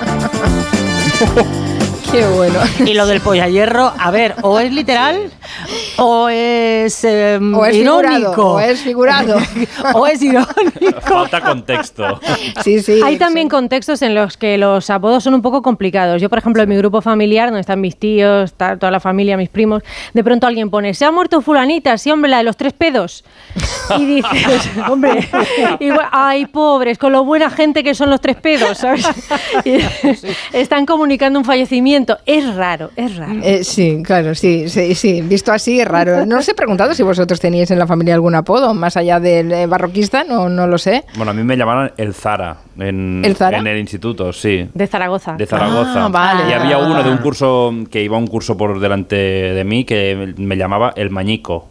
Qué 2.12 2.26
bueno. 2.28 2.60
Y 2.86 2.94
lo 2.94 3.06
del 3.06 3.22
polla 3.22 3.48
hierro, 3.48 3.94
a 3.98 4.10
ver, 4.10 4.36
o 4.42 4.60
es 4.60 4.72
literal 4.74 5.30
O 5.98 6.28
es, 6.30 7.04
em, 7.04 7.54
O 7.56 7.66
es 7.66 7.76
irónico. 7.76 8.12
figurado, 8.14 8.56
o 8.56 8.60
es 8.60 8.82
figurado. 8.82 9.38
o 9.94 10.08
es 10.08 10.22
irónico. 10.22 11.02
Falta 11.02 11.42
contexto. 11.42 12.20
Sí, 12.64 12.82
sí. 12.82 13.02
Hay 13.04 13.18
también 13.18 13.48
contextos 13.50 14.02
en 14.02 14.16
los 14.16 14.38
que 14.38 14.58
los 14.58 14.90
apodos 14.90 15.24
son 15.24 15.36
un 15.36 15.42
poco 15.42 15.62
complicados. 15.62 16.22
Yo, 16.22 16.30
por 16.30 16.40
ejemplo, 16.40 16.64
en 16.64 16.70
mi 16.70 16.78
grupo 16.78 17.02
familiar, 17.02 17.50
donde 17.50 17.62
están 17.62 17.82
mis 17.82 17.98
tíos, 17.98 18.46
está 18.46 18.78
toda 18.78 18.92
la 18.92 19.00
familia, 19.00 19.38
mis 19.38 19.50
primos, 19.50 19.84
de 20.14 20.24
pronto 20.24 20.48
alguien 20.48 20.70
pone, 20.70 20.94
se 20.94 21.06
ha 21.06 21.12
muerto 21.12 21.42
fulanita, 21.42 21.98
sí, 21.98 22.12
hombre, 22.12 22.32
la 22.32 22.38
de 22.38 22.44
los 22.44 22.58
tres 22.58 22.74
pedos. 22.74 23.24
Y 23.98 24.06
dices, 24.06 24.70
hombre, 24.90 25.28
igual, 25.80 26.08
ay, 26.12 26.46
pobres, 26.48 26.98
con 26.98 27.12
lo 27.12 27.24
buena 27.24 27.50
gente 27.50 27.84
que 27.84 27.94
son 27.94 28.10
los 28.10 28.22
tres 28.22 28.38
pedos, 28.38 28.80
¿sabes? 28.80 29.06
Y 29.66 29.80
están 30.54 30.86
comunicando 30.86 31.38
un 31.38 31.46
fallecimiento. 31.46 31.99
Es 32.26 32.56
raro, 32.56 32.92
es 32.96 33.16
raro. 33.18 33.40
Eh, 33.44 33.64
sí, 33.64 34.02
claro, 34.04 34.36
sí, 34.36 34.70
sí, 34.70 34.96
sí. 34.96 35.22
Visto 35.22 35.52
así 35.52 35.80
es 35.80 35.88
raro. 35.88 36.26
No 36.26 36.38
os 36.38 36.48
he 36.48 36.54
preguntado 36.54 36.94
si 36.94 37.04
vosotros 37.04 37.40
teníais 37.40 37.72
en 37.72 37.80
la 37.80 37.88
familia 37.88 38.14
algún 38.14 38.36
apodo, 38.36 38.74
más 38.74 38.98
allá 38.98 39.20
del 39.20 39.52
eh, 39.52 39.66
barroquista, 39.66 40.24
no, 40.24 40.50
no 40.50 40.68
lo 40.68 40.78
sé. 40.78 41.04
Bueno, 41.16 41.32
a 41.32 41.34
mí 41.34 41.44
me 41.44 41.58
llamaban 41.58 41.92
el 41.98 42.14
Zara 42.14 42.58
en, 42.80 43.22
¿El 43.26 43.36
Zara? 43.36 43.58
en 43.58 43.68
el 43.68 43.78
instituto, 43.80 44.32
sí. 44.34 44.70
De 44.74 44.88
Zaragoza. 44.88 45.36
De 45.36 45.46
Zaragoza. 45.46 46.06
Ah, 46.06 46.10
vale. 46.10 46.50
Y 46.50 46.54
había 46.54 46.78
uno 46.78 47.04
de 47.04 47.10
un 47.10 47.18
curso 47.18 47.74
que 47.92 48.04
iba 48.04 48.18
un 48.18 48.28
curso 48.28 48.58
por 48.58 48.80
delante 48.80 49.16
de 49.16 49.64
mí 49.64 49.86
que 49.86 50.34
me 50.38 50.56
llamaba 50.58 50.94
el 50.96 51.10
Mañico. 51.10 51.68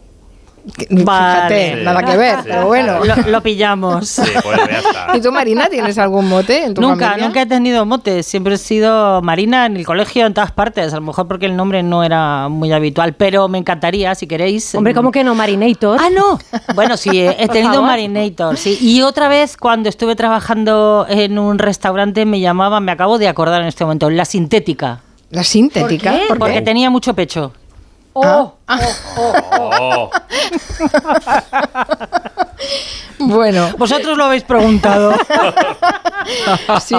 Fíjate, 0.87 1.75
Sí. 1.77 1.83
nada 1.83 2.03
que 2.03 2.17
ver, 2.17 2.39
pero 2.43 2.67
bueno. 2.67 3.03
Lo, 3.03 3.15
lo 3.15 3.41
pillamos. 3.41 4.07
Sí, 4.07 4.21
pues 4.43 4.57
ya 4.57 4.77
está. 4.79 5.07
¿Y 5.17 5.21
tú, 5.21 5.31
Marina, 5.31 5.67
tienes 5.69 5.97
algún 5.97 6.27
mote 6.29 6.63
en 6.65 6.73
tu 6.73 6.81
Nunca, 6.81 7.07
familia? 7.09 7.27
nunca 7.27 7.41
he 7.41 7.45
tenido 7.45 7.85
motes. 7.85 8.25
Siempre 8.25 8.55
he 8.55 8.57
sido 8.57 9.21
Marina 9.21 9.65
en 9.65 9.77
el 9.77 9.85
colegio, 9.85 10.25
en 10.25 10.33
todas 10.33 10.51
partes. 10.51 10.93
A 10.93 10.97
lo 10.97 11.01
mejor 11.01 11.27
porque 11.27 11.45
el 11.45 11.55
nombre 11.55 11.83
no 11.83 12.03
era 12.03 12.49
muy 12.49 12.71
habitual. 12.71 13.13
Pero 13.13 13.47
me 13.47 13.57
encantaría, 13.57 14.13
si 14.15 14.27
queréis. 14.27 14.73
Hombre, 14.75 14.93
¿cómo 14.93 15.11
que 15.11 15.23
no, 15.23 15.35
Marinator? 15.35 15.99
Ah, 16.01 16.09
no. 16.13 16.39
Bueno, 16.75 16.97
sí, 16.97 17.09
he 17.19 17.47
tenido. 17.47 17.81
Marinator, 17.81 18.57
sí. 18.57 18.77
Y 18.81 19.01
otra 19.01 19.27
vez, 19.29 19.57
cuando 19.57 19.89
estuve 19.89 20.15
trabajando 20.15 21.05
en 21.09 21.39
un 21.39 21.59
restaurante, 21.59 22.25
me 22.25 22.39
llamaban, 22.39 22.83
me 22.83 22.91
acabo 22.91 23.17
de 23.17 23.27
acordar 23.27 23.61
en 23.61 23.67
este 23.67 23.83
momento, 23.85 24.09
la 24.09 24.25
sintética. 24.25 25.01
¿La 25.31 25.43
sintética? 25.43 26.11
¿Por 26.11 26.19
qué? 26.19 26.25
¿Por 26.27 26.35
qué? 26.37 26.39
Porque 26.39 26.61
tenía 26.61 26.89
mucho 26.89 27.13
pecho. 27.13 27.53
Oh. 28.25 28.53
Oh. 29.17 30.09
Bueno, 33.19 33.69
Vosotros 33.77 34.17
lo 34.17 34.23
habéis 34.25 34.43
preguntado. 34.43 35.13
sí. 36.85 36.95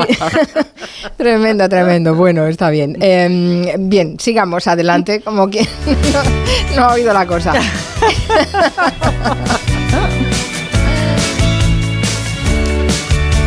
tremendo, 1.16 1.68
tremendo. 1.68 2.14
Bueno, 2.14 2.46
está 2.46 2.68
bien. 2.70 2.96
Eh, 3.00 3.74
bien, 3.78 4.18
sigamos 4.18 4.66
adelante, 4.66 5.22
como 5.22 5.48
que 5.48 5.62
no, 6.12 6.76
no 6.76 6.84
ha 6.84 6.92
oído 6.92 7.12
la 7.12 7.26
cosa. 7.26 7.52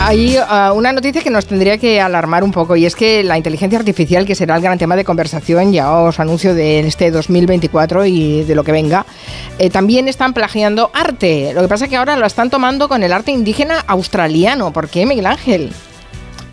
Hay 0.05 0.35
ah, 0.37 0.73
una 0.75 0.91
noticia 0.91 1.21
que 1.21 1.29
nos 1.29 1.45
tendría 1.45 1.77
que 1.77 2.01
alarmar 2.01 2.43
un 2.43 2.51
poco 2.51 2.75
y 2.75 2.85
es 2.85 2.93
que 2.93 3.23
la 3.23 3.37
inteligencia 3.37 3.79
artificial, 3.79 4.25
que 4.25 4.35
será 4.35 4.57
el 4.57 4.61
gran 4.61 4.77
tema 4.77 4.97
de 4.97 5.05
conversación, 5.05 5.71
ya 5.71 5.89
os 5.93 6.19
anuncio 6.19 6.53
de 6.53 6.81
este 6.81 7.09
2024 7.09 8.05
y 8.05 8.43
de 8.43 8.53
lo 8.53 8.65
que 8.65 8.73
venga, 8.73 9.05
eh, 9.59 9.69
también 9.69 10.09
están 10.09 10.33
plagiando 10.33 10.91
arte. 10.93 11.53
Lo 11.53 11.61
que 11.61 11.69
pasa 11.69 11.85
es 11.85 11.89
que 11.89 11.95
ahora 11.95 12.17
lo 12.17 12.25
están 12.25 12.49
tomando 12.49 12.89
con 12.89 13.01
el 13.01 13.13
arte 13.13 13.31
indígena 13.31 13.79
australiano. 13.87 14.73
¿Por 14.73 14.89
qué, 14.89 15.05
Miguel 15.05 15.25
Ángel? 15.25 15.71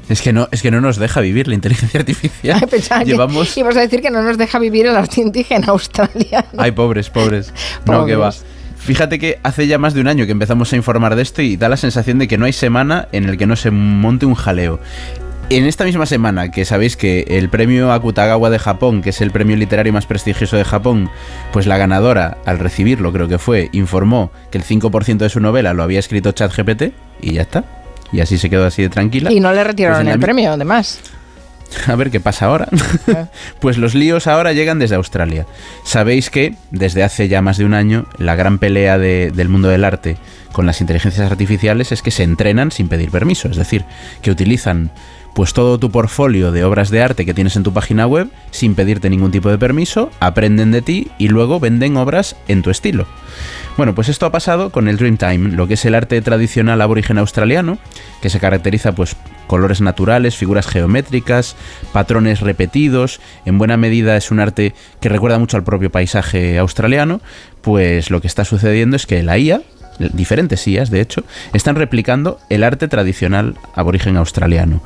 Es 0.08 0.22
que 0.22 0.32
no, 0.32 0.46
es 0.52 0.62
que 0.62 0.70
no 0.70 0.80
nos 0.80 0.96
deja 0.96 1.20
vivir 1.20 1.48
la 1.48 1.54
inteligencia 1.54 1.98
artificial. 1.98 2.64
Pensaba 2.70 3.00
que 3.00 3.10
Llevamos. 3.10 3.56
ibas 3.56 3.76
a 3.76 3.80
decir 3.80 4.00
que 4.00 4.10
no 4.10 4.22
nos 4.22 4.38
deja 4.38 4.60
vivir 4.60 4.86
el 4.86 4.96
arte 4.96 5.22
indígena 5.22 5.66
australiano. 5.68 6.46
Ay, 6.56 6.70
pobres, 6.70 7.10
pobres. 7.10 7.52
No, 7.84 8.06
que 8.06 8.14
va. 8.14 8.32
Fíjate 8.80 9.18
que 9.18 9.38
hace 9.42 9.66
ya 9.66 9.78
más 9.78 9.94
de 9.94 10.00
un 10.00 10.08
año 10.08 10.26
que 10.26 10.32
empezamos 10.32 10.72
a 10.72 10.76
informar 10.76 11.14
de 11.14 11.22
esto 11.22 11.42
y 11.42 11.56
da 11.56 11.68
la 11.68 11.76
sensación 11.76 12.18
de 12.18 12.26
que 12.28 12.38
no 12.38 12.46
hay 12.46 12.52
semana 12.52 13.08
en 13.12 13.28
el 13.28 13.36
que 13.36 13.46
no 13.46 13.54
se 13.56 13.70
monte 13.70 14.26
un 14.26 14.34
jaleo. 14.34 14.80
En 15.50 15.64
esta 15.66 15.84
misma 15.84 16.06
semana, 16.06 16.50
que 16.52 16.64
sabéis 16.64 16.96
que 16.96 17.24
el 17.28 17.48
premio 17.48 17.92
Akutagawa 17.92 18.50
de 18.50 18.58
Japón, 18.60 19.02
que 19.02 19.10
es 19.10 19.20
el 19.20 19.32
premio 19.32 19.56
literario 19.56 19.92
más 19.92 20.06
prestigioso 20.06 20.56
de 20.56 20.64
Japón, 20.64 21.10
pues 21.52 21.66
la 21.66 21.76
ganadora, 21.76 22.38
al 22.46 22.60
recibirlo 22.60 23.12
creo 23.12 23.26
que 23.26 23.38
fue, 23.38 23.68
informó 23.72 24.30
que 24.52 24.58
el 24.58 24.64
5% 24.64 25.18
de 25.18 25.28
su 25.28 25.40
novela 25.40 25.74
lo 25.74 25.82
había 25.82 25.98
escrito 25.98 26.30
ChatGPT 26.32 26.92
y 27.20 27.32
ya 27.32 27.42
está. 27.42 27.64
Y 28.12 28.20
así 28.20 28.38
se 28.38 28.48
quedó 28.48 28.64
así 28.64 28.82
de 28.82 28.88
tranquila. 28.90 29.32
Y 29.32 29.40
no 29.40 29.52
le 29.52 29.62
retiraron 29.64 30.02
Pues 30.04 30.12
el 30.14 30.18
mi- 30.18 30.24
premio, 30.24 30.52
además. 30.52 31.00
A 31.86 31.94
ver 31.96 32.10
qué 32.10 32.20
pasa 32.20 32.46
ahora. 32.46 32.68
pues 33.60 33.78
los 33.78 33.94
líos 33.94 34.26
ahora 34.26 34.52
llegan 34.52 34.78
desde 34.78 34.96
Australia. 34.96 35.46
Sabéis 35.84 36.30
que 36.30 36.54
desde 36.70 37.02
hace 37.02 37.28
ya 37.28 37.42
más 37.42 37.58
de 37.58 37.64
un 37.64 37.74
año 37.74 38.06
la 38.18 38.34
gran 38.36 38.58
pelea 38.58 38.98
de- 38.98 39.30
del 39.34 39.48
mundo 39.48 39.68
del 39.68 39.84
arte 39.84 40.16
con 40.52 40.66
las 40.66 40.80
inteligencias 40.80 41.30
artificiales 41.30 41.92
es 41.92 42.02
que 42.02 42.10
se 42.10 42.24
entrenan 42.24 42.72
sin 42.72 42.88
pedir 42.88 43.10
permiso, 43.10 43.48
es 43.48 43.56
decir, 43.56 43.84
que 44.20 44.30
utilizan 44.32 44.90
pues 45.34 45.52
todo 45.52 45.78
tu 45.78 45.90
portfolio 45.90 46.52
de 46.52 46.64
obras 46.64 46.90
de 46.90 47.02
arte 47.02 47.24
que 47.24 47.34
tienes 47.34 47.56
en 47.56 47.62
tu 47.62 47.72
página 47.72 48.06
web 48.06 48.28
sin 48.50 48.74
pedirte 48.74 49.10
ningún 49.10 49.30
tipo 49.30 49.50
de 49.50 49.58
permiso, 49.58 50.10
aprenden 50.20 50.70
de 50.72 50.82
ti 50.82 51.08
y 51.18 51.28
luego 51.28 51.60
venden 51.60 51.96
obras 51.96 52.36
en 52.48 52.62
tu 52.62 52.70
estilo. 52.70 53.06
Bueno, 53.76 53.94
pues 53.94 54.08
esto 54.08 54.26
ha 54.26 54.32
pasado 54.32 54.70
con 54.70 54.88
el 54.88 54.96
Dreamtime, 54.96 55.56
lo 55.56 55.66
que 55.66 55.74
es 55.74 55.84
el 55.84 55.94
arte 55.94 56.20
tradicional 56.20 56.80
aborigen 56.80 57.18
australiano, 57.18 57.78
que 58.20 58.28
se 58.28 58.40
caracteriza 58.40 58.92
pues 58.92 59.16
colores 59.46 59.80
naturales, 59.80 60.36
figuras 60.36 60.66
geométricas, 60.66 61.56
patrones 61.92 62.40
repetidos, 62.40 63.20
en 63.46 63.58
buena 63.58 63.76
medida 63.76 64.16
es 64.16 64.30
un 64.30 64.40
arte 64.40 64.74
que 65.00 65.08
recuerda 65.08 65.38
mucho 65.38 65.56
al 65.56 65.64
propio 65.64 65.90
paisaje 65.90 66.58
australiano, 66.58 67.20
pues 67.62 68.10
lo 68.10 68.20
que 68.20 68.26
está 68.26 68.44
sucediendo 68.44 68.96
es 68.96 69.06
que 69.06 69.22
la 69.22 69.38
IA, 69.38 69.62
diferentes 70.12 70.66
IAs 70.66 70.90
de 70.90 71.00
hecho, 71.00 71.24
están 71.52 71.76
replicando 71.76 72.38
el 72.48 72.64
arte 72.64 72.88
tradicional 72.88 73.56
aborigen 73.74 74.16
australiano. 74.16 74.82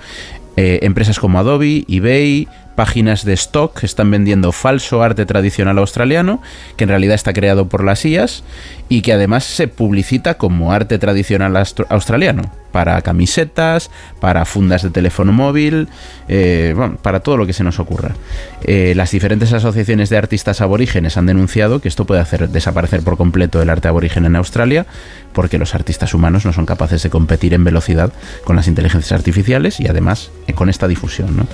Eh, 0.56 0.80
empresas 0.82 1.18
como 1.18 1.38
Adobe, 1.38 1.84
eBay, 1.88 2.48
páginas 2.76 3.24
de 3.24 3.32
stock 3.32 3.82
están 3.82 4.10
vendiendo 4.10 4.52
falso 4.52 5.02
arte 5.02 5.26
tradicional 5.26 5.78
australiano, 5.78 6.42
que 6.76 6.84
en 6.84 6.90
realidad 6.90 7.14
está 7.14 7.32
creado 7.32 7.68
por 7.68 7.84
las 7.84 8.04
IAS 8.04 8.44
y 8.88 9.02
que 9.02 9.12
además 9.12 9.44
se 9.44 9.68
publicita 9.68 10.34
como 10.34 10.72
arte 10.72 10.98
tradicional 10.98 11.56
australiano, 11.88 12.42
para 12.74 13.00
camisetas, 13.02 13.88
para 14.18 14.44
fundas 14.44 14.82
de 14.82 14.90
teléfono 14.90 15.30
móvil, 15.30 15.86
eh, 16.26 16.72
bueno, 16.76 16.96
para 16.96 17.20
todo 17.20 17.36
lo 17.36 17.46
que 17.46 17.52
se 17.52 17.62
nos 17.62 17.78
ocurra. 17.78 18.16
Eh, 18.64 18.94
las 18.96 19.12
diferentes 19.12 19.52
asociaciones 19.52 20.10
de 20.10 20.16
artistas 20.16 20.60
aborígenes 20.60 21.16
han 21.16 21.26
denunciado 21.26 21.80
que 21.80 21.86
esto 21.86 22.04
puede 22.04 22.20
hacer 22.20 22.48
desaparecer 22.48 23.02
por 23.02 23.16
completo 23.16 23.62
el 23.62 23.70
arte 23.70 23.86
aborigen 23.86 24.24
en 24.24 24.34
Australia, 24.34 24.86
porque 25.32 25.56
los 25.56 25.76
artistas 25.76 26.14
humanos 26.14 26.44
no 26.44 26.52
son 26.52 26.66
capaces 26.66 27.00
de 27.04 27.10
competir 27.10 27.54
en 27.54 27.62
velocidad 27.62 28.12
con 28.42 28.56
las 28.56 28.66
inteligencias 28.66 29.12
artificiales 29.12 29.78
y 29.78 29.86
además 29.86 30.32
eh, 30.48 30.52
con 30.52 30.68
esta 30.68 30.88
difusión. 30.88 31.46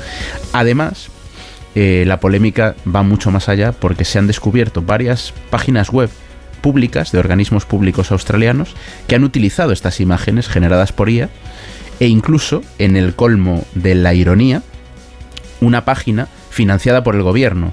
Además, 0.54 1.10
la 1.74 2.18
polémica 2.18 2.76
va 2.84 3.02
mucho 3.02 3.30
más 3.30 3.50
allá 3.50 3.72
porque 3.72 4.06
se 4.06 4.18
han 4.18 4.26
descubierto 4.26 4.80
varias 4.80 5.34
páginas 5.50 5.90
web 5.90 6.08
públicas 6.60 7.12
de 7.12 7.18
organismos 7.18 7.64
públicos 7.66 8.10
australianos 8.12 8.74
que 9.06 9.16
han 9.16 9.24
utilizado 9.24 9.72
estas 9.72 10.00
imágenes 10.00 10.48
generadas 10.48 10.92
por 10.92 11.08
IA 11.10 11.28
e 11.98 12.06
incluso 12.06 12.62
en 12.78 12.96
el 12.96 13.14
colmo 13.14 13.64
de 13.74 13.94
la 13.94 14.14
ironía 14.14 14.62
una 15.60 15.84
página 15.84 16.28
financiada 16.50 17.02
por 17.02 17.14
el 17.16 17.22
gobierno 17.22 17.72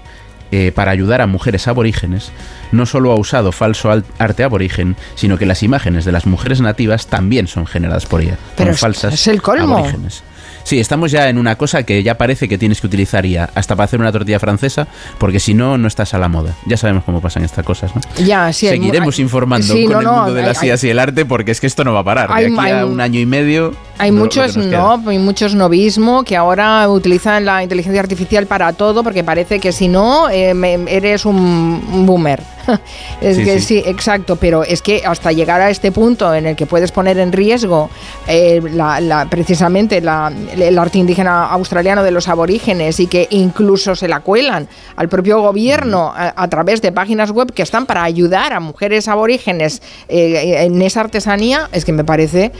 eh, 0.52 0.72
para 0.74 0.92
ayudar 0.92 1.22
a 1.22 1.28
mujeres 1.28 1.68
aborígenes 1.68 2.32
no 2.72 2.86
solo 2.86 3.12
ha 3.12 3.16
usado 3.16 3.52
falso 3.52 3.92
al- 3.92 4.06
arte 4.18 4.44
aborigen, 4.44 4.96
sino 5.16 5.38
que 5.38 5.46
las 5.46 5.62
imágenes 5.64 6.06
de 6.06 6.12
las 6.14 6.26
mujeres 6.26 6.62
nativas 6.62 7.08
también 7.08 7.48
son 7.48 7.66
generadas 7.66 8.06
por 8.06 8.24
IA. 8.24 8.38
Pero 8.56 8.68
son 8.70 8.74
es- 8.76 8.80
falsas 8.80 9.14
es 9.14 9.28
el 9.28 9.42
colmo. 9.42 9.76
aborígenes. 9.78 10.24
Sí, 10.68 10.82
estamos 10.82 11.12
ya 11.12 11.30
en 11.30 11.38
una 11.38 11.56
cosa 11.56 11.84
que 11.84 12.04
ya 12.04 12.18
parece 12.18 12.50
que 12.50 12.58
tienes 12.58 12.82
que 12.82 12.88
utilizar 12.88 13.26
IA 13.26 13.50
hasta 13.56 13.74
para 13.78 13.86
hacer 13.86 14.02
una 14.02 14.12
tortilla 14.12 14.38
francesa, 14.38 14.86
porque 15.18 15.40
si 15.40 15.54
no, 15.54 15.78
no 15.78 15.88
estás 15.88 16.14
a 16.14 16.18
la 16.20 16.28
moda. 16.28 16.56
Ya 16.66 16.76
sabemos 16.76 17.06
cómo 17.06 17.22
pasan 17.22 17.46
estas 17.46 17.64
cosas, 17.66 17.96
¿no? 17.96 18.02
Ya, 18.26 18.52
sí. 18.52 18.68
Seguiremos 18.68 19.16
hay- 19.18 19.22
informando 19.24 19.66
sí, 19.74 19.86
con 19.86 19.94
no, 19.94 20.00
el 20.00 20.06
no, 20.06 20.14
mundo 20.18 20.34
de 20.34 20.42
las 20.42 20.62
hay- 20.62 20.68
IAs 20.68 20.84
y 20.84 20.90
el 20.90 21.00
arte, 21.00 21.24
porque 21.26 21.52
es 21.52 21.62
que 21.62 21.68
esto 21.68 21.86
no 21.86 21.94
va 21.94 22.02
a 22.02 22.04
parar. 22.04 22.30
Hay- 22.34 22.52
de 22.52 22.60
aquí 22.60 22.70
a 22.72 22.86
un 22.86 23.00
año 23.00 23.18
y 23.18 23.26
medio. 23.26 23.74
Hay 24.00 24.12
muchos 24.12 24.56
no, 24.58 25.02
hay 25.08 25.18
muchos 25.18 25.56
novismo 25.56 26.24
que 26.24 26.36
ahora 26.38 26.88
utilizan 26.90 27.46
la 27.46 27.64
inteligencia 27.64 28.00
artificial 28.02 28.46
para 28.46 28.72
todo 28.74 29.04
porque 29.04 29.24
parece 29.24 29.60
que 29.60 29.72
si 29.72 29.88
no 29.88 30.30
eh, 30.30 30.54
eres 30.88 31.26
un, 31.26 31.36
un 31.36 32.06
boomer. 32.06 32.42
es 33.22 33.38
Sí, 33.38 33.44
que 33.46 33.60
sí. 33.60 33.66
sí. 33.82 33.84
exacto, 33.86 34.36
pero 34.36 34.64
es 34.64 34.82
que 34.82 35.02
hasta 35.06 35.32
llegar 35.32 35.62
a 35.62 35.70
este 35.70 35.92
punto 35.94 36.36
en 36.36 36.46
el 36.48 36.56
que 36.58 36.66
puedes 36.66 36.92
poner 36.92 37.18
en 37.18 37.32
riesgo 37.32 37.90
eh, 38.28 38.62
la- 38.74 39.00
la- 39.00 39.26
precisamente 39.30 40.02
la- 40.02 40.32
el 40.56 40.78
arte 40.78 40.98
indígena 41.00 41.46
australiano 41.48 42.04
de 42.04 42.12
los 42.12 42.28
aborígenes 42.28 43.00
y 43.00 43.08
que 43.08 43.28
incluso 43.32 43.96
se 43.96 44.08
la 44.10 44.20
cuelan 44.20 44.68
al 44.98 45.08
propio 45.10 45.42
gobierno 45.42 46.14
a, 46.16 46.34
a 46.36 46.48
través 46.50 46.82
de 46.82 46.92
páginas 46.92 47.32
web 47.32 47.54
que 47.54 47.62
están 47.64 47.86
para 47.86 48.04
ayudar 48.04 48.52
a 48.54 48.60
mujeres 48.60 49.08
aborígenes 49.08 49.82
eh, 50.10 50.66
en 50.66 50.82
esa 50.82 51.00
artesanía, 51.02 51.70
es 51.72 51.86
que 51.86 51.94
me 51.94 52.04
parece 52.04 52.52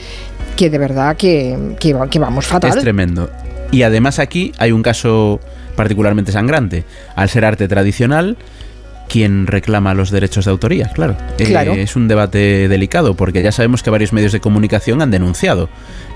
que 0.58 0.70
de 0.70 0.78
verdad 0.78 1.16
que, 1.16 1.58
que, 1.80 1.94
va- 1.94 2.10
que 2.10 2.20
vamos 2.20 2.46
fatal. 2.46 2.72
Es 2.72 2.80
tremendo. 2.84 3.30
Y 3.72 3.84
además 3.84 4.20
aquí 4.20 4.52
hay 4.58 4.72
un 4.74 4.82
caso 4.84 5.40
particularmente 5.76 6.32
sangrante. 6.32 6.84
Al 7.16 7.30
ser 7.30 7.46
arte 7.46 7.68
tradicional, 7.68 8.36
¿quién 9.10 9.48
reclama 9.48 9.94
los 9.94 10.12
derechos 10.12 10.46
de 10.46 10.52
autoría? 10.52 10.88
Claro. 10.90 11.16
Eh, 11.38 11.46
Claro. 11.46 11.74
es 11.74 11.96
un 11.96 12.08
debate 12.08 12.68
delicado 12.68 13.14
porque 13.16 13.42
ya 13.42 13.52
sabemos 13.52 13.84
que 13.84 13.90
varios 13.90 14.14
medios 14.14 14.32
de 14.32 14.40
comunicación 14.40 15.02
han 15.02 15.12
denunciado, 15.12 15.70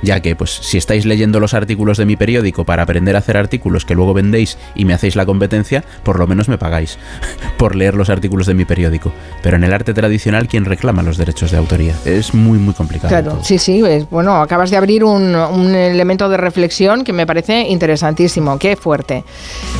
ya 0.03 0.19
que 0.19 0.35
pues 0.35 0.51
si 0.51 0.77
estáis 0.77 1.05
leyendo 1.05 1.39
los 1.39 1.53
artículos 1.53 1.97
de 1.97 2.05
mi 2.05 2.15
periódico 2.15 2.65
para 2.65 2.83
aprender 2.83 3.15
a 3.15 3.19
hacer 3.19 3.37
artículos 3.37 3.85
que 3.85 3.95
luego 3.95 4.13
vendéis 4.13 4.57
y 4.75 4.85
me 4.85 4.93
hacéis 4.93 5.15
la 5.15 5.25
competencia, 5.25 5.83
por 6.03 6.19
lo 6.19 6.27
menos 6.27 6.49
me 6.49 6.57
pagáis 6.57 6.97
por 7.57 7.75
leer 7.75 7.95
los 7.95 8.09
artículos 8.09 8.47
de 8.47 8.53
mi 8.53 8.65
periódico. 8.65 9.11
Pero 9.43 9.57
en 9.57 9.63
el 9.63 9.73
arte 9.73 9.93
tradicional, 9.93 10.47
¿quién 10.47 10.65
reclama 10.65 11.03
los 11.03 11.17
derechos 11.17 11.51
de 11.51 11.57
autoría? 11.57 11.95
Es 12.05 12.33
muy, 12.33 12.57
muy 12.57 12.73
complicado. 12.73 13.09
Claro, 13.09 13.39
sí, 13.43 13.57
sí. 13.57 13.81
es- 13.85 14.09
bueno, 14.09 14.41
acabas 14.41 14.69
de 14.71 14.77
abrir 14.77 15.03
un, 15.03 15.35
un 15.35 15.75
elemento 15.75 16.27
de 16.29 16.37
reflexión 16.37 17.03
que 17.03 17.13
me 17.13 17.25
parece 17.25 17.61
interesantísimo. 17.69 18.57
Qué 18.59 18.75
fuerte. 18.75 19.23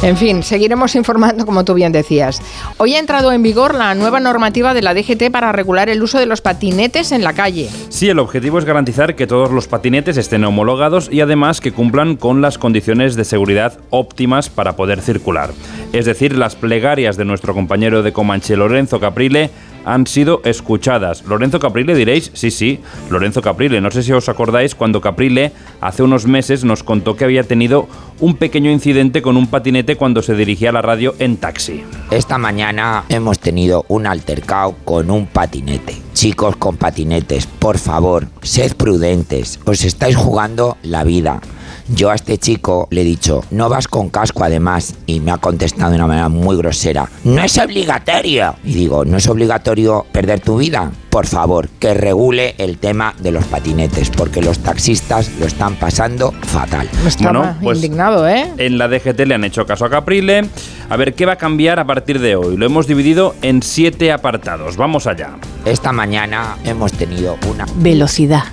En 0.04 0.16
fin, 0.18 0.44
seguiremos 0.44 0.96
informando 0.96 1.46
como 1.46 1.64
tú 1.64 1.74
bien 1.74 1.92
decías. 1.92 2.42
Hoy 2.78 2.96
ha 2.96 3.00
entrado 3.02 3.32
en 3.34 3.42
vigor 3.42 3.74
la 3.74 3.96
nueva 3.96 4.20
normativa 4.20 4.76
de 4.76 4.84
la 4.84 4.94
DGT 4.94 5.32
para 5.32 5.52
regular 5.52 5.90
el 5.90 6.04
uso 6.04 6.20
de 6.20 6.28
los 6.28 6.40
patinetes 6.40 7.12
en 7.12 7.24
la 7.24 7.34
calle. 7.34 7.68
Sí, 7.90 8.08
el 8.08 8.20
objetivo 8.20 8.60
es 8.60 8.66
garantizar 8.66 9.16
que 9.16 9.26
todos 9.26 9.52
los 9.52 9.68
patinetes 9.68 10.18
estén 10.18 10.46
homologados 10.46 11.10
y 11.12 11.20
además 11.20 11.62
que 11.62 11.72
cumplan 11.72 12.16
con 12.16 12.42
las 12.42 12.60
condiciones 12.60 13.16
de 13.16 13.26
seguridad 13.26 13.80
óptimas 13.90 14.50
para 14.50 14.76
poder 14.76 15.02
circular. 15.02 15.50
Es 15.94 16.06
decir, 16.06 16.38
las 16.38 16.56
plegarias 16.56 17.18
de 17.18 17.26
nuestro 17.26 17.56
compañero 17.56 18.04
de 18.04 18.14
Comanche, 18.14 18.56
Lorenzo 18.56 19.00
Caprile, 19.00 19.50
han 19.86 20.08
sido 20.08 20.42
escuchadas. 20.44 21.24
Lorenzo 21.26 21.60
Caprile 21.60 21.96
diréis, 21.96 22.32
sí, 22.34 22.52
sí, 22.52 22.80
Lorenzo 23.10 23.42
Caprile. 23.42 23.82
No 23.82 23.92
sé 23.92 24.04
si 24.04 24.12
os 24.12 24.30
acordáis 24.30 24.76
cuando 24.76 25.02
Caprile 25.02 25.52
hace 25.80 26.04
unos 26.04 26.26
meses 26.26 26.64
nos 26.64 26.84
contó 26.84 27.16
que 27.16 27.26
había 27.26 27.44
tenido 27.44 27.88
un 28.20 28.36
pequeño 28.36 28.72
incidente 28.72 29.22
con 29.22 29.38
un 29.38 29.48
patinete 29.48 29.96
cuando 29.96 30.22
se 30.22 30.36
dirigía 30.36 30.70
a 30.70 30.74
la 30.74 30.82
radio 30.82 31.16
en 31.20 31.38
taxi. 31.38 31.84
Esta 32.12 32.38
mañana 32.38 33.06
hemos 33.10 33.40
tenido 33.40 33.86
un 33.88 34.08
altercado 34.08 34.76
con 34.84 35.10
un 35.10 35.26
patinete. 35.28 35.98
Chicos 36.14 36.56
con 36.58 36.78
patinetes, 36.78 37.48
por 37.48 37.78
favor, 37.78 38.28
sed 38.42 38.76
prudentes, 38.76 39.60
os 39.66 39.84
estáis 39.84 40.16
jugando 40.16 40.78
la 40.84 41.04
vida. 41.04 41.42
Yo 41.94 42.10
a 42.10 42.16
este 42.16 42.38
chico 42.38 42.88
le 42.90 43.02
he 43.02 43.04
dicho, 43.04 43.44
no 43.52 43.68
vas 43.68 43.88
con 43.88 44.10
casco 44.10 44.44
además, 44.44 44.96
y 45.06 45.20
me 45.20 45.32
ha 45.32 45.38
contestado 45.38 45.92
de 45.92 45.98
una 45.98 46.08
manera 46.08 46.30
muy 46.30 46.56
grosera, 46.56 47.10
no 47.26 47.44
es 47.44 47.58
obligatorio. 47.58 48.56
Y 48.64 48.74
digo, 48.74 49.04
¿no 49.04 49.18
es 49.18 49.28
obligatorio 49.28 50.06
perder 50.12 50.40
tu 50.40 50.58
vida? 50.58 50.92
Por 51.10 51.28
favor, 51.28 51.68
que 51.68 51.94
regule 51.94 52.56
el 52.58 52.78
tema 52.78 53.14
de 53.20 53.32
los 53.32 53.44
patinetes, 53.46 54.10
porque 54.10 54.42
los 54.42 54.60
taxistas 54.60 55.30
lo 55.38 55.46
están 55.46 55.76
pasando 55.76 56.32
fatal. 56.44 56.88
Estaba 57.06 57.58
indignado, 57.62 58.26
¿eh? 58.26 58.54
En 58.58 58.78
la 58.78 58.88
DGT 58.88 59.20
le 59.26 59.36
han 59.36 59.44
hecho 59.44 59.66
caso 59.66 59.84
a 59.84 59.90
Caprile. 59.90 60.46
A 60.90 60.96
ver, 60.96 61.14
¿qué 61.14 61.26
va 61.26 61.34
a 61.34 61.38
cambiar 61.38 61.80
a 61.80 61.86
partir 61.86 62.20
de 62.20 62.38
hoy? 62.38 62.56
Lo 62.56 62.66
hemos 62.66 62.88
dividido 62.88 63.36
en 63.42 63.62
siete 63.62 64.14
apartados. 64.14 64.78
Vamos 64.78 65.08
allá. 65.08 65.32
Esta 65.66 65.92
mañana 65.92 66.56
hemos 66.64 66.94
tenido 66.94 67.36
una 67.50 67.66
Velocidad. 67.76 68.44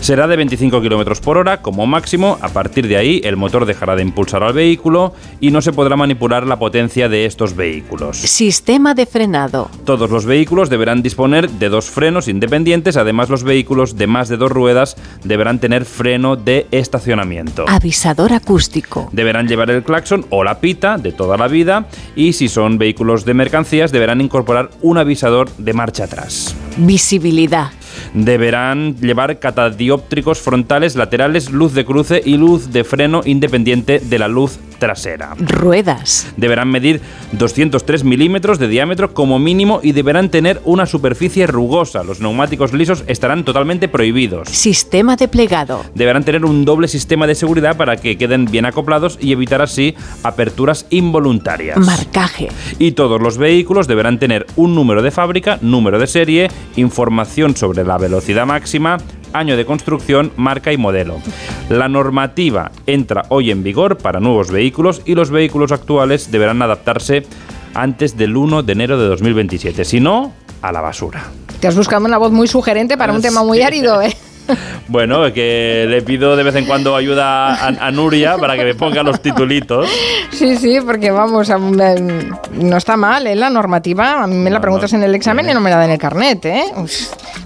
Será 0.00 0.26
de 0.26 0.36
25 0.36 0.80
km 0.80 1.20
por 1.20 1.36
hora 1.36 1.62
como 1.62 1.86
máximo. 1.86 2.38
A 2.40 2.48
partir 2.48 2.86
de 2.86 2.96
ahí, 2.96 3.20
el 3.24 3.36
motor 3.36 3.66
dejará 3.66 3.96
de 3.96 4.02
impulsar 4.02 4.42
al 4.42 4.52
vehículo 4.52 5.14
y 5.40 5.50
no 5.50 5.62
se 5.62 5.72
podrá 5.72 5.96
manipular 5.96 6.46
la 6.46 6.58
potencia 6.58 7.08
de 7.08 7.26
estos 7.26 7.56
vehículos. 7.56 8.18
Sistema 8.18 8.94
de 8.94 9.06
frenado. 9.06 9.70
Todos 9.84 10.10
los 10.10 10.26
vehículos 10.26 10.70
deberán 10.70 11.02
disponer 11.02 11.50
de 11.50 11.68
dos 11.68 11.90
frenos 11.90 12.28
independientes. 12.28 12.96
Además, 12.96 13.30
los 13.30 13.42
vehículos 13.42 13.96
de 13.96 14.06
más 14.06 14.28
de 14.28 14.36
dos 14.36 14.52
ruedas 14.52 14.96
deberán 15.24 15.58
tener 15.58 15.84
freno 15.84 16.36
de 16.36 16.66
estacionamiento. 16.70 17.64
Avisador 17.68 18.32
acústico. 18.32 19.08
Deberán 19.12 19.48
llevar 19.48 19.70
el 19.70 19.82
claxon 19.82 20.26
o 20.30 20.44
la 20.44 20.60
pita 20.60 20.98
de 20.98 21.12
toda 21.12 21.36
la 21.36 21.48
vida 21.48 21.86
y 22.14 22.32
si 22.32 22.48
son 22.48 22.78
vehículos 22.78 23.24
de 23.24 23.34
mercancías 23.34 23.92
deberán 23.92 24.20
incorporar 24.20 24.70
un 24.82 24.98
avisador 24.98 25.50
de 25.56 25.72
marcha 25.72 26.04
atrás. 26.04 26.54
Visibilidad. 26.76 27.70
Deberán 28.16 28.96
llevar 28.96 29.38
catadióptricos 29.38 30.40
frontales, 30.40 30.96
laterales, 30.96 31.50
luz 31.50 31.74
de 31.74 31.84
cruce 31.84 32.22
y 32.24 32.38
luz 32.38 32.72
de 32.72 32.82
freno 32.82 33.20
independiente 33.26 33.98
de 34.00 34.18
la 34.18 34.26
luz 34.26 34.58
trasera. 34.78 35.34
Ruedas. 35.38 36.32
Deberán 36.36 36.70
medir 36.70 37.00
203 37.32 38.04
milímetros 38.04 38.58
de 38.58 38.68
diámetro 38.68 39.12
como 39.14 39.38
mínimo 39.38 39.80
y 39.82 39.92
deberán 39.92 40.30
tener 40.30 40.60
una 40.64 40.86
superficie 40.86 41.46
rugosa. 41.46 42.04
Los 42.04 42.20
neumáticos 42.20 42.72
lisos 42.72 43.04
estarán 43.06 43.44
totalmente 43.44 43.88
prohibidos. 43.88 44.48
Sistema 44.48 45.16
de 45.16 45.28
plegado. 45.28 45.84
Deberán 45.94 46.24
tener 46.24 46.44
un 46.44 46.64
doble 46.64 46.88
sistema 46.88 47.26
de 47.26 47.34
seguridad 47.34 47.76
para 47.76 47.96
que 47.96 48.16
queden 48.16 48.46
bien 48.46 48.66
acoplados 48.66 49.18
y 49.20 49.32
evitar 49.32 49.62
así 49.62 49.94
aperturas 50.22 50.86
involuntarias. 50.90 51.78
Marcaje. 51.78 52.48
Y 52.78 52.92
todos 52.92 53.20
los 53.20 53.38
vehículos 53.38 53.86
deberán 53.86 54.18
tener 54.18 54.46
un 54.56 54.74
número 54.74 55.02
de 55.02 55.10
fábrica, 55.10 55.58
número 55.60 55.98
de 55.98 56.06
serie, 56.06 56.48
información 56.76 57.56
sobre 57.56 57.84
la 57.84 57.98
velocidad 58.06 58.46
máxima, 58.46 58.98
año 59.32 59.56
de 59.56 59.66
construcción, 59.66 60.30
marca 60.36 60.72
y 60.72 60.76
modelo. 60.76 61.20
La 61.68 61.88
normativa 61.88 62.70
entra 62.86 63.24
hoy 63.30 63.50
en 63.50 63.64
vigor 63.64 63.98
para 63.98 64.20
nuevos 64.20 64.52
vehículos 64.52 65.02
y 65.04 65.16
los 65.16 65.30
vehículos 65.30 65.72
actuales 65.72 66.30
deberán 66.30 66.62
adaptarse 66.62 67.26
antes 67.74 68.16
del 68.16 68.36
1 68.36 68.62
de 68.62 68.72
enero 68.72 68.96
de 68.96 69.08
2027. 69.08 69.84
Si 69.84 69.98
no, 69.98 70.32
a 70.62 70.70
la 70.70 70.80
basura. 70.80 71.24
Te 71.58 71.66
has 71.66 71.76
buscado 71.76 72.04
una 72.04 72.16
voz 72.16 72.30
muy 72.30 72.46
sugerente 72.46 72.96
para 72.96 73.12
un 73.12 73.20
tema 73.20 73.42
muy 73.42 73.62
árido, 73.62 74.00
¿eh? 74.00 74.16
Bueno, 74.88 75.32
que 75.32 75.86
le 75.88 76.02
pido 76.02 76.36
de 76.36 76.42
vez 76.42 76.54
en 76.54 76.64
cuando 76.64 76.94
ayuda 76.94 77.54
a, 77.54 77.66
a 77.66 77.90
Nuria 77.90 78.36
para 78.38 78.56
que 78.56 78.64
me 78.64 78.74
ponga 78.74 79.02
los 79.02 79.20
titulitos. 79.20 79.88
Sí, 80.30 80.56
sí, 80.56 80.78
porque 80.84 81.10
vamos, 81.10 81.50
mm, 81.50 82.68
no 82.68 82.76
está 82.76 82.96
mal, 82.96 83.26
¿eh? 83.26 83.34
La 83.34 83.50
normativa, 83.50 84.22
a 84.22 84.26
mí 84.26 84.36
me 84.36 84.50
la 84.50 84.60
preguntas 84.60 84.92
en 84.92 85.02
el 85.02 85.14
examen 85.14 85.48
y 85.50 85.54
no 85.54 85.60
me 85.60 85.70
la 85.70 85.76
da 85.76 85.84
en 85.86 85.90
el 85.92 85.98
carnet, 85.98 86.44
¿eh? 86.44 86.64
Uf, 86.76 86.92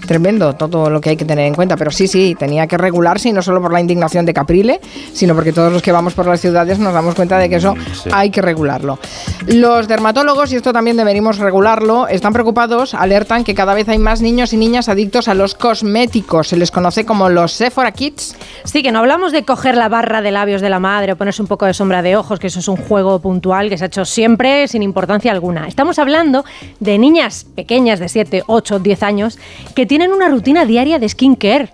tremendo 0.07 0.55
todo 0.55 0.91
lo 0.91 1.01
que 1.01 1.11
hay 1.11 1.17
que 1.17 1.25
tener 1.25 1.47
en 1.47 1.55
cuenta, 1.55 1.77
pero 1.77 1.91
sí, 1.91 2.09
sí, 2.09 2.37
tenía 2.39 2.67
que 2.67 2.77
regularse 2.77 3.29
y 3.29 3.33
no 3.33 3.43
solo 3.43 3.63
por 3.63 3.73
la 3.73 3.81
indignación 3.81 4.27
de 4.27 4.35
Caprile, 4.35 4.81
sino 5.13 5.35
porque 5.35 5.53
todos 5.53 5.73
los 5.73 5.83
que 5.83 5.93
vamos 5.93 6.15
por 6.15 6.27
las 6.27 6.41
ciudades 6.41 6.79
nos 6.79 6.93
damos 6.93 7.15
cuenta 7.15 7.39
de 7.39 7.49
que 7.49 7.57
eso 7.57 7.75
sí. 7.93 8.11
hay 8.13 8.31
que 8.31 8.43
regularlo. 8.43 8.99
Los 9.47 9.89
dermatólogos, 9.89 10.53
y 10.53 10.57
esto 10.57 10.73
también 10.73 10.97
deberíamos 10.97 11.39
regularlo, 11.39 12.09
están 12.09 12.33
preocupados, 12.33 12.95
alertan 12.95 13.45
que 13.45 13.55
cada 13.55 13.73
vez 13.73 13.89
hay 13.89 13.99
más 13.99 14.21
niños 14.21 14.53
y 14.53 14.57
niñas 14.57 14.89
adictos 14.89 15.29
a 15.29 15.35
los 15.35 15.55
cosméticos, 15.55 16.49
se 16.49 16.57
les 16.57 16.71
conoce 16.71 16.90
como 17.07 17.29
los 17.29 17.53
Sephora 17.53 17.93
Kids. 17.93 18.37
Sí, 18.65 18.83
que 18.83 18.93
no 18.93 18.99
hablamos 18.99 19.33
de 19.33 19.45
coger 19.45 19.77
la 19.77 19.89
barra 19.89 20.23
de 20.23 20.31
labios 20.31 20.61
de 20.61 20.69
la 20.69 20.81
madre 20.81 21.13
o 21.13 21.17
ponerse 21.17 21.43
un 21.43 21.49
poco 21.49 21.67
de 21.67 21.75
sombra 21.75 22.03
de 22.03 22.17
ojos, 22.17 22.39
que 22.39 22.49
eso 22.49 22.61
es 22.61 22.69
un 22.69 22.77
juego 22.77 23.21
puntual 23.21 23.69
que 23.69 23.79
se 23.79 23.85
ha 23.85 23.87
hecho 23.87 24.05
siempre 24.05 24.69
sin 24.69 24.83
importancia 24.83 25.33
alguna. 25.33 25.67
Estamos 25.67 25.99
hablando 25.99 26.45
de 26.81 26.99
niñas 26.99 27.47
pequeñas 27.55 28.01
de 28.01 28.09
7, 28.09 28.45
8, 28.47 28.79
10 28.79 29.03
años 29.03 29.39
que 29.75 29.87
tienen 29.87 30.13
una 30.13 30.29
rutina 30.29 30.65
diaria 30.65 30.99
de 30.99 31.09
skincare. 31.09 31.73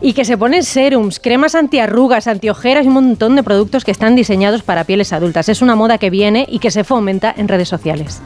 Y 0.00 0.12
que 0.12 0.24
se 0.24 0.36
ponen 0.36 0.64
serums, 0.64 1.18
cremas 1.18 1.54
antiarrugas, 1.54 2.26
antiojeras 2.26 2.84
y 2.84 2.88
un 2.88 2.94
montón 2.94 3.36
de 3.36 3.42
productos 3.42 3.84
que 3.84 3.90
están 3.90 4.16
diseñados 4.16 4.62
para 4.62 4.84
pieles 4.84 5.12
adultas. 5.12 5.48
Es 5.48 5.62
una 5.62 5.76
moda 5.76 5.98
que 5.98 6.10
viene 6.10 6.46
y 6.48 6.58
que 6.58 6.70
se 6.70 6.84
fomenta 6.84 7.32
en 7.36 7.48
redes 7.48 7.68
sociales. 7.68 8.20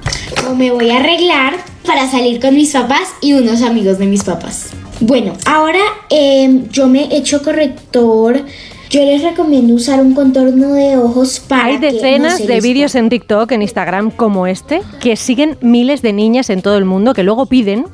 O 0.49 0.55
me 0.55 0.70
voy 0.70 0.91
a 0.91 0.97
arreglar 0.97 1.55
para 1.87 2.11
salir 2.11 2.41
con 2.41 2.55
mis 2.55 2.72
papás 2.72 3.11
y 3.20 3.35
unos 3.35 3.62
amigos 3.62 3.99
de 3.99 4.07
mis 4.07 4.24
papás. 4.24 4.72
Bueno, 5.01 5.34
ahora 5.44 5.80
em, 6.09 6.70
yo 6.70 6.86
me 6.86 7.14
echo 7.14 7.42
corrector. 7.42 8.42
Yo 8.89 9.05
les 9.05 9.20
recomiendo 9.20 9.74
usar 9.74 10.01
un 10.01 10.14
contorno 10.14 10.74
de 10.74 10.97
ojos 10.97 11.41
para 11.41 11.64
Hay 11.64 11.80
que 11.80 11.87
no 11.87 11.93
decenas 11.93 12.39
se 12.39 12.47
de 12.47 12.61
vídeos 12.61 12.95
en 12.95 13.09
TikTok, 13.09 13.51
en 13.51 13.62
Instagram 13.62 14.12
como 14.12 14.47
este, 14.47 14.80
que 15.01 15.16
siguen 15.16 15.59
miles 15.61 16.03
de 16.03 16.12
niñas 16.12 16.51
en 16.51 16.62
todo 16.62 16.78
el 16.78 16.84
mundo 16.84 17.12
que 17.12 17.24
luego 17.24 17.47
piden 17.47 17.87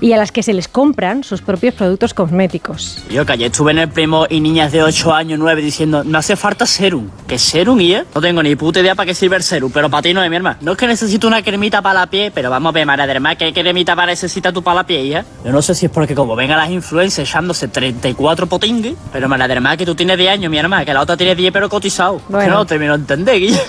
y 0.00 0.12
a 0.12 0.16
las 0.16 0.30
que 0.30 0.44
se 0.44 0.52
les 0.52 0.68
compran 0.68 1.24
sus 1.24 1.42
propios 1.42 1.74
productos 1.74 2.14
cosméticos. 2.14 3.02
Yo 3.10 3.26
que 3.26 3.32
ayer 3.32 3.50
estuve 3.50 3.72
en 3.72 3.78
el 3.78 3.88
primo 3.88 4.26
y 4.30 4.40
niñas 4.40 4.70
de 4.70 4.84
8 4.84 5.12
años, 5.12 5.38
9 5.38 5.60
diciendo, 5.62 6.04
no 6.04 6.18
hace 6.18 6.36
falta 6.36 6.64
serum. 6.64 7.08
¿Qué 7.26 7.38
serum, 7.38 7.80
y 7.80 7.96
No 8.14 8.20
tengo 8.20 8.42
ni 8.42 8.54
puta 8.54 8.80
idea 8.80 8.94
para 8.94 9.06
qué 9.06 9.14
sirve 9.14 9.36
el 9.36 9.42
serum, 9.42 9.72
pero 9.72 9.90
para 9.90 10.02
ti 10.02 10.14
no 10.14 10.22
es 10.22 10.30
mi 10.30 10.36
hermano. 10.36 10.58
No 10.60 10.72
es 10.72 10.78
que 10.78 10.86
necesito 10.86 11.26
una 11.26 11.42
cremita 11.42 11.82
para 11.82 12.00
la 12.00 12.06
piel, 12.06 12.30
pero 12.32 12.50
vamos 12.50 12.70
a 12.70 12.72
ver, 12.72 12.86
madre 12.86 13.10
hermana, 13.10 13.36
¿qué 13.36 13.52
cremita 13.52 13.96
para 13.96 14.12
necesita 14.12 14.52
tú 14.52 14.62
para 14.62 14.76
la 14.76 14.86
piel, 14.86 15.08
ya? 15.08 15.24
Yo 15.44 15.50
no 15.50 15.60
sé 15.60 15.74
si 15.74 15.86
es 15.86 15.92
porque 15.92 16.14
como 16.14 16.36
vengan 16.36 16.58
las 16.58 16.70
influencers 16.70 17.28
echándose 17.28 17.66
34 17.66 18.46
potingues, 18.46 18.94
pero 19.12 19.28
madre 19.28 19.52
hermana, 19.52 19.76
que 19.76 19.84
tú 19.84 19.94
tienes 19.94 20.16
10 20.16 20.30
años, 20.30 20.35
mi 20.38 20.58
hermana, 20.58 20.84
que 20.84 20.94
la 20.94 21.00
otra 21.02 21.16
tiene 21.16 21.34
10 21.34 21.52
pero 21.52 21.68
cotizado. 21.68 22.18
Que 22.18 22.24
Bueno. 22.28 22.52
no 22.52 22.58
lo 22.58 22.66
termino 22.66 22.92
de 22.92 23.00
entender, 23.00 23.40
Guille. 23.40 23.60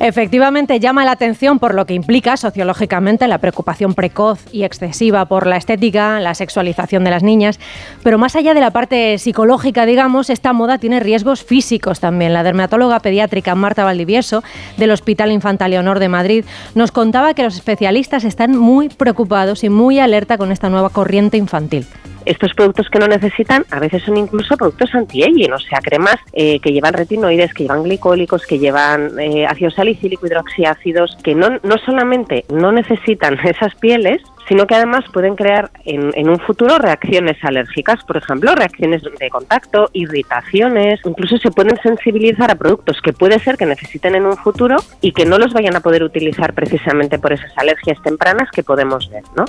Efectivamente, 0.00 0.78
llama 0.78 1.04
la 1.04 1.12
atención 1.12 1.58
por 1.58 1.74
lo 1.74 1.84
que 1.84 1.94
implica 1.94 2.36
sociológicamente 2.36 3.26
la 3.26 3.38
preocupación 3.38 3.94
precoz 3.94 4.38
y 4.52 4.62
excesiva 4.62 5.24
por 5.24 5.46
la 5.46 5.56
estética, 5.56 6.20
la 6.20 6.34
sexualización 6.34 7.02
de 7.02 7.10
las 7.10 7.22
niñas, 7.24 7.58
pero 8.04 8.16
más 8.16 8.36
allá 8.36 8.54
de 8.54 8.60
la 8.60 8.70
parte 8.70 9.18
psicológica, 9.18 9.86
digamos, 9.86 10.30
esta 10.30 10.52
moda 10.52 10.78
tiene 10.78 11.00
riesgos 11.00 11.42
físicos 11.42 11.98
también. 11.98 12.32
La 12.32 12.44
dermatóloga 12.44 13.00
pediátrica 13.00 13.54
Marta 13.56 13.82
Valdivieso, 13.82 14.44
del 14.76 14.92
Hospital 14.92 15.32
Infanta 15.32 15.66
Leonor 15.66 15.98
de 15.98 16.08
Madrid, 16.08 16.44
nos 16.76 16.92
contaba 16.92 17.34
que 17.34 17.42
los 17.42 17.56
especialistas 17.56 18.22
están 18.24 18.56
muy 18.56 18.88
preocupados 18.90 19.64
y 19.64 19.68
muy 19.68 19.98
alerta 19.98 20.38
con 20.38 20.52
esta 20.52 20.68
nueva 20.68 20.90
corriente 20.90 21.36
infantil. 21.38 21.86
Estos 22.28 22.52
productos 22.54 22.88
que 22.90 22.98
no 22.98 23.08
necesitan 23.08 23.64
a 23.70 23.80
veces 23.80 24.02
son 24.02 24.16
incluso 24.16 24.56
productos 24.56 24.94
anti-aging, 24.94 25.52
o 25.52 25.58
sea, 25.58 25.80
cremas 25.80 26.16
eh, 26.32 26.60
que 26.60 26.72
llevan 26.72 26.92
retinoides, 26.92 27.54
que 27.54 27.64
llevan 27.64 27.84
glicólicos, 27.84 28.46
que 28.46 28.58
llevan 28.58 29.18
eh, 29.18 29.46
ácido 29.46 29.70
salicílico, 29.70 30.26
hidroxiácidos, 30.26 31.16
que 31.22 31.34
no, 31.34 31.48
no 31.62 31.78
solamente 31.78 32.44
no 32.52 32.70
necesitan 32.70 33.38
esas 33.44 33.74
pieles, 33.76 34.22
sino 34.48 34.66
que 34.66 34.74
además 34.74 35.04
pueden 35.12 35.36
crear 35.36 35.70
en, 35.84 36.10
en, 36.14 36.28
un 36.28 36.38
futuro 36.40 36.78
reacciones 36.78 37.36
alérgicas, 37.42 38.02
por 38.04 38.16
ejemplo, 38.16 38.54
reacciones 38.54 39.02
de 39.02 39.30
contacto, 39.30 39.90
irritaciones, 39.92 41.00
incluso 41.04 41.36
se 41.38 41.50
pueden 41.50 41.78
sensibilizar 41.82 42.50
a 42.50 42.54
productos 42.54 43.00
que 43.02 43.12
puede 43.12 43.38
ser 43.40 43.56
que 43.56 43.66
necesiten 43.66 44.14
en 44.14 44.26
un 44.26 44.36
futuro 44.36 44.76
y 45.00 45.12
que 45.12 45.26
no 45.26 45.38
los 45.38 45.52
vayan 45.52 45.76
a 45.76 45.80
poder 45.80 46.02
utilizar 46.02 46.54
precisamente 46.54 47.18
por 47.18 47.32
esas 47.32 47.56
alergias 47.56 48.00
tempranas 48.02 48.50
que 48.50 48.62
podemos 48.62 49.10
ver, 49.10 49.22
¿no? 49.36 49.44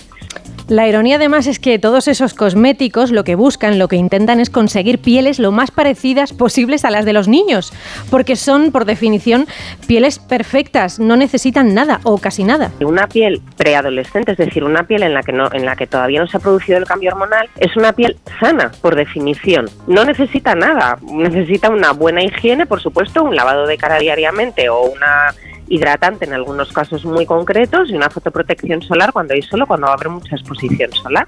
La 0.69 0.87
ironía 0.87 1.15
además 1.15 1.47
es 1.47 1.57
que 1.57 1.79
todos 1.79 2.07
esos 2.07 2.35
cosméticos 2.35 3.09
lo 3.09 3.23
que 3.23 3.33
buscan, 3.33 3.79
lo 3.79 3.87
que 3.87 3.95
intentan 3.95 4.39
es 4.39 4.51
conseguir 4.51 4.99
pieles 4.99 5.39
lo 5.39 5.51
más 5.51 5.71
parecidas 5.71 6.31
posibles 6.31 6.85
a 6.85 6.91
las 6.91 7.05
de 7.05 7.13
los 7.13 7.27
niños, 7.27 7.73
porque 8.11 8.35
son 8.35 8.71
por 8.71 8.85
definición 8.85 9.47
pieles 9.87 10.19
perfectas, 10.19 10.99
no 10.99 11.17
necesitan 11.17 11.73
nada 11.73 12.01
o 12.03 12.19
casi 12.19 12.43
nada. 12.43 12.71
Una 12.81 13.07
piel 13.07 13.41
preadolescente, 13.57 14.33
es 14.33 14.37
decir, 14.37 14.63
una 14.63 14.83
piel 14.89 15.03
en 15.03 15.13
la 15.13 15.23
que 15.23 15.31
no 15.31 15.47
en 15.53 15.65
la 15.65 15.77
que 15.77 15.87
todavía 15.87 16.19
no 16.19 16.27
se 16.27 16.35
ha 16.35 16.39
producido 16.41 16.77
el 16.79 16.85
cambio 16.85 17.11
hormonal, 17.11 17.47
es 17.57 17.77
una 17.77 17.93
piel 17.93 18.17
sana 18.41 18.71
por 18.81 18.95
definición. 18.95 19.69
No 19.87 20.03
necesita 20.03 20.55
nada, 20.55 20.97
necesita 21.01 21.69
una 21.69 21.93
buena 21.93 22.23
higiene, 22.23 22.65
por 22.65 22.81
supuesto, 22.81 23.23
un 23.23 23.35
lavado 23.35 23.67
de 23.67 23.77
cara 23.77 23.99
diariamente 23.99 24.67
o 24.67 24.81
una 24.81 25.33
hidratante 25.69 26.25
en 26.25 26.33
algunos 26.33 26.73
casos 26.73 27.05
muy 27.05 27.27
concretos 27.27 27.91
y 27.91 27.95
una 27.95 28.09
fotoprotección 28.09 28.81
solar 28.81 29.13
cuando 29.13 29.35
hay 29.35 29.43
solo, 29.43 29.67
cuando 29.67 29.85
va 29.85 29.93
a 29.93 29.95
haber 29.95 30.09
mucha 30.09 30.35
exposición 30.35 30.91
solar. 30.91 31.27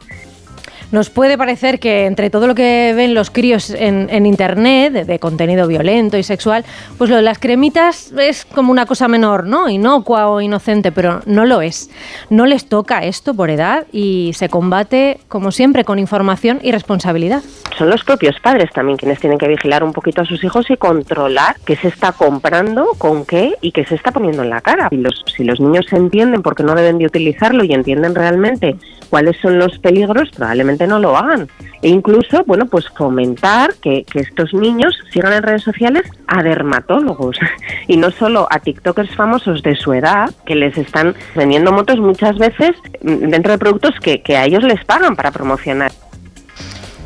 Nos 0.92 1.10
puede 1.10 1.38
parecer 1.38 1.80
que 1.80 2.06
entre 2.06 2.30
todo 2.30 2.48
lo 2.48 2.56
que 2.56 2.94
ven 2.96 3.14
los 3.14 3.30
críos 3.30 3.70
en, 3.70 4.08
en 4.10 4.26
Internet, 4.26 4.92
de, 5.06 5.20
contenido 5.20 5.66
violento 5.68 6.18
y 6.18 6.24
sexual, 6.24 6.66
pues 6.98 7.10
lo 7.10 7.16
de 7.16 7.22
las 7.22 7.40
cremitas 7.40 8.12
es 8.20 8.44
como 8.44 8.72
una 8.72 8.86
cosa 8.86 9.08
menor, 9.08 9.46
¿no? 9.46 9.70
Inocua 9.70 10.30
o 10.30 10.42
inocente, 10.42 10.92
pero 10.92 11.22
no 11.26 11.46
lo 11.46 11.62
es. 11.62 11.90
No 12.30 12.46
les 12.46 12.68
toca 12.68 13.06
esto 13.06 13.34
por 13.34 13.50
edad 13.50 13.86
y 13.94 14.32
se 14.34 14.50
combate, 14.50 15.20
como 15.30 15.52
siempre, 15.52 15.86
con 15.86 15.98
información 15.98 16.60
y 16.62 16.74
responsabilidad. 16.74 17.42
Son 17.78 17.90
los 17.90 18.04
propios 18.04 18.36
padres 18.42 18.70
también 18.74 18.98
quienes 18.98 19.20
tienen 19.20 19.38
que 19.38 19.48
vigilar 19.48 19.84
un 19.84 19.94
poquito 19.94 20.22
a 20.22 20.26
sus 20.26 20.44
hijos 20.44 20.70
y 20.70 20.76
controlar 20.76 21.56
qué 21.66 21.78
se 21.78 21.88
está 21.88 22.12
comprando, 22.12 22.90
con 22.98 23.26
qué 23.26 23.56
y 23.62 23.72
qué 23.72 23.86
se 23.86 23.96
está 23.96 24.12
poniendo 24.12 24.44
en 24.44 24.50
la 24.50 24.60
cara. 24.60 24.90
Si 24.90 24.98
los, 24.98 25.24
si 25.36 25.44
los 25.46 25.60
niños 25.62 25.86
entienden 25.92 26.42
por 26.42 26.56
qué 26.56 26.64
no 26.64 26.76
deben 26.76 26.98
de 26.98 27.06
utilizarlo 27.06 27.64
y 27.64 27.74
entienden 27.74 28.14
realmente 28.14 28.76
cuáles 29.10 29.38
son 29.42 29.58
los 29.58 29.78
peligros, 29.80 30.30
probablemente 30.36 30.81
no 30.88 31.00
lo 31.00 31.18
hagan. 31.18 31.48
E 31.82 31.90
incluso, 31.90 32.44
bueno, 32.46 32.66
pues 32.66 32.88
fomentar 32.90 33.74
que, 33.76 34.06
estos 34.14 34.54
niños 34.54 34.98
sigan 35.12 35.34
en 35.34 35.44
redes 35.44 35.64
sociales 35.64 36.04
a 36.28 36.44
dermatólogos 36.44 37.38
y 37.88 37.98
no 37.98 38.12
solo 38.12 38.48
a 38.52 38.60
TikTokers 38.60 39.16
famosos 39.16 39.64
de 39.64 39.76
su 39.76 39.94
edad 39.94 40.32
que 40.46 40.56
les 40.56 40.78
están 40.78 41.16
vendiendo 41.36 41.72
motos 41.72 42.00
muchas 42.00 42.38
veces 42.38 42.72
dentro 43.02 43.52
de 43.52 43.58
productos 43.58 43.96
que, 44.02 44.22
que 44.22 44.38
a 44.38 44.46
ellos 44.46 44.64
les 44.64 44.84
pagan 44.86 45.16
para 45.16 45.32
promocionar. 45.32 45.92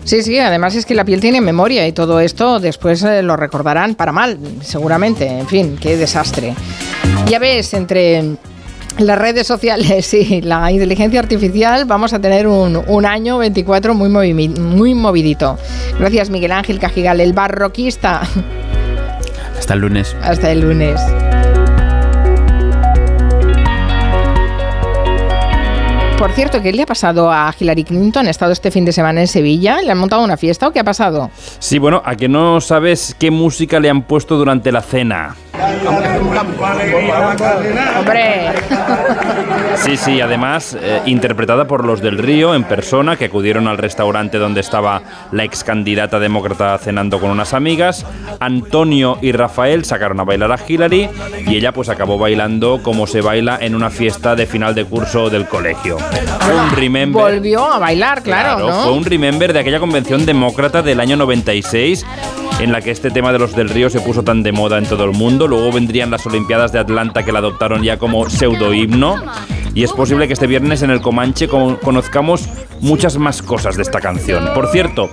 Sí, 0.05 0.21
sí, 0.21 0.37
además 0.37 0.75
es 0.75 0.85
que 0.85 0.93
la 0.93 1.03
piel 1.03 1.19
tiene 1.19 1.41
memoria 1.41 1.87
y 1.87 1.91
todo 1.91 2.19
esto 2.19 2.59
después 2.59 3.01
eh, 3.01 3.23
lo 3.23 3.37
recordarán 3.37 3.95
para 3.95 4.11
mal, 4.11 4.37
seguramente. 4.61 5.27
En 5.27 5.47
fin, 5.47 5.77
qué 5.81 5.97
desastre. 5.97 6.53
Ya 7.27 7.39
ves, 7.39 7.73
entre 7.73 8.37
las 8.97 9.17
redes 9.17 9.47
sociales 9.47 10.13
y 10.13 10.41
la 10.41 10.71
inteligencia 10.71 11.19
artificial 11.19 11.85
vamos 11.85 12.13
a 12.13 12.19
tener 12.19 12.47
un, 12.47 12.81
un 12.87 13.05
año 13.05 13.37
24 13.37 13.93
muy, 13.93 14.09
movi 14.09 14.33
muy 14.33 14.93
movidito. 14.93 15.57
Gracias 15.99 16.29
Miguel 16.29 16.51
Ángel 16.51 16.79
Cajigal, 16.79 17.19
el 17.19 17.33
barroquista. 17.33 18.21
Hasta 19.57 19.73
el 19.73 19.79
lunes. 19.79 20.15
Hasta 20.21 20.51
el 20.51 20.61
lunes. 20.61 21.01
Por 26.19 26.31
cierto, 26.31 26.61
¿qué 26.61 26.71
le 26.71 26.81
ha 26.83 26.85
pasado 26.85 27.31
a 27.31 27.53
Hillary 27.59 27.83
Clinton? 27.83 28.27
¿Ha 28.27 28.29
estado 28.29 28.53
este 28.53 28.71
fin 28.71 28.85
de 28.85 28.93
semana 28.93 29.21
en 29.21 29.27
Sevilla? 29.27 29.81
¿Le 29.81 29.91
han 29.91 29.97
montado 29.97 30.23
una 30.23 30.37
fiesta 30.37 30.67
o 30.67 30.71
qué 30.71 30.79
ha 30.79 30.83
pasado? 30.83 31.29
Sí, 31.59 31.77
bueno, 31.77 32.01
a 32.05 32.15
que 32.15 32.29
no 32.29 32.61
sabes 32.61 33.15
qué 33.19 33.31
música 33.31 33.79
le 33.79 33.89
han 33.89 34.01
puesto 34.03 34.37
durante 34.37 34.71
la 34.71 34.81
cena. 34.81 35.35
¡Hombre! 37.99 38.51
Sí, 39.77 39.97
sí, 39.97 40.21
además 40.21 40.77
eh, 40.79 41.01
interpretada 41.05 41.65
por 41.67 41.85
los 41.85 42.01
del 42.01 42.17
Río 42.17 42.55
en 42.55 42.63
persona 42.63 43.15
que 43.17 43.25
acudieron 43.25 43.67
al 43.67 43.77
restaurante 43.77 44.37
donde 44.37 44.61
estaba 44.61 45.01
la 45.31 45.43
ex 45.43 45.63
candidata 45.63 46.19
demócrata 46.19 46.77
cenando 46.77 47.19
con 47.19 47.29
unas 47.31 47.53
amigas. 47.53 48.05
Antonio 48.39 49.17
y 49.21 49.31
Rafael 49.31 49.85
sacaron 49.85 50.19
a 50.19 50.23
bailar 50.23 50.51
a 50.51 50.59
Hillary 50.67 51.09
y 51.45 51.55
ella 51.55 51.71
pues 51.71 51.89
acabó 51.89 52.17
bailando 52.17 52.81
como 52.81 53.07
se 53.07 53.21
baila 53.21 53.57
en 53.61 53.75
una 53.75 53.89
fiesta 53.89 54.35
de 54.35 54.45
final 54.45 54.75
de 54.75 54.85
curso 54.85 55.29
del 55.29 55.47
colegio. 55.47 55.97
Fue 55.99 56.55
un 56.55 56.71
remember. 56.71 57.21
Volvió 57.23 57.71
a 57.71 57.79
bailar, 57.79 58.21
claro, 58.23 58.57
Claro, 58.57 58.67
¿no? 58.69 58.83
fue 58.83 58.91
un 58.93 59.05
remember 59.05 59.53
de 59.53 59.59
aquella 59.59 59.79
convención 59.79 60.25
demócrata 60.25 60.81
del 60.81 60.99
año 60.99 61.15
96 61.17 62.05
en 62.59 62.71
la 62.71 62.81
que 62.81 62.91
este 62.91 63.11
tema 63.11 63.31
de 63.31 63.39
los 63.39 63.55
del 63.55 63.69
río 63.69 63.89
se 63.89 63.99
puso 63.99 64.23
tan 64.23 64.43
de 64.43 64.51
moda 64.51 64.77
en 64.77 64.85
todo 64.85 65.03
el 65.03 65.11
mundo. 65.11 65.47
Luego 65.47 65.71
vendrían 65.71 66.11
las 66.11 66.25
Olimpiadas 66.25 66.71
de 66.71 66.79
Atlanta 66.79 67.23
que 67.23 67.31
la 67.31 67.39
adoptaron 67.39 67.83
ya 67.83 67.97
como 67.97 68.29
pseudo 68.29 68.73
himno. 68.73 69.21
Y 69.75 69.83
es 69.83 69.91
posible 69.91 70.25
que 70.27 70.33
este 70.33 70.47
viernes 70.47 70.81
en 70.83 70.89
el 70.89 71.01
Comanche 71.01 71.47
con- 71.49 71.75
conozcamos 71.75 72.47
muchas 72.79 73.17
más 73.17 73.41
cosas 73.41 73.75
de 73.75 73.81
esta 73.81 73.99
canción. 73.99 74.49
Por 74.53 74.67
cierto, 74.71 75.09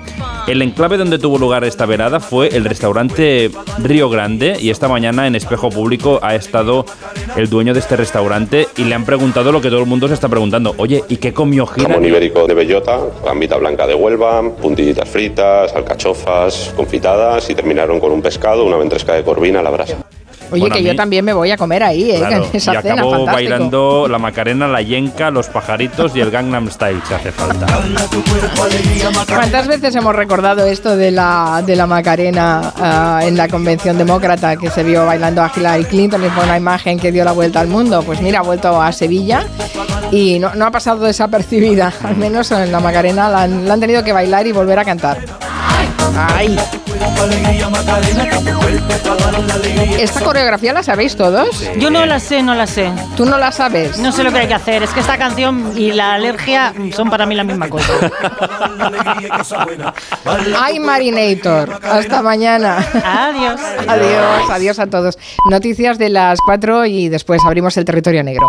el 0.46 0.62
enclave 0.62 0.96
donde 0.98 1.18
tuvo 1.18 1.36
lugar 1.36 1.64
esta 1.64 1.84
velada 1.84 2.20
fue 2.20 2.46
el 2.48 2.64
restaurante 2.64 3.50
Río 3.82 4.08
Grande 4.08 4.56
y 4.60 4.70
esta 4.70 4.86
mañana 4.86 5.26
en 5.26 5.34
Espejo 5.34 5.68
Público 5.68 6.20
ha 6.22 6.36
estado 6.36 6.86
el 7.36 7.50
dueño 7.50 7.74
de 7.74 7.80
este 7.80 7.96
restaurante 7.96 8.68
y 8.76 8.84
le 8.84 8.94
han 8.94 9.04
preguntado 9.04 9.50
lo 9.50 9.60
que 9.60 9.68
todo 9.68 9.80
el 9.80 9.86
mundo 9.86 10.06
se 10.06 10.14
está 10.14 10.28
preguntando. 10.28 10.74
Oye, 10.78 11.02
¿y 11.08 11.16
qué 11.16 11.32
comió 11.32 11.66
Jamón 11.66 11.90
Hillary? 11.90 12.06
ibérico 12.08 12.46
de 12.46 12.54
bellota, 12.54 13.00
gambita 13.24 13.56
blanca 13.56 13.86
de 13.88 13.96
Huelva, 13.96 14.42
puntillitas 14.60 15.08
fritas, 15.08 15.74
alcachofas 15.74 16.72
confitadas 16.76 17.50
y 17.50 17.54
terminaron 17.56 17.98
con 17.98 18.12
un 18.12 18.22
pescado, 18.22 18.64
una 18.64 18.76
ventresca 18.76 19.14
de 19.14 19.24
corvina 19.24 19.58
a 19.58 19.62
la 19.64 19.70
brasa. 19.70 19.96
Oye, 20.52 20.60
Bueno, 20.60 20.76
que 20.76 20.82
mí- 20.82 20.88
yo 20.88 20.96
también 20.96 21.24
me 21.24 21.32
voy 21.32 21.50
a 21.50 21.56
comer 21.56 21.82
ahí, 21.82 22.10
¿eh? 22.12 22.18
Claro, 22.18 22.46
esa 22.52 22.74
y 22.74 22.82
cena, 22.82 22.94
acabó 22.94 23.10
fantástico. 23.10 23.32
bailando 23.50 24.06
la 24.08 24.18
Macarena, 24.18 24.68
la 24.68 24.82
Yenka, 24.82 25.30
los 25.30 25.48
pajaritos 25.48 26.14
y 26.14 26.20
el 26.20 26.30
Gangnam 26.30 26.70
Style, 26.70 27.00
si 27.06 27.14
hace 27.14 27.32
falta. 27.32 27.66
¿Cuántas 29.26 29.66
veces 29.66 29.94
hemos 29.94 30.14
recordado 30.14 30.66
esto 30.66 30.96
de 30.96 31.10
la, 31.10 31.62
de 31.64 31.76
la 31.76 31.86
Macarena 31.86 32.72
ah, 32.76 33.20
en 33.24 33.36
la 33.36 33.48
convención 33.48 33.96
demócrata 33.98 34.56
que 34.56 34.70
se 34.70 34.82
vio 34.82 35.06
bailando 35.06 35.42
a 35.42 35.50
Hillary 35.54 35.84
Clinton 35.84 36.24
y 36.24 36.28
fue 36.28 36.44
una 36.44 36.56
imagen 36.56 36.98
que 36.98 37.10
dio 37.12 37.24
la 37.24 37.32
vuelta 37.32 37.60
al 37.60 37.68
mundo? 37.68 38.02
Pues 38.02 38.20
mira, 38.20 38.40
ha 38.40 38.42
vuelto 38.42 38.80
a 38.80 38.92
Sevilla 38.92 39.44
y 40.10 40.38
no, 40.38 40.54
no 40.54 40.66
ha 40.66 40.70
pasado 40.70 41.04
desapercibida. 41.04 41.92
Al 42.04 42.16
menos 42.16 42.50
en 42.52 42.70
la 42.70 42.80
Macarena 42.80 43.28
la 43.28 43.42
han, 43.42 43.66
la 43.66 43.74
han 43.74 43.80
tenido 43.80 44.02
que 44.04 44.12
bailar 44.12 44.46
y 44.46 44.52
volver 44.52 44.78
a 44.78 44.84
cantar. 44.84 45.18
¡Ay! 46.16 46.56
¿Esta 49.98 50.20
coreografía 50.20 50.72
la 50.72 50.82
sabéis 50.82 51.16
todos? 51.16 51.64
Yo 51.78 51.90
no 51.90 52.04
la 52.06 52.18
sé, 52.18 52.42
no 52.42 52.54
la 52.54 52.66
sé. 52.66 52.90
¿Tú 53.16 53.24
no 53.24 53.38
la 53.38 53.52
sabes? 53.52 53.98
No 53.98 54.12
sé 54.12 54.24
lo 54.24 54.32
que 54.32 54.38
hay 54.38 54.48
que 54.48 54.54
hacer. 54.54 54.82
Es 54.82 54.90
que 54.90 55.00
esta 55.00 55.16
canción 55.16 55.72
y 55.76 55.92
la 55.92 56.14
alergia 56.14 56.74
son 56.94 57.10
para 57.10 57.26
mí 57.26 57.34
la 57.34 57.44
misma 57.44 57.68
cosa. 57.68 57.92
¡Ay, 60.58 60.80
Marinator! 60.80 61.80
Hasta 61.82 62.22
mañana. 62.22 62.78
Adiós. 63.04 63.60
Adiós, 63.86 64.50
adiós 64.50 64.78
a 64.78 64.86
todos. 64.86 65.18
Noticias 65.50 65.98
de 65.98 66.08
las 66.08 66.40
4 66.44 66.86
y 66.86 67.08
después 67.08 67.42
abrimos 67.44 67.76
el 67.76 67.84
territorio 67.84 68.22
negro. 68.22 68.48